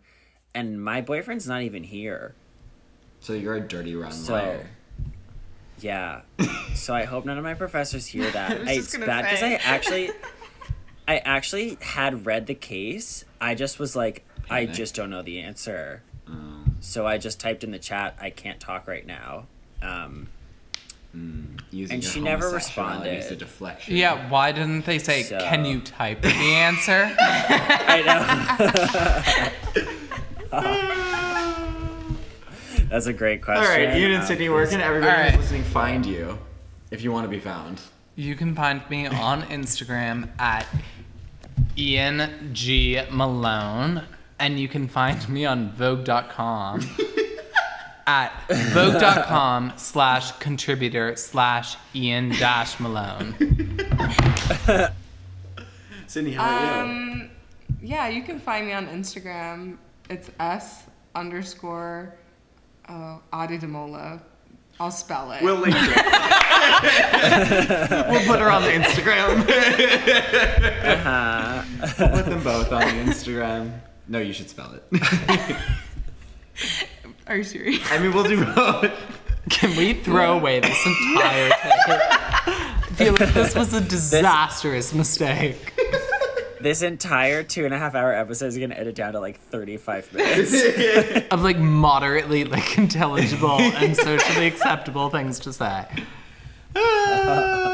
[0.53, 2.35] And my boyfriend's not even here.
[3.19, 4.69] so you're a dirty run So, liar
[5.81, 6.21] yeah.
[6.73, 8.51] so I hope none of my professors hear that.
[8.55, 9.43] I was I- just it's bad because.
[9.43, 10.09] I actually,
[11.09, 13.25] I actually had read the case.
[13.41, 16.01] I just was like, I just don't know the answer.
[16.27, 19.47] um, So I just typed in the chat, I can't talk right now.
[19.81, 20.29] Um,
[21.71, 23.39] using And she never homosexuality as a responded.
[23.39, 27.15] deflection Yeah, why didn't they say, So- can you type the answer?
[27.19, 29.51] I know.
[32.89, 33.63] That's a great question.
[33.63, 36.37] All right, Ian and Um, Sydney, where can everybody All who's listening find you
[36.91, 37.81] if you want to be found?
[38.15, 40.65] You can find me on Instagram at
[41.77, 44.03] Ian G Malone.
[44.39, 46.81] and you can find me on Vogue.com
[48.07, 53.35] at Vogue.com slash contributor slash Ian dash Malone.
[56.07, 56.69] Sydney, how about you?
[56.81, 57.29] Um,
[57.81, 59.77] yeah, you can find me on Instagram.
[60.09, 60.83] It's s
[61.15, 62.13] underscore
[62.87, 64.21] uh, Adidamola.
[64.79, 65.41] I'll spell it.
[65.41, 65.87] We'll link it.
[68.09, 69.37] we'll put her on the Instagram.
[71.97, 73.79] we'll put them both on the Instagram.
[74.07, 74.83] No, you should spell it.
[77.27, 77.81] Are you serious?
[77.91, 78.91] I mean, we'll do both.
[79.49, 82.95] Can we throw away this entire thing?
[82.95, 85.73] Feel like this was a disastrous mistake.
[86.61, 90.11] This entire two and a half hour episode is gonna edit down to like 35
[90.13, 91.27] minutes.
[91.29, 95.85] Of like moderately like intelligible and socially acceptable things to say.
[96.75, 96.81] All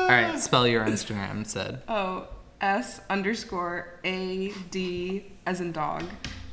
[0.10, 1.80] right, spell your Instagram, Sid.
[1.88, 2.28] Oh,
[2.60, 6.04] S underscore A D as in dog,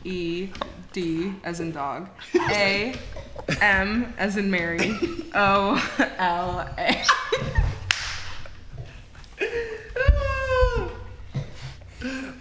[0.08, 0.48] E
[0.92, 2.08] D as in dog,
[2.50, 2.94] A
[3.60, 4.96] M as in Mary,
[5.34, 5.76] O
[6.18, 7.04] L A.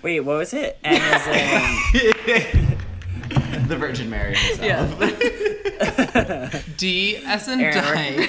[0.02, 0.80] Wait, what was it?
[0.86, 2.78] M as in
[3.68, 4.98] The Virgin Mary herself.
[6.78, 8.22] D as in Aaron.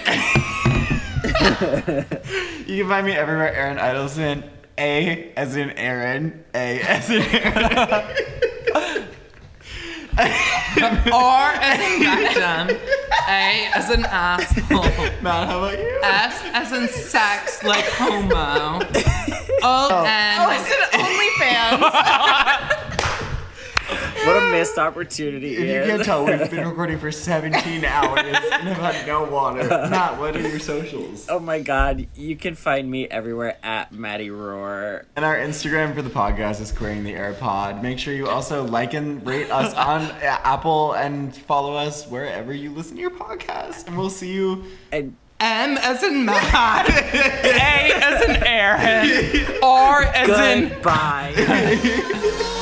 [2.66, 4.42] You can find me everywhere, Aaron Idelson.
[4.78, 6.44] A as in Aaron.
[6.54, 8.16] A as in Aaron.
[11.12, 12.76] R as in victim.
[13.28, 14.82] A as in asshole.
[15.22, 16.00] Matt, how about you?
[16.02, 18.80] S as in sex like homo.
[19.62, 20.04] O oh.
[20.04, 20.40] N.
[20.40, 22.84] Oh, is it OnlyFans?
[24.26, 25.56] what a missed opportunity.
[25.56, 29.66] If you can't tell, we've been recording for 17 hours and have had no water.
[29.66, 31.26] Matt, what are your socials?
[31.30, 35.06] Oh my god, you can find me everywhere at Maddie Roar.
[35.16, 37.82] And our Instagram for the podcast is Queering the Air Pod.
[37.82, 42.52] Make sure you also like and rate us on uh, Apple and follow us wherever
[42.52, 43.86] you listen to your podcast.
[43.86, 44.64] And we'll see you.
[44.92, 46.88] And M as in Matt.
[46.90, 49.62] A as in Aaron.
[49.62, 52.54] R as in goodbye.